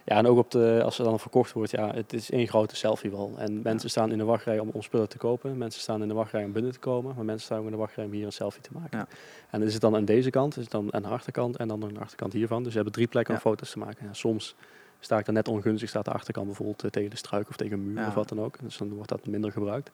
[0.06, 2.76] Ja, en ook op de, als er dan verkocht wordt, ja, het is één grote
[2.76, 3.34] selfiewal.
[3.38, 5.58] En mensen staan in de wachtrij om, om spullen te kopen.
[5.58, 7.16] Mensen staan in de wachtrij om binnen te komen.
[7.16, 8.98] Maar mensen staan ook in de wachtrij om hier een selfie te maken.
[8.98, 9.08] Ja.
[9.50, 11.84] En is het dan aan deze kant, is het dan aan de achterkant en dan
[11.84, 12.58] aan de achterkant hiervan.
[12.60, 14.06] Dus we hebben drie plekken om foto's te maken.
[14.06, 14.56] Ja, soms
[15.00, 17.74] sta ik dan net ongunstig, staat de achterkant bijvoorbeeld eh, tegen de struik of tegen
[17.78, 18.08] een muur Ja.
[18.08, 18.58] of wat dan ook.
[18.62, 19.92] Dus dan wordt dat minder gebruikt.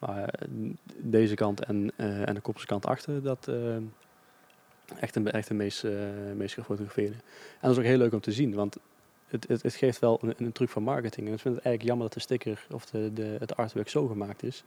[0.00, 0.48] Maar eh,
[0.96, 3.76] deze kant en, eh, en de kopperskant achter, dat eh,
[5.00, 5.84] echt een, echt een meest,
[6.36, 7.14] meest gefotografeerde.
[7.14, 8.76] En dat is ook heel leuk om te zien, want
[9.26, 11.26] het, het, het geeft wel een, een truc van marketing.
[11.26, 14.06] En ik vind het eigenlijk jammer dat de sticker of de, de, het artwork zo
[14.06, 14.64] gemaakt is,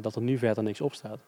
[0.00, 1.18] dat er nu verder niks op staat.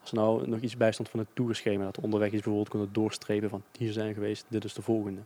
[0.00, 2.68] Als er nou nog iets bij stond van het tourschema, dat we onderweg iets bijvoorbeeld
[2.68, 5.20] kunnen doorstrepen van hier zijn geweest, dit is de volgende.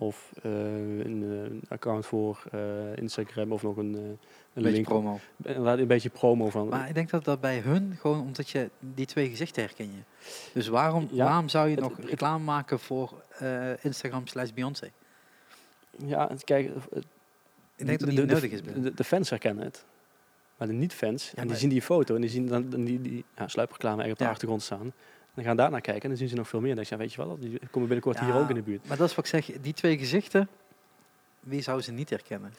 [0.00, 4.18] Of eh, een, eh, een account voor eh, Instagram of nog een, een
[4.52, 4.84] Beetje link.
[4.86, 5.20] promo.
[5.44, 6.68] Inderdaad, een beetje promo van.
[6.68, 10.00] Maar ik denk dat dat bij hun gewoon omdat je die twee gezichten herken je.
[10.52, 13.22] Dus waarom, Ja, waarom zou je het- nog het- reclame maken voor
[13.82, 14.90] Instagram slash Beyoncé?
[16.06, 16.66] ja, het- kijk,
[17.76, 18.60] Ik denk dat die de- nodig is.
[18.94, 19.84] De, fans herkennen het.
[20.56, 23.48] Maar de niet-fans, en die zien die foto en die zien dan die, die ja,
[23.48, 24.30] sluipreclame echt op de Ja.
[24.30, 24.92] achtergrond staan.
[25.38, 26.70] En dan gaan daar naar kijken en dan zien ze nog veel meer.
[26.70, 28.62] En dan denk je, ja, weet je wel, die komen binnenkort hier ook in de
[28.62, 28.88] buurt.
[28.88, 30.48] Maar dat is wat ik zeg, die twee gezichten,
[31.40, 32.54] wie zou ze niet herkennen?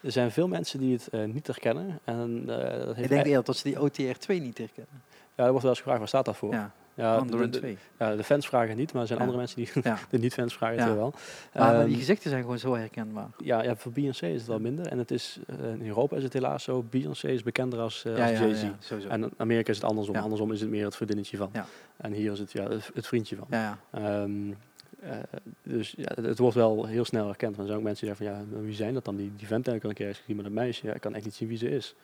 [0.00, 1.98] Er zijn veel mensen die het eh, niet herkennen.
[2.04, 2.46] En, eh,
[2.86, 5.02] dat heeft Ik denk eerder dat ze die OTR2 niet herkennen.
[5.34, 6.52] ja, er wordt wel eens gevraagd, waar staat dat voor?
[6.52, 7.78] Ja, Ja, de, de- 2.
[7.98, 9.24] ja, de fans vragen niet, maar er zijn Ja.
[9.24, 9.98] andere mensen die Ja.
[10.10, 11.10] de niet-fans vragen het wel.
[11.54, 13.28] Maar, maar die Ehm, gezichten zijn gewoon zo herkenbaar.
[13.38, 14.86] ja, ja, voor Beyoncé is het wel minder.
[14.86, 18.12] En het is, eh, in Europa is het helaas zo, Beyoncé is bekender als, eh,
[18.12, 19.04] als ja, Jay-Z.
[19.08, 20.16] En in Amerika is het andersom.
[20.16, 21.50] Andersom is het meer het vriendinnetje van.
[21.52, 21.66] Ja.
[21.96, 23.46] En hier is het ja, het, het vriendje van.
[23.50, 24.52] Ehm,
[25.00, 25.16] eh,
[25.62, 27.58] dus ja, het, het wordt wel heel snel herkend.
[27.58, 29.16] Er zijn ook mensen die zeggen van ja, maar wie zijn dat dan?
[29.16, 30.86] Die, die vent heb ik al een keer gezien met een meisje.
[30.86, 31.94] Ja, ik kan echt niet zien wie ze is.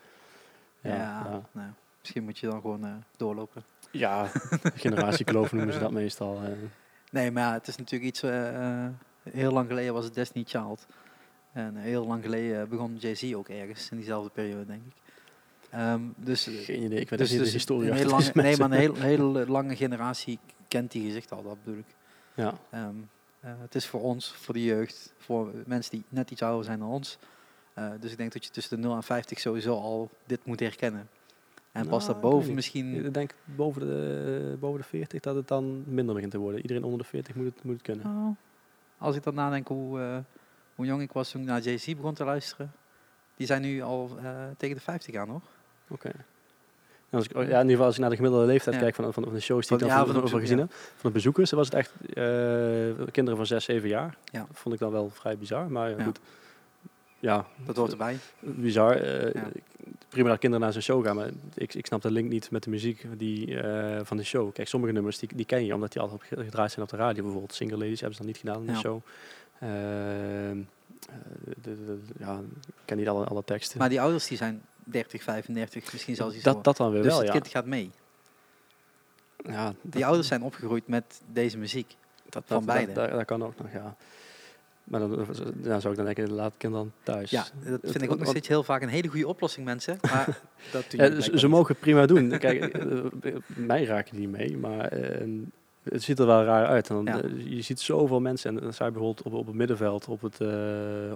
[0.81, 0.95] Ja, Ja,
[1.31, 1.41] ja.
[1.51, 1.67] Nou,
[1.99, 3.63] misschien moet je dan gewoon doorlopen.
[3.91, 4.27] Ja
[4.75, 6.41] generatiekloof noemen ze dat meestal.
[6.43, 6.49] eh.
[7.11, 8.23] Nee, maar ja, het is natuurlijk iets...
[8.23, 8.91] eh, eh,
[9.31, 10.85] heel lang geleden was het Destiny Child.
[11.53, 14.93] En heel lang geleden begon Jay-Z ook ergens, in diezelfde periode, denk ik.
[15.69, 18.57] Ehm, dus, Geen idee, ik weet dus, dus, niet dus de historie een lange, Nee,
[18.57, 21.95] maar een heel, hele lange generatie kent die gezicht al, dat bedoel ik.
[22.33, 22.95] Ja, Ehm,
[23.39, 26.79] eh, het is voor ons, voor de jeugd, voor mensen die net iets ouder zijn
[26.79, 27.17] dan ons,
[27.73, 30.59] Eh, dus ik denk dat je tussen de 0 en 50 sowieso al dit moet
[30.59, 31.09] herkennen.
[31.77, 33.05] En pas Nou, daarboven misschien...
[33.05, 36.61] Ik denk boven de, boven de 40 dat het dan minder begint te worden.
[36.61, 38.05] Iedereen onder de 40 moet het, moet het kunnen.
[38.13, 38.33] Nou,
[38.97, 40.17] als ik dan nadenk hoe, eh,
[40.75, 42.71] hoe jong ik was toen ik naar Jay-Z begon te luisteren.
[43.35, 45.41] Die zijn nu al eh, tegen de 50 aan, hoor.
[45.87, 46.07] Oké.
[47.09, 48.81] En Als ik, ja, in ieder geval als ik naar de gemiddelde leeftijd Ja.
[48.81, 50.57] kijk van, van, van de shows die Van- ik dan ja, van, van bezoek- gezien
[50.57, 54.17] heb, van de bezoekers, was het echt eh, kinderen van 6, 7 jaar.
[54.23, 54.39] Ja.
[54.39, 56.03] Dat vond ik dan wel vrij bizar, maar ja, Ja.
[56.03, 56.19] goed.
[57.19, 58.17] Ja, Dat hoort erbij.
[58.39, 58.95] bizar.
[58.95, 59.47] eh, Ja.
[60.09, 62.63] Prima dat kinderen naar zo'n show gaan, maar ik, ik snap de link niet met
[62.63, 64.53] de muziek die, eh, van de show.
[64.53, 67.21] Kijk, sommige nummers die, die ken je omdat die altijd gedraaid zijn op de radio.
[67.23, 68.77] Bijvoorbeeld Single Ladies hebben ze dan niet gedaan in de Ja.
[68.79, 69.01] show.
[69.59, 69.69] Ehm,
[71.09, 71.15] eh,
[71.61, 73.77] de, de- ja, ik ken niet alle, alle teksten.
[73.79, 77.11] Maar die ouders die zijn 30, 35, misschien zelfs iets dat, dat dan weer Dus
[77.11, 77.91] wel, het kind gaat mee.
[79.43, 81.95] ja Die ouders zijn opgegroeid met deze muziek.
[82.29, 82.93] dat, van dat, beide.
[82.93, 83.95] Dat, dat, dat kan ook nog, ja.
[84.87, 87.29] Maar dan, dan zou ik dan denken, laat het kind dan thuis.
[87.31, 89.97] Ja, dat vind ik ook nog steeds heel vaak een hele goede oplossing, mensen.
[90.11, 90.39] Maar
[90.71, 92.29] dat Ja, ze, mogen het prima doen.
[92.39, 95.27] Kijk, eh, mij raken die mee, maar eh,
[95.83, 96.89] het ziet er wel raar uit.
[96.89, 97.21] En dan, Ja.
[97.21, 100.21] eh, je ziet zoveel mensen, en dan sta je bijvoorbeeld op, op het middenveld, op
[100.21, 100.47] het eh,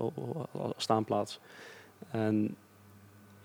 [0.04, 1.40] op- op- op- staanplaats.
[2.12, 2.56] En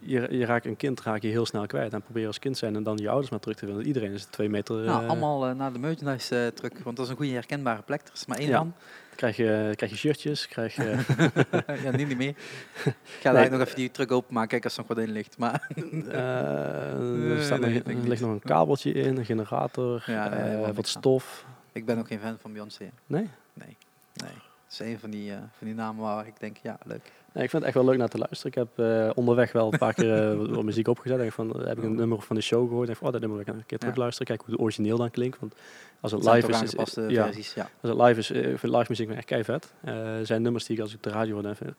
[0.07, 1.93] je, je raakt een kind raak je heel snel kwijt.
[1.93, 3.87] En probeer als kind zijn en dan je ouders maar terug te vinden.
[3.87, 4.77] Iedereen is twee meter.
[4.77, 7.83] Nou, eh, allemaal eh, naar de merchandise eh truck, want dat is een goede herkenbare
[7.83, 8.01] plek.
[8.01, 8.59] Er is maar één Ja.
[8.59, 8.75] man.
[9.15, 10.99] Krijg je, krijg je shirtjes, krijg je...
[11.85, 12.29] ja, nu niet meer.
[12.29, 13.43] Ik ga Nee.
[13.49, 15.39] daar nog even die truck openmaken, kijken als er nog wat in ligt.
[15.39, 15.69] Maar
[16.09, 20.87] eh, er, staat nee, nog, er ligt nog een kabeltje in, een generator, Ja, wat
[20.89, 21.47] stof.
[21.73, 22.91] ik ben ook geen fan van Beyoncé.
[23.07, 23.29] Nee?
[23.53, 23.77] Nee,
[24.15, 24.31] nee.
[24.65, 27.13] Het is een van die, van die namen waar ik denk, ja, leuk.
[27.43, 28.53] Ik vind het echt wel leuk naar te luisteren.
[28.53, 31.19] Ik heb eh, onderweg wel een paar keer eh, wat- muziek opgezet.
[31.19, 32.87] Denk van, eh, heb ik een nummer van de show gehoord.
[32.87, 34.27] Denk van, oh, dat nummer wil ik een keer terug luisteren.
[34.27, 35.39] Kijken hoe het origineel dan klinkt.
[35.41, 35.55] Want
[36.01, 37.71] als het live is, is, aangepaste ja, versies, ja.
[37.81, 39.73] als het live is, eh, ik vind live muziek echt kei vet.
[39.81, 41.77] Eh, er zijn nummers die ik als ik de radio hoor, dan even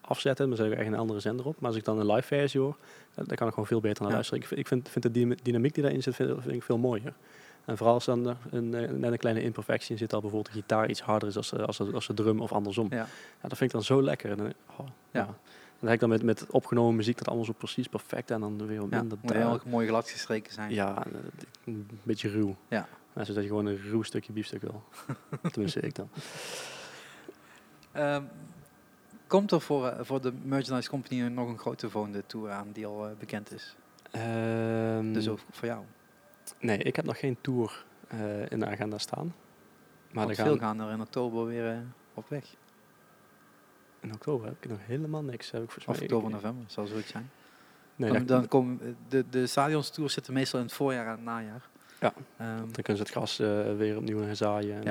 [0.00, 0.48] afzetten.
[0.48, 1.54] Dan zet ik echt een andere zender op.
[1.60, 2.76] Maar als ik dan een live versie hoor,
[3.14, 4.14] dan, kan ik gewoon veel beter naar Ja.
[4.14, 4.40] luisteren.
[4.42, 7.12] Ik, vind- ik vind, de dyna- dynamiek die daarin zit, vind, vind ik veel mooier.
[7.66, 10.54] En vooral als dan er een, eh, net een kleine imperfectie in zit, al bijvoorbeeld
[10.54, 12.86] de gitaar iets harder is als, de- als, als de drum of andersom.
[12.90, 12.96] Ja.
[12.96, 14.30] Ja, dat vind ik dan zo lekker.
[14.30, 14.86] En oh, Ja.
[15.10, 15.24] ja.
[15.78, 18.66] Dan heb ik dan met, met opgenomen muziek dat allemaal zo precies perfect en dan
[18.66, 19.38] weer wat Ja, minder moet daar.
[19.48, 20.72] heel mooi glad gestreken zijn.
[20.72, 21.12] Ja, eh,
[21.64, 22.56] een beetje ruw.
[22.68, 22.78] Ja.
[23.12, 24.82] Net zoals dat je gewoon een ruw stukje biefstuk wil.
[25.52, 26.08] Tenminste, ik dan.
[27.92, 28.22] Ehm,
[29.26, 32.86] komt er voor, eh, voor de Merchandise Company nog een grote volgende tour aan die
[32.86, 33.76] al eh, bekend is?
[34.10, 35.84] Ehm, Dus ook voor jou.
[36.66, 39.34] Nee, ik heb nog geen tour eh, in de agenda staan.
[40.10, 41.78] Maar er veel gaan, gaan er in oktober weer eh,
[42.14, 42.44] op weg.
[44.00, 45.50] in oktober heb ik nog helemaal niks.
[45.50, 47.30] Heb ik volgens Of oktober, ik- november, zal zoiets zijn.
[47.96, 51.68] Nee, dan, dan komen de, de stadionstours zitten meestal in het voorjaar en het najaar.
[52.00, 52.12] Ja.
[52.36, 54.76] Ehm, Dan kunnen ze het gras eh, weer opnieuw gaan zaaien.
[54.76, 54.82] En,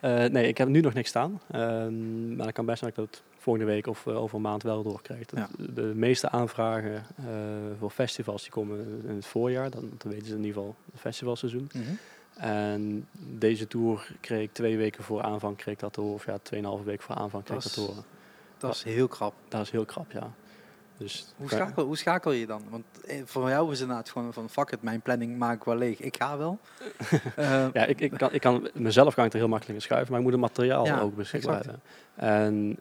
[0.00, 0.28] Ja.
[0.28, 1.40] nee, ik heb nu nog niks staan.
[1.50, 4.42] Ehm, maar het kan best zijn dat ik dat volgende week of eh, over een
[4.42, 5.26] maand wel doorkrijg.
[5.26, 7.24] Dat De meeste aanvragen eh,
[7.78, 9.70] voor festivals die komen in het voorjaar.
[9.70, 11.70] Dan, dan weten ze in ieder geval het festivalseizoen.
[11.72, 11.82] mhm.
[12.36, 16.14] En deze tour kreeg ik twee weken voor aanvang kreeg ik dat te horen.
[16.14, 18.04] Of ja, tweeënhalve weken voor aanvang kreeg ik Dat te horen.
[18.58, 19.34] Dat is heel krap.
[19.48, 20.32] Dat is heel krap, ja.
[20.96, 22.62] Dus Hoe schakel, hoe schakel je dan?
[22.70, 25.64] Want eh, voor jou is het inderdaad gewoon van fuck it, mijn planning maak ik
[25.64, 26.00] wel leeg.
[26.00, 26.58] Ik ga wel.
[27.72, 30.18] Ja, ik, ik, kan, ik kan, mezelf kan ik er heel makkelijk in schuiven, maar
[30.18, 31.80] ik moet het materiaal Ja, ook beschikbaar hebben.
[32.14, 32.78] En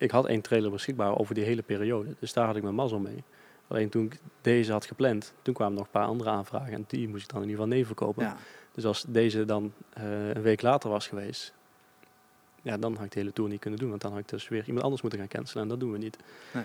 [0.00, 2.98] ik had één trailer beschikbaar over die hele periode, dus daar had ik mijn mazzel
[2.98, 3.24] mee.
[3.68, 7.08] Alleen toen ik deze had gepland, toen kwamen nog een paar andere aanvragen en die
[7.08, 8.24] moest ik dan in ieder geval nee verkopen.
[8.24, 8.36] ja.
[8.74, 11.52] Dus als deze dan eh, een week later was geweest,
[12.62, 14.48] ja, dan had ik de hele tour niet kunnen doen, want dan had ik dus
[14.48, 16.16] weer iemand anders moeten gaan cancelen en dat doen we niet.
[16.52, 16.64] Nee.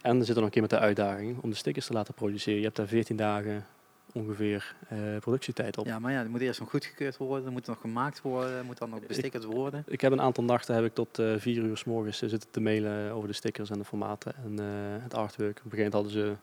[0.00, 2.14] En er zit er nog een keer met de uitdaging om de stickers te laten
[2.14, 2.58] produceren.
[2.58, 3.66] Je hebt daar 14 dagen
[4.12, 5.86] ongeveer eh, productietijd op.
[5.86, 8.78] ja, maar ja, die moet eerst nog goedgekeurd worden, die moet nog gemaakt worden, moet
[8.78, 9.84] dan nog bestickerd worden.
[9.86, 12.50] Ik heb een aantal nachten heb ik tot eh, vier uur s morgens eh, zitten
[12.50, 14.58] te mailen over de stickers en de formaten en
[15.02, 15.58] het artwork.
[15.58, 16.34] Op een gegeven moment hadden ze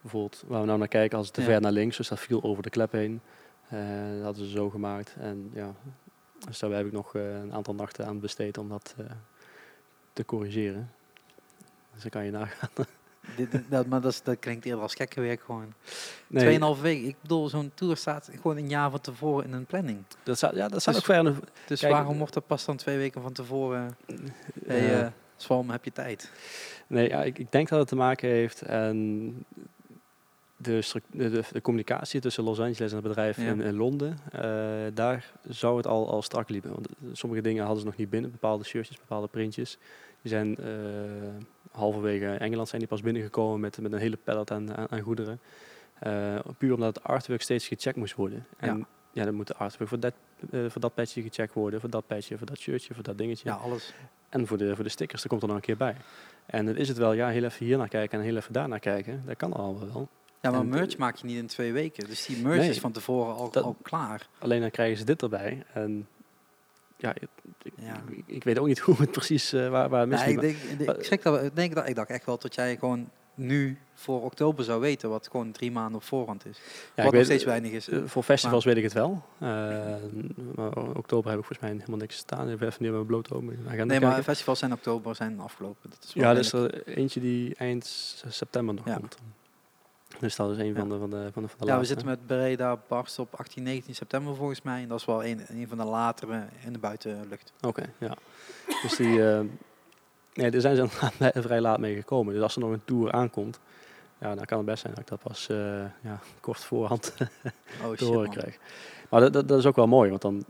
[0.00, 1.46] bijvoorbeeld, waar we nou naar kijken, als het te Ja.
[1.46, 3.20] ver naar links, dus dat viel over de klep heen.
[3.68, 5.14] Dat hadden ze zo gemaakt.
[5.18, 5.74] En ja,
[6.46, 8.94] dus daar heb ik nog een aantal nachten aan besteed om dat
[10.12, 10.90] te corrigeren.
[11.92, 12.68] Dus dan kan je nagaan.
[13.36, 15.72] Dit, dit- dat, maar dat, is, dat klinkt eerder als gekke werk gewoon.
[16.26, 17.02] Nee, Tweeënhalve week.
[17.02, 19.98] Ik bedoel, zo'n tour staat gewoon een jaar van tevoren in een planning.
[20.22, 21.34] dat staat, ja, dat staat Dus- ook ver.
[21.66, 23.96] Dus Kijk, waarom wordt dat pas dan twee weken van tevoren?
[24.66, 25.02] Hey,
[25.48, 26.30] eh, heb je tijd?
[26.86, 29.34] Nee, ja, ik, ik denk dat het te maken heeft en
[30.56, 33.42] de, de, de, communicatie tussen Los Angeles en het bedrijf Ja.
[33.44, 34.18] in, in Londen.
[34.32, 34.40] eh,
[34.94, 36.70] daar zou het al, al strak liepen.
[36.70, 39.78] Want sommige dingen hadden ze nog niet binnen, bepaalde shirtjes, bepaalde printjes.
[40.24, 40.64] Die zijn eh,
[41.72, 45.40] halverwege Engeland zijn die pas binnengekomen met, met een hele pallet aan, aan, aan goederen.
[45.98, 48.46] Eh, puur omdat het artwork steeds gecheckt moest worden.
[48.56, 50.12] En ja, dan moet de artwork voor dat,
[50.50, 53.48] eh, voor dat patchje gecheckt worden, voor dat patchje, voor dat shirtje, voor dat dingetje.
[53.48, 53.94] Ja, alles.
[54.28, 55.96] En voor de, voor de stickers, daar komt er nog een keer bij.
[56.46, 58.68] En dan is het wel, ja, heel even hier naar kijken en heel even daar
[58.68, 59.22] naar kijken.
[59.26, 60.08] Dat kan allemaal wel.
[60.40, 62.06] Ja, maar En- merch maak je niet in twee weken.
[62.06, 64.28] Dus die merch Nee, is van tevoren al, dat- al klaar.
[64.38, 65.62] Alleen dan krijgen ze dit erbij.
[65.72, 66.06] En
[66.96, 67.28] ja, ik,
[67.62, 68.02] ik, Ja.
[68.10, 70.34] ik- ik weet ook niet hoe het precies, eh, waar, waar misliep.
[70.34, 72.76] ik, denk, ik, ik, schrik dat, ik denk dat ik dacht echt wel dat jij
[72.76, 76.56] gewoon nu voor oktober zou weten wat gewoon drie maanden op voorhand is.
[76.58, 77.88] Ja, wat ik nog weet- steeds weinig is.
[77.88, 79.22] Eh, voor festivals weet ik het wel.
[79.38, 79.48] Eh,
[80.54, 82.48] maar oktober heb ik volgens mij helemaal niks staan.
[82.48, 83.06] Even even niet met mijn
[83.62, 84.24] de agenda nee, maar kijken.
[84.24, 85.90] festivals zijn oktober zijn afgelopen.
[85.90, 87.86] Dat is wel Ja, er is er eentje die eind
[88.28, 88.94] september nog Ja.
[88.96, 89.16] komt.
[90.18, 92.06] Dus dat is een van de, van de, van de, van de ja, we zitten
[92.06, 94.82] met Breda Barst op 18, 19 september volgens mij.
[94.82, 97.52] En dat is wel een, een van de latere in de buitenlucht.
[97.60, 98.14] Oké, ja.
[98.82, 99.32] Dus die...
[99.32, 99.40] eh,
[100.34, 100.88] nee, daar zijn ze
[101.42, 102.34] vrij laat mee gekomen.
[102.34, 103.60] Dus als er nog een tour aankomt...
[104.18, 107.14] Ja, dan kan het best zijn dat ik dat pas eh, ja, kort voorhand
[107.84, 108.58] Oh te shit, horen krijg.
[109.10, 110.44] Maar dat, dat, dat is ook wel mooi, want dan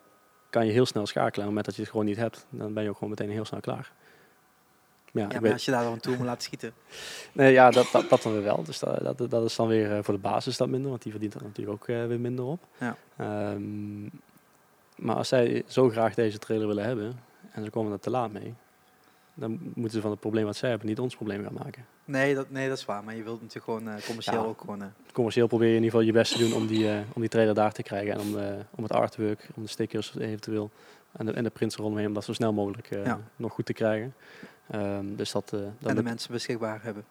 [0.51, 1.47] kan je heel snel schakelen.
[1.47, 3.11] En op het moment dat je het gewoon niet hebt, dan ben je ook gewoon
[3.11, 3.93] meteen heel snel klaar.
[5.15, 6.73] Ja, Ja, maar weet, als je daar dan tour moet laten schieten.
[7.32, 8.62] nee, ja dat, dat, dat dan weer wel.
[8.65, 11.11] Dus dat, dat, dat is dan weer eh, voor de basis dat minder, want die
[11.12, 12.61] verdient er natuurlijk ook eh, weer minder op.
[12.78, 12.97] Ja.
[13.16, 14.03] Ehm,
[14.97, 17.19] maar als zij zo graag deze trailer willen hebben
[17.53, 18.55] en ze komen er te laat mee,
[19.35, 21.86] dan moeten ze van het probleem wat zij hebben niet ons probleem gaan maken.
[22.05, 23.05] Nee dat, nee, dat is waar.
[23.05, 24.49] Maar je wilt natuurlijk gewoon eh, commercieel Ja.
[24.49, 24.93] ook gewoon...
[25.12, 27.55] Commercieel probeer je in ieder geval je best te doen om die, om die trailer
[27.55, 28.36] daar te krijgen en om,
[28.70, 30.70] om het artwork, om de stickers eventueel
[31.12, 33.20] en de, en de prints eromheen, om dat zo snel mogelijk Ja.
[33.36, 34.15] nog goed te krijgen.
[34.70, 37.05] Ehm, dus dat, eh, dat en de mensen beschikbaar hebben.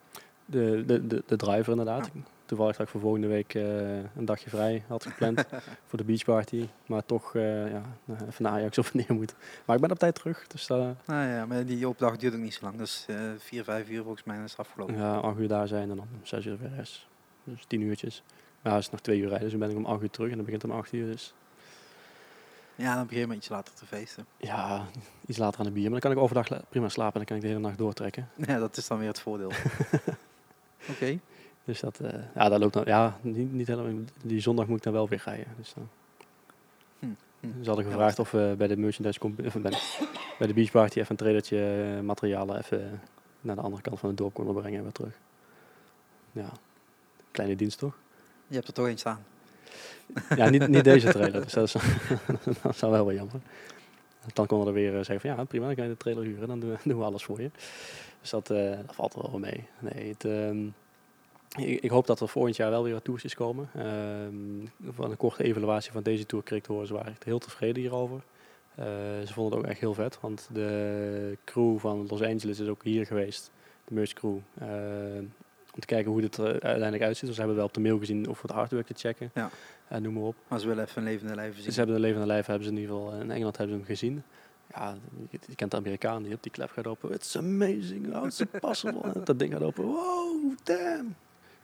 [0.45, 2.09] de, de, de, de driver inderdaad.
[2.45, 5.43] Toevallig dat ik voor volgende week eh, een dagje vrij had gepland
[5.87, 6.67] voor de beachparty.
[6.85, 7.83] Maar toch eh, ja,
[8.27, 9.35] even naar Ajax of neer moet.
[9.65, 10.47] Maar ik ben op tijd terug.
[10.47, 12.77] Dus Nou ja, maar die opdracht duurt ook niet zo lang.
[12.77, 13.05] Dus
[13.37, 14.95] vier, vijf uur volgens mij is het afgelopen.
[14.95, 17.07] ja, acht uur daar zijn en dan zes uur weer rest.
[17.43, 18.23] Dus tien uurtjes.
[18.61, 19.49] Maar ja, het is nog twee uur rijden.
[19.49, 21.05] Dus dan ben ik om acht uur terug en dan begint om acht uur.
[21.05, 21.33] Dus
[22.75, 24.25] Ja, dan begin je maar iets later te feesten.
[24.37, 24.85] ja,
[25.25, 25.83] iets later aan de bier.
[25.91, 28.29] Maar dan kan ik overdag prima slapen en dan kan ik de hele nacht doortrekken.
[28.47, 29.51] Ja, dat is dan weer het voordeel.
[30.91, 31.19] Oké.
[31.63, 34.03] Dus dat, eh, ja, dat loopt dan, ja, niet, niet helemaal.
[34.23, 35.47] Die zondag moet ik dan wel weer rijden.
[35.57, 35.89] Dus dan.
[36.99, 37.05] Hm,
[37.39, 37.63] hm.
[37.63, 39.71] Ze hadden gevraagd of we bij de merchandise comp- of bij,
[40.37, 43.01] bij de beach party even een trailertje eh, materialen even
[43.41, 45.19] naar de andere kant van het dorp konden brengen en weer terug.
[46.31, 46.49] Ja,
[47.31, 47.97] kleine dienst toch?
[48.47, 49.23] Je hebt er toch één staan.
[50.35, 51.75] Ja, niet, niet deze trailer, dus dat, is,
[52.61, 53.41] dat zou wel wel jammer.
[54.33, 56.23] Dan konden we er weer eh, zeggen van ja, prima, dan kan je de trailer
[56.23, 57.49] huren, dan doen we, alles voor je.
[58.21, 59.65] Dus dat, eh, valt er wel mee.
[59.79, 60.65] Nee, het, ehm,
[61.81, 63.69] ik, hoop dat er volgend jaar wel weer wat toertjes komen.
[63.75, 67.39] Ehm, van een korte evaluatie van deze tour kreeg ik te horen, ze waren heel
[67.39, 68.21] tevreden hierover.
[68.75, 68.85] Eh,
[69.25, 72.83] ze vonden het ook echt heel vet, want de crew van Los Angeles is ook
[72.83, 73.51] hier geweest,
[73.85, 74.67] de merch crew, eh,
[75.73, 77.25] om te kijken hoe dit er uiteindelijk uitziet.
[77.25, 79.49] Dus ze hebben wel op de mail gezien of het artwork te checken, Ja.
[79.87, 80.35] Eh, noem maar op.
[80.47, 81.71] Maar ze willen even een levende lijf zien.
[81.71, 83.91] Ze hebben de levende lijf hebben ze in ieder geval in Engeland hebben ze hem
[83.95, 84.23] gezien.
[84.75, 84.95] Ja,
[85.29, 87.11] je, je kent de Amerikaan die op die klep gaat open.
[87.11, 89.01] It's amazing, how it's possible.
[89.13, 89.83] En dat ding gaat open.
[89.83, 91.15] Wow, damn.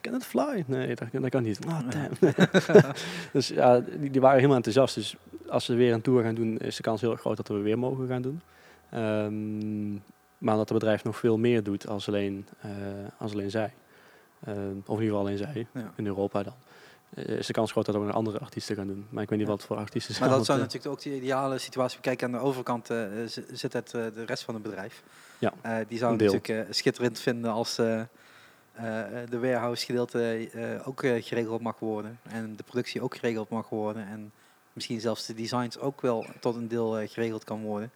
[0.02, 0.64] Can it fly?
[0.68, 1.60] Nee, dat, dat kan niet.
[1.68, 2.34] Ah, damn.
[3.34, 4.96] dus ja, die, die waren helemaal enthousiast.
[4.96, 5.16] Dus
[5.48, 7.58] als ze weer een tour gaan doen, is de kans heel erg groot dat we
[7.58, 8.42] weer mogen gaan doen.
[8.90, 9.94] Ehm,
[10.38, 12.72] maar dat het bedrijf nog veel meer doet als alleen, eh,
[13.18, 13.74] als alleen zij.
[14.46, 15.94] Ehm, of in ieder geval alleen zij, Ja.
[15.96, 16.54] in Europa dan.
[17.14, 19.08] Eh, is de kans groot dat we nog andere artiesten gaan doen.
[19.10, 19.54] Maar ik weet niet Ja.
[19.54, 22.26] wat voor artiesten Maar dat zou eh, natuurlijk ook de ideale situatie bekijken.
[22.26, 23.06] Aan de overkant eh,
[23.52, 25.04] zit het, eh, de rest van het bedrijf.
[25.40, 28.06] Ja, Eh, die zou natuurlijk eh, schitterend vinden als eh, eh,
[29.30, 32.20] de warehouse gedeelte eh, ook eh, geregeld mag worden.
[32.30, 34.08] En de productie ook geregeld mag worden.
[34.08, 34.32] En
[34.74, 37.92] misschien zelfs de designs ook wel tot een deel eh, geregeld kan worden.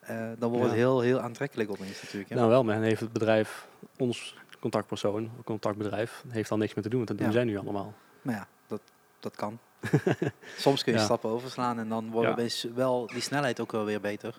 [0.00, 2.28] Eh, dan wordt het heel, heel aantrekkelijk opeens natuurlijk.
[2.30, 2.36] hè.
[2.36, 3.66] Nou wel, maar dan heeft het bedrijf,
[3.98, 7.04] ons contactpersoon, contactbedrijf, heeft al niks meer te doen.
[7.04, 7.94] Want dat doen zij nu allemaal.
[8.22, 8.80] Maar ja, dat,
[9.20, 9.58] dat kan.
[10.58, 14.00] Soms kun je stappen overslaan en dan wordt opeens wel die snelheid ook wel weer
[14.00, 14.34] beter.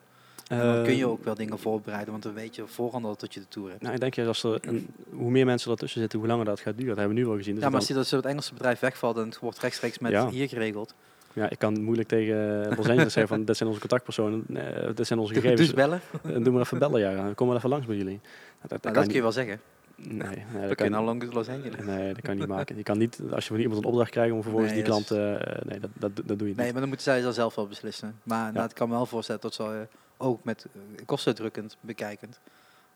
[0.48, 3.34] En dan kun je ook wel dingen voorbereiden, want dan weet je voorhand al dat
[3.34, 3.82] je de tour hebt.
[3.82, 6.60] Nou, ik denk je, als er een, hoe meer mensen ertussen zitten, hoe langer dat
[6.60, 6.88] gaat duren.
[6.90, 7.54] Dat hebben we nu wel gezien.
[7.54, 10.00] Dus ja, maar dan- als je dat het Engelse bedrijf wegvalt en het wordt rechtstreeks
[10.00, 10.30] met Ja.
[10.30, 10.94] hier geregeld.
[11.34, 15.08] ja, ik kan moeilijk tegen Los Angeles zeggen van, dit zijn onze contactpersonen, eh, dit
[15.08, 15.74] zijn onze Dus gegevens.
[15.74, 17.16] bellen, En doe maar even bellen, ja.
[17.16, 18.20] Dan komen we even langs bij jullie.
[18.20, 18.22] Nou,
[18.62, 19.60] dat, dat nou, kan dat kun je wel zeggen.
[19.96, 21.86] Nee, nee, dat kan nou uit Los Angeles.
[21.86, 22.76] Nee, dat kan niet maken.
[22.78, 25.06] Je kan niet, als je van iemand een opdracht krijgt om vervolgens Nee, die dat
[25.06, 25.40] klant...
[25.42, 26.72] eh, nee, dat, dat, dat doe je Nee, niet.
[26.72, 28.20] maar dan moeten zij dat zelf wel beslissen.
[28.24, 32.40] Maar nou, ik kan me wel voorstellen dat ze eh, ook met uh, kostendrukkend bekijkend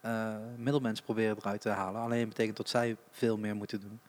[0.00, 2.00] eh middelmens proberen eruit te halen.
[2.00, 4.00] Alleen betekent dat zij veel meer moeten doen.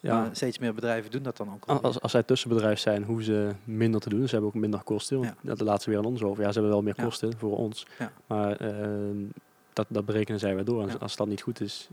[0.00, 1.64] Ja, Maar steeds meer bedrijven doen dat dan ook.
[1.66, 1.80] al.
[1.82, 4.24] als, als zij tussenbedrijf zijn, hoeven ze minder te doen.
[4.24, 5.20] Ze hebben ook minder kosten.
[5.20, 5.34] Ja.
[5.42, 6.42] Dat laten ze weer aan ons over.
[6.42, 7.04] Ja, ze hebben wel meer Ja.
[7.04, 7.86] kosten voor ons.
[7.98, 8.12] Ja.
[8.26, 9.16] Maar ehm,
[9.78, 10.82] dat, dat berekenen zij weer door.
[10.82, 10.94] En Ja.
[10.98, 11.88] als dat niet goed is,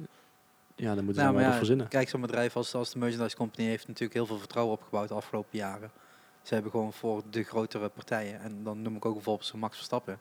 [0.75, 1.87] ja, dan moeten Nou, ze maar ja, verzinnen.
[1.87, 5.13] Kijk, zo'n bedrijf als, als de Merchandise Company heeft natuurlijk heel veel vertrouwen opgebouwd de
[5.13, 5.91] afgelopen jaren.
[6.41, 9.75] Ze hebben gewoon voor de grotere partijen, en dan noem ik ook bijvoorbeeld zo'n Max
[9.75, 10.19] Verstappen,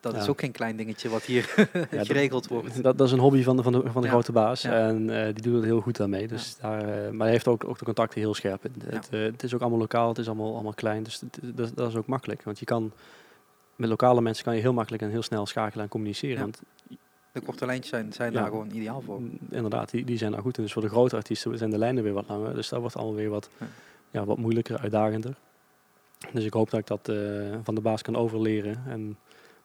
[0.00, 1.42] Dat is ook geen klein dingetje wat hier
[1.90, 2.82] geregeld wordt.
[2.82, 4.64] Dat, dat is een hobby van de, van de, van de grote baas.
[4.64, 6.28] En eh, die doet het heel goed daarmee.
[6.28, 8.62] Dus daar, eh, maar hij heeft ook, ook de contacten heel scherp.
[8.62, 11.02] Het, eh, het is ook allemaal lokaal, het is allemaal, allemaal klein.
[11.02, 12.42] Dus het- dat, dat is ook makkelijk.
[12.42, 12.92] Want je kan
[13.78, 16.36] met lokale mensen kan je heel makkelijk en heel snel schakelen en communiceren.
[16.36, 16.40] Ja.
[16.42, 16.62] Want
[17.32, 18.38] De korte lijntjes zijn, zijn Ja.
[18.40, 19.20] daar gewoon ideaal voor.
[19.20, 20.62] Mm, Inderdaad, die, die zijn daar goed in.
[20.62, 22.54] Dus voor de grote artiesten zijn de lijnen weer wat langer.
[22.54, 23.66] Dus dat wordt allemaal weer wat, Ja.
[24.10, 24.24] ja.
[24.24, 25.34] wat moeilijker, uitdagender.
[26.32, 27.16] Dus ik hoop dat ik dat eh,
[27.62, 28.82] van de baas kan overleren.
[28.88, 29.18] En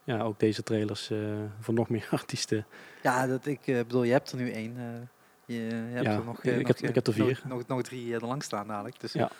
[0.04, 1.18] ja, ook deze trailers eh,
[1.60, 2.66] voor nog meer artiesten.
[3.04, 4.74] Ja, dat, ik eh, bedoel, je hebt er nu één.
[5.46, 7.42] je, hebt Ja, er nog, ik heb- ik heb er vier.
[7.44, 9.00] Nog, nog, nog drie er lang staan dadelijk.
[9.00, 9.32] Dus, Ja.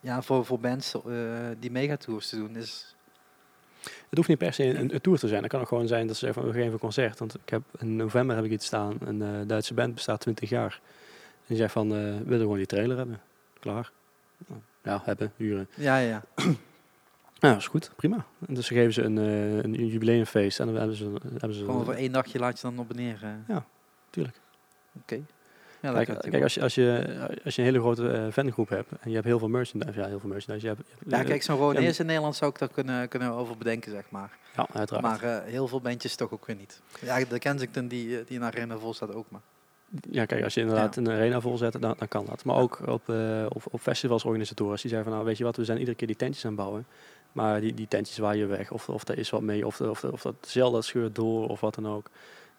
[0.00, 0.22] ja.
[0.22, 0.94] voor, voor bands
[1.58, 2.96] die megatours te doen is...
[4.08, 5.42] Het hoeft niet per se een, een tour te zijn.
[5.42, 7.18] Het kan ook gewoon zijn dat ze zeggen van we geven een concert.
[7.18, 8.96] Want ik heb, in november heb ik iets staan.
[9.04, 10.80] Een eh, Duitse band bestaat 20 jaar.
[11.24, 13.20] En die zegt van eh, we willen gewoon die trailer hebben.
[13.60, 13.90] Klaar.
[14.82, 15.68] Ja, hebben, huren.
[15.74, 16.22] Ja, ja.
[16.36, 16.52] Ja,
[17.52, 18.24] dat is goed, prima.
[18.46, 21.64] En dus ze geven ze een, eh, een jubileumfeest en dan hebben ze, hebben ze
[21.64, 23.20] Gewoon voor één dagje laat je dan op neer.
[23.46, 23.56] eh.
[24.10, 24.36] tuurlijk.
[25.02, 25.20] Oké.
[25.82, 29.08] Ja, Kijk, als, je, als, je, als je een hele grote eh, fangroep hebt en
[29.08, 30.66] je hebt heel veel merchandise, ja, heel veel merchandise.
[30.66, 31.10] Je hebt, je hebt-.
[31.10, 33.90] Ja, kijk, zo'n gewoon Ja, eerst in Nederland zou ik daar kunnen, kunnen over bedenken,
[33.92, 34.30] zeg maar.
[34.56, 35.04] ja, uiteraard.
[35.22, 36.80] Maar eh, heel veel bandjes toch ook weer niet.
[37.00, 39.40] Ja, de Kensington die, eh, die in Arena vol staat ook maar.
[40.10, 41.00] ja, kijk, als je inderdaad Ja.
[41.00, 42.44] een arena volzet, dan, dan kan dat.
[42.44, 45.64] Maar ook op, eh op, op festivalsorganisatoren, die zeggen van, nou, weet je wat, we
[45.64, 46.86] zijn iedere keer die tentjes aan het bouwen.
[47.32, 50.04] Maar die, die tentjes waar je weg, of, of er is wat mee, of, of,
[50.04, 52.06] of dat zeil dat scheurt door, of wat dan ook.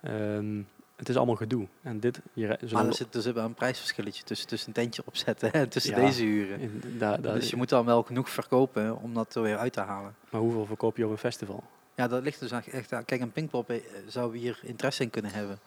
[0.02, 0.62] Ehm,
[1.00, 1.68] het is allemaal gedoe.
[1.82, 5.70] En dit, je, Maar er zit, wel een prijsverschilletje tussen, tussen een tentje opzetten en
[5.70, 6.06] tussen Ja.
[6.06, 6.60] deze huren.
[6.60, 6.82] in-
[7.22, 10.16] Dus je moet dan wel genoeg verkopen om dat er weer uit te halen.
[10.30, 11.64] Maar hoeveel verkoop je op een festival?
[11.96, 13.06] Ja, dat ligt dus echt- aan.
[13.06, 13.78] Kijk, een Pinkpop eh,
[14.08, 15.60] zou hier interesse in kunnen hebben.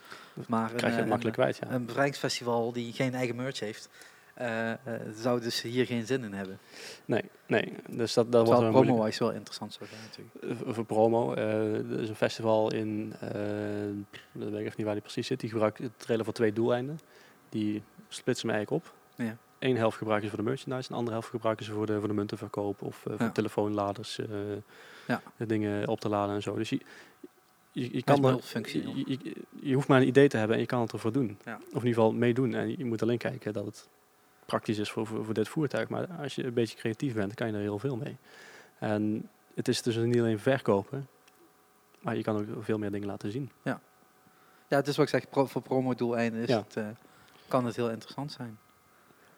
[0.48, 1.70] Maar een, krijg je eh, het makkelijk een, kwijt, ja.
[1.76, 3.88] een bevrijdingsfestival die geen eigen merch heeft,
[4.42, 6.58] eh, eh, zou dus hier geen zin in hebben.
[7.04, 7.72] Nee, nee.
[7.90, 8.86] Dus dat, dat wordt Terwijl moeilijk.
[8.86, 10.66] promo-wise wel interessant zou zijn natuurlijk.
[10.68, 11.34] Eh, voor promo.
[11.34, 13.12] er is een festival in,
[14.32, 15.40] dat weet ik even niet waar die precies zit.
[15.40, 16.98] Die gebruikt het trailer voor twee doeleinden.
[17.48, 18.94] Die splitsen hem eigenlijk op.
[19.16, 19.36] Ja.
[19.58, 21.98] Eén helft gebruiken ze voor de merchandise, en de andere helft gebruiken ze voor de,
[21.98, 23.30] voor de muntenverkoop of voor Ja.
[23.30, 24.26] telefoonladers, eh,
[25.06, 25.22] Ja.
[25.46, 26.54] dingen op te laden en zo.
[26.54, 26.80] Dus je,
[27.72, 28.40] je, je Kan er,
[28.72, 29.18] je,
[29.60, 31.38] je, hoeft maar een idee te hebben en je kan het ervoor doen.
[31.44, 31.54] Ja.
[31.56, 32.54] Of in ieder geval meedoen.
[32.54, 33.88] En je moet alleen kijken dat het
[34.52, 35.88] praktisch is voor, voor, voor dit voertuig.
[35.88, 38.16] Maar als je een beetje creatief bent, kan je er heel veel mee.
[38.78, 41.08] En het is dus niet alleen verkopen,
[42.00, 43.50] maar je kan ook veel meer dingen laten zien.
[43.62, 43.80] Ja,
[44.78, 46.58] het is wat ik zeg, pro, voor promo-doeleinden is Ja.
[46.58, 46.86] het, eh,
[47.48, 48.58] kan het heel interessant zijn.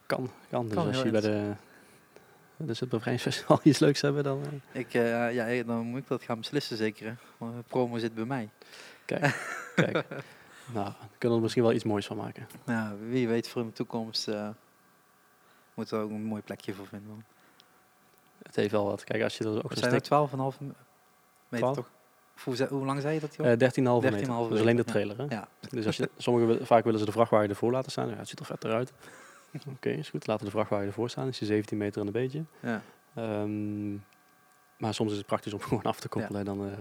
[0.06, 0.64] Kan, kan.
[0.66, 1.52] Dus Kan als je bij de
[2.56, 4.40] dus het bevrijdingsfestival iets leuks hebben, dan
[4.72, 7.16] eh, Ik, eh, ja, dan moet ik dat gaan beslissen zeker.
[7.38, 8.50] Want, promo zit bij mij.
[9.04, 9.62] kijk.
[9.74, 10.04] kijk.
[10.72, 12.46] Nou, we kunnen er misschien wel iets moois van maken.
[12.66, 14.28] Ja, wie weet voor in de toekomst
[15.74, 17.08] moeten we er ook een mooi plekje voor vinden.
[17.08, 17.22] man.
[18.42, 19.04] Het heeft wel wat.
[19.04, 19.90] Kijk, als je er ook stik...
[20.08, 20.74] dat, 12,5 meter
[21.48, 21.76] 12?
[21.76, 21.90] toch?
[22.44, 23.82] Hoe, hoe lang zei je dat, eh 13,5 meter.
[23.82, 25.24] 13,5 Dat is alleen de meter, trailer, hè?
[25.28, 25.48] ja.
[25.70, 28.08] Dus als je, sommige, wi- vaak willen ze de vrachtwagen ervoor laten staan.
[28.08, 28.92] Ja, het ziet er vet eruit.
[29.68, 30.26] Oké, is goed.
[30.26, 31.28] Laten we de vrachtwagen ervoor staan.
[31.28, 32.44] Is je 17 meter en een beetje.
[32.60, 32.82] ja.
[33.14, 33.92] Ehm,
[34.78, 36.78] maar soms is het praktisch om gewoon af te koppelen en dan eh,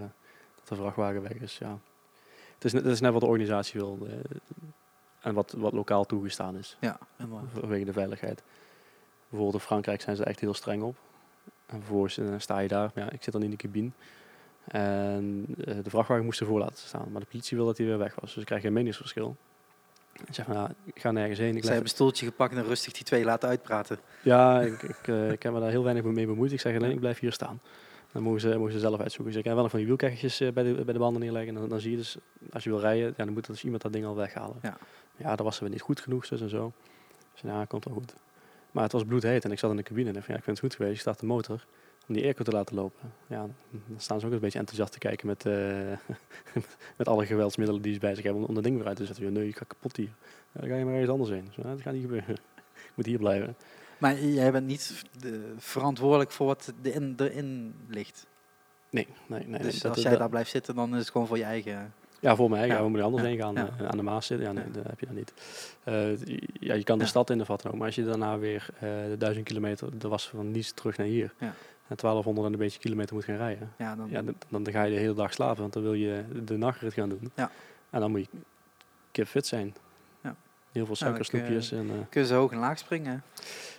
[0.56, 1.58] dat de vrachtwagen weg is.
[1.58, 1.78] Ja.
[2.54, 4.14] Het, is net, het is net wat de organisatie wil eh,
[5.22, 7.46] en wat, wat lokaal toegestaan is Ja, inderdaad.
[7.60, 8.44] vanwege de veiligheid.
[9.34, 10.96] Bijvoorbeeld in Frankrijk zijn ze echt heel streng op.
[11.66, 13.90] En vervolgens eh, sta je daar, ja, ik zit dan in de cabine.
[14.68, 17.98] En eh, de vrachtwagen moest ervoor laten staan, maar de politie wil dat hij weer
[17.98, 18.30] weg was.
[18.30, 19.36] Dus ik krijg geen meningsverschil.
[20.28, 21.56] Ik zeg ja, ik ga nergens heen.
[21.56, 24.00] Ik Zij hebben een stoeltje gepakt en rustig die twee laten uitpraten.
[24.22, 26.52] ja, ik, ik, eh, ik heb me daar heel weinig mee bemoeid.
[26.52, 27.62] Ik zeg alleen, ik blijf hier staan.
[28.12, 29.34] Dan mogen ze, mogen ze zelf uitzoeken.
[29.34, 31.54] Dus ik heb wel nog van die wielkeggetjes bij, de, bij de banden neerleggen.
[31.54, 32.18] En dan, dan zie je dus,
[32.52, 34.58] als je wil rijden, ja, dan moet dus iemand dat ding al weghalen.
[34.62, 34.78] Ja.
[35.16, 36.72] ja, dat was we niet goed genoeg, dus en zo.
[37.32, 38.14] Dus ja, komt wel goed.
[38.74, 40.44] Maar het was bloedheet en ik zat in de cabine en ik, van, ja, ik
[40.46, 40.96] vind het goed geweest.
[40.96, 41.66] Ik start de motor
[42.08, 43.14] om die airco te laten lopen.
[43.28, 45.54] Ja, dan staan ze ook een beetje enthousiast te kijken met, eh,
[46.98, 49.06] met alle geweldsmiddelen die ze bij zich hebben om, om dat ding weer uit te
[49.06, 49.34] zetten.
[49.34, 50.16] Nee, ik ga kapot hier.
[50.52, 51.46] Ja, dan ga je maar ergens anders heen.
[51.46, 52.36] Dus, ja, dat gaat niet gebeuren.
[52.90, 53.56] ik moet hier blijven.
[53.98, 58.26] Maar jij bent niet de, verantwoordelijk voor wat de in, erin ligt.
[58.90, 59.62] Nee, nee, nee.
[59.62, 61.94] dus dat- als dat- jij daar blijft zitten, dan is het gewoon voor je eigen...
[62.24, 62.68] Ja, voor mij.
[62.68, 62.78] Ja.
[62.82, 63.58] We moeten anders heen gaan.
[63.58, 64.48] Eh, aan de Maas zitten.
[64.48, 65.34] Ja, nee, dat heb je dan niet.
[65.84, 66.18] Eh,
[66.60, 67.78] ja, je kan de stad in de vatten ook.
[67.78, 71.08] Maar als je daarna weer eh, de duizend kilometer, dat was van Nice terug naar
[71.08, 71.34] hier.
[71.40, 71.54] Ja.
[71.88, 73.72] En 1200 en een beetje kilometer moet gaan rijden.
[73.78, 76.24] Ja, dan, Ja, dan, dan ga je de hele dag slapen, want dan wil je
[76.44, 77.32] de nachtrit gaan doen.
[77.36, 77.52] Ja.
[77.90, 78.28] En dan moet je
[79.12, 79.76] kip fit zijn.
[80.22, 80.36] Ja.
[80.72, 81.72] Heel veel Ja, suikersnoepjes.
[81.72, 83.24] en, eh, kun je zo hoog en laag springen.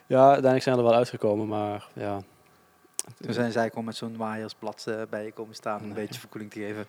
[0.07, 2.21] ja, uiteindelijk zijn we er wel uitgekomen, maar ja.
[3.21, 6.51] Toen zijn zij gewoon met zo'n waaiersblad bij je komen staan om een beetje verkoeling
[6.53, 6.87] te geven.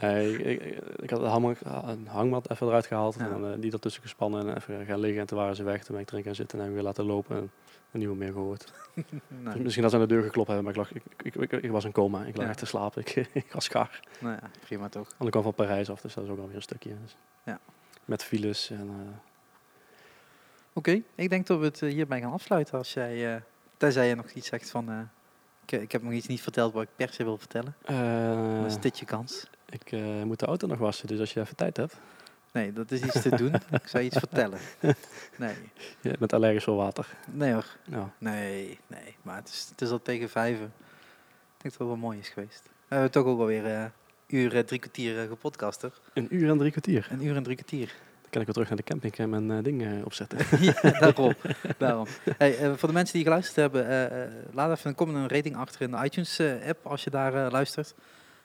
[0.00, 3.14] Nee, ik, ik, ik had een, hangmat, even eruit gehaald.
[3.14, 3.24] Ja.
[3.24, 5.20] En dan, eh, die ertussen gespannen en even gaan liggen.
[5.20, 5.84] En toen waren ze weg.
[5.84, 7.36] Toen ben ik erin gaan zitten en weer laten lopen.
[7.36, 7.50] En,
[7.90, 8.72] en niemand meer gehoord.
[9.28, 10.92] Nou, Misschien dat ze aan de deur geklopt hebben, maar ik, lag,
[11.22, 12.24] ik, ik, was in coma.
[12.24, 12.50] Ik lag Ja.
[12.50, 13.00] echt te slapen.
[13.00, 14.00] Ik, ik was gaar.
[14.20, 15.06] nou ja, prima toch.
[15.08, 16.90] Want ik kwam van Parijs af, dus dat is ook alweer een stukje.
[17.02, 17.16] Dus.
[17.44, 17.58] Ja.
[18.04, 18.88] Met files en...
[18.88, 19.16] eh,
[20.72, 22.78] Oké, ik denk dat we het eh, hierbij gaan afsluiten.
[22.78, 23.40] Als jij, eh,
[23.76, 25.08] tenzij je nog iets zegt van...
[25.66, 27.76] ik, ik heb nog iets niet verteld wat ik per se wil vertellen.
[28.56, 29.46] Dan is dit je kans.
[29.68, 31.96] Ik eh, moet de auto nog wassen, dus als je even tijd hebt.
[32.52, 33.54] Nee, dat is iets te doen.
[33.54, 34.58] ik zou je iets vertellen.
[35.36, 35.54] Nee,
[36.00, 37.06] Je bent allergisch voor water.
[37.30, 37.66] nee hoor.
[37.84, 38.12] Ja.
[38.18, 39.16] Nee, nee.
[39.22, 40.64] Maar het is, het is al tegen vijven.
[40.64, 42.62] Ik denk dat het wel mooi is geweest.
[42.62, 43.84] We hebben toch ook alweer eh
[44.26, 46.00] uur, eh, drie kwartier uh, gepodcast, toch?
[46.14, 47.08] Een uur en drie kwartier.
[47.10, 47.86] Een uur en drie kwartier.
[47.86, 50.38] Dan kan ik weer terug naar de camping en mijn eh, ding opzetten.
[50.64, 51.34] ja, daarom.
[51.78, 52.06] daarom.
[52.38, 53.86] Hey, voor de mensen die geluisterd hebben,
[54.52, 57.94] laat even een comment en een rating achter in de iTunes-app als je daar luistert.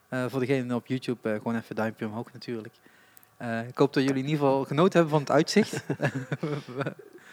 [0.09, 2.73] Eh, voor degenen op YouTube, eh, gewoon even duimpje omhoog natuurlijk.
[3.37, 5.83] Eh, ik hoop dat jullie in ieder geval genoten hebben van het uitzicht.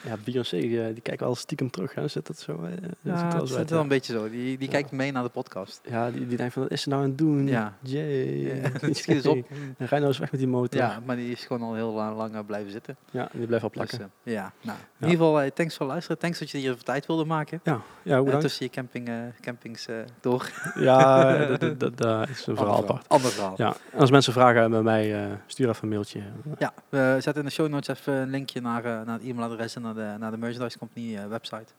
[0.04, 1.94] Ja, Beyoncé, die, eh, die kijkt wel stiekem terug.
[1.94, 2.08] Hè.
[2.08, 2.62] Zit dat zo?
[2.62, 4.30] eh, zit ja, is uit, wel een beetje zo.
[4.30, 5.80] Die, die kijkt mee naar de podcast.
[5.88, 7.46] Ja, die, die denkt van, wat is ze nou aan het doen?
[7.46, 7.76] Ja.
[7.82, 8.44] Jee.
[8.44, 9.50] Ja, schiet eens op.
[9.78, 10.80] En Rij nou eens weg met die motor.
[10.80, 12.96] Ja, maar die is gewoon al heel lang, lang, blijven zitten.
[13.10, 13.98] Ja, die blijft plakken.
[13.98, 16.18] Dus, eh, ja, nou, in ieder geval, thanks voor het luisteren.
[16.18, 17.60] Thanks dat je hier even tijd wilde maken.
[17.64, 18.40] ja, ja, bedankt.
[18.40, 19.10] tussen je camping,
[19.40, 19.86] campings
[20.20, 20.50] door.
[20.74, 23.08] Ja, dat, dat, dat, dat is een verhaal apart.
[23.08, 23.54] Ander verhaal.
[23.56, 26.20] Ja, en als mensen vragen bij mij, stuur even een mailtje.
[26.58, 29.82] Ja, we zetten in de show notes even een linkje naar, naar het e-mailadres en
[29.94, 31.72] naar de, naar de Merchandise Company eh, website.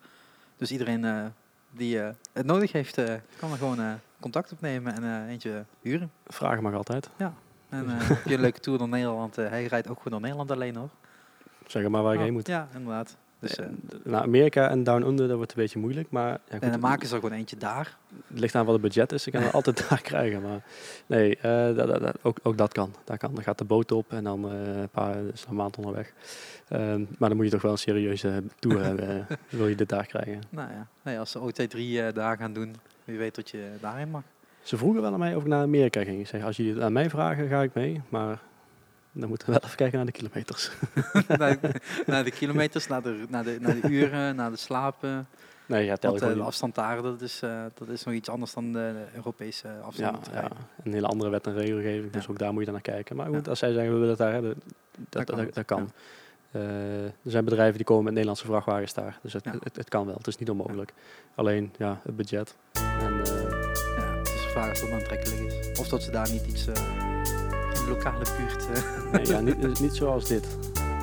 [0.58, 1.26] Dus iedereen eh,
[1.72, 2.96] die eh, het nodig heeft,
[3.40, 6.12] kan er gewoon contact opnemen en eentje huren.
[6.28, 7.10] Vragen mag altijd.
[7.70, 9.36] En eh, heb je een leuke tour door Nederland.
[9.36, 10.90] hij rijdt ook gewoon door Nederland alleen hoor.
[11.66, 12.48] Zeg maar waar ik Oh, heen moet.
[12.48, 13.18] Ja, inderdaad.
[13.40, 13.66] Dus, eh,
[14.04, 16.08] Naar Amerika en Down Under, dat wordt een beetje moeilijk.
[16.12, 17.98] Maar ja, en dan maken ze er gewoon eentje daar.
[18.28, 19.28] het ligt aan wat het budget is.
[19.28, 20.42] Ik kan het altijd daar krijgen.
[20.42, 20.62] Maar
[21.06, 22.94] nee, eh, dat, dat, dat- ook, ook dat kan.
[23.04, 23.34] Dat kan.
[23.34, 26.14] Dan gaat de boot op en dan eh, een paar is een maand onderweg.
[26.68, 29.28] Ehm, maar dan moet je toch wel een serieuze tour hebben.
[29.50, 30.42] wil je dit daar krijgen.
[30.50, 34.10] Nou ja, nee, als ze OT3 eh, daar gaan doen, wie weet dat je daarheen
[34.10, 34.22] mag.
[34.62, 36.20] Ze vroegen wel aan mij of ik naar Amerika ging.
[36.20, 38.02] Ik zeg, als jullie het aan mij vragen, ga ik mee.
[38.10, 38.40] Maar
[39.20, 40.72] dan moeten we wel even kijken naar de kilometers.
[41.28, 41.72] naar, de,
[42.06, 45.28] naar de kilometers, naar de, naar, de, naar de uren, naar de slapen.
[45.66, 48.54] Nee, ja, tel ik de afstand daar, dat is, eh, dat is nog iets anders
[48.54, 50.26] dan de Europese Ja, afstand.
[50.26, 50.58] ja, rijden.
[50.84, 52.12] een hele andere wet en regelgeving.
[52.12, 52.30] Dus Ja.
[52.32, 53.16] ook daar moet je dan naar kijken.
[53.16, 53.50] Maar goed, Ja.
[53.50, 54.62] als zij zeggen, we willen het daar hebben,
[55.10, 55.94] dat, dat, kan dat,
[56.52, 56.62] dat.
[56.62, 59.20] Eh, er zijn bedrijven die komen met Nederlandse vrachtwagens daar.
[59.22, 59.56] Dus het, Ja.
[59.64, 60.16] het, het kan wel.
[60.16, 60.94] Het is niet onmogelijk.
[61.36, 62.56] Alleen, ja, het budget.
[62.74, 63.52] En, eh,
[63.98, 65.80] Ja, het is de vraag of dat aantrekkelijk is.
[65.80, 66.68] Of dat ze daar niet iets
[67.88, 68.68] lokale buurt...
[68.74, 70.46] eh, nee, ja, niet, niet zoals dit.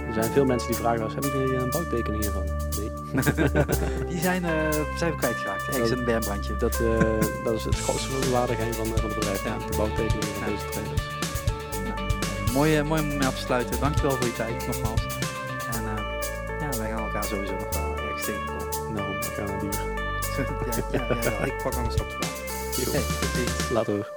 [0.06, 2.44] Er zijn veel mensen die vragen eens, hebben jullie een bouwtekening hiervan?
[2.44, 2.90] Nee.
[4.10, 5.66] die zijn, eh zijn we kwijtgeraakt.
[5.66, 6.56] Ergens in een bermbrandje.
[6.56, 6.98] Dat, eh,
[7.44, 9.44] dat is het grootste waardigheid van, van het bedrijf.
[9.44, 9.56] Ja.
[9.70, 10.56] De bouwtekening van Ja.
[10.56, 11.02] deze trailers.
[12.52, 13.80] Mooi, mooi om mee af te sluiten.
[13.80, 15.06] Dankjewel voor je tijd, nogmaals.
[15.76, 15.82] En
[16.60, 18.92] ja, wij gaan elkaar sowieso nog wel ergens tegenkomen.
[18.94, 19.72] Nou, we gaan naar duur.
[20.92, 22.16] ja, ja, ja, ja, ik pak nog een stapje.
[22.92, 23.02] Hey.
[23.72, 24.12] Later.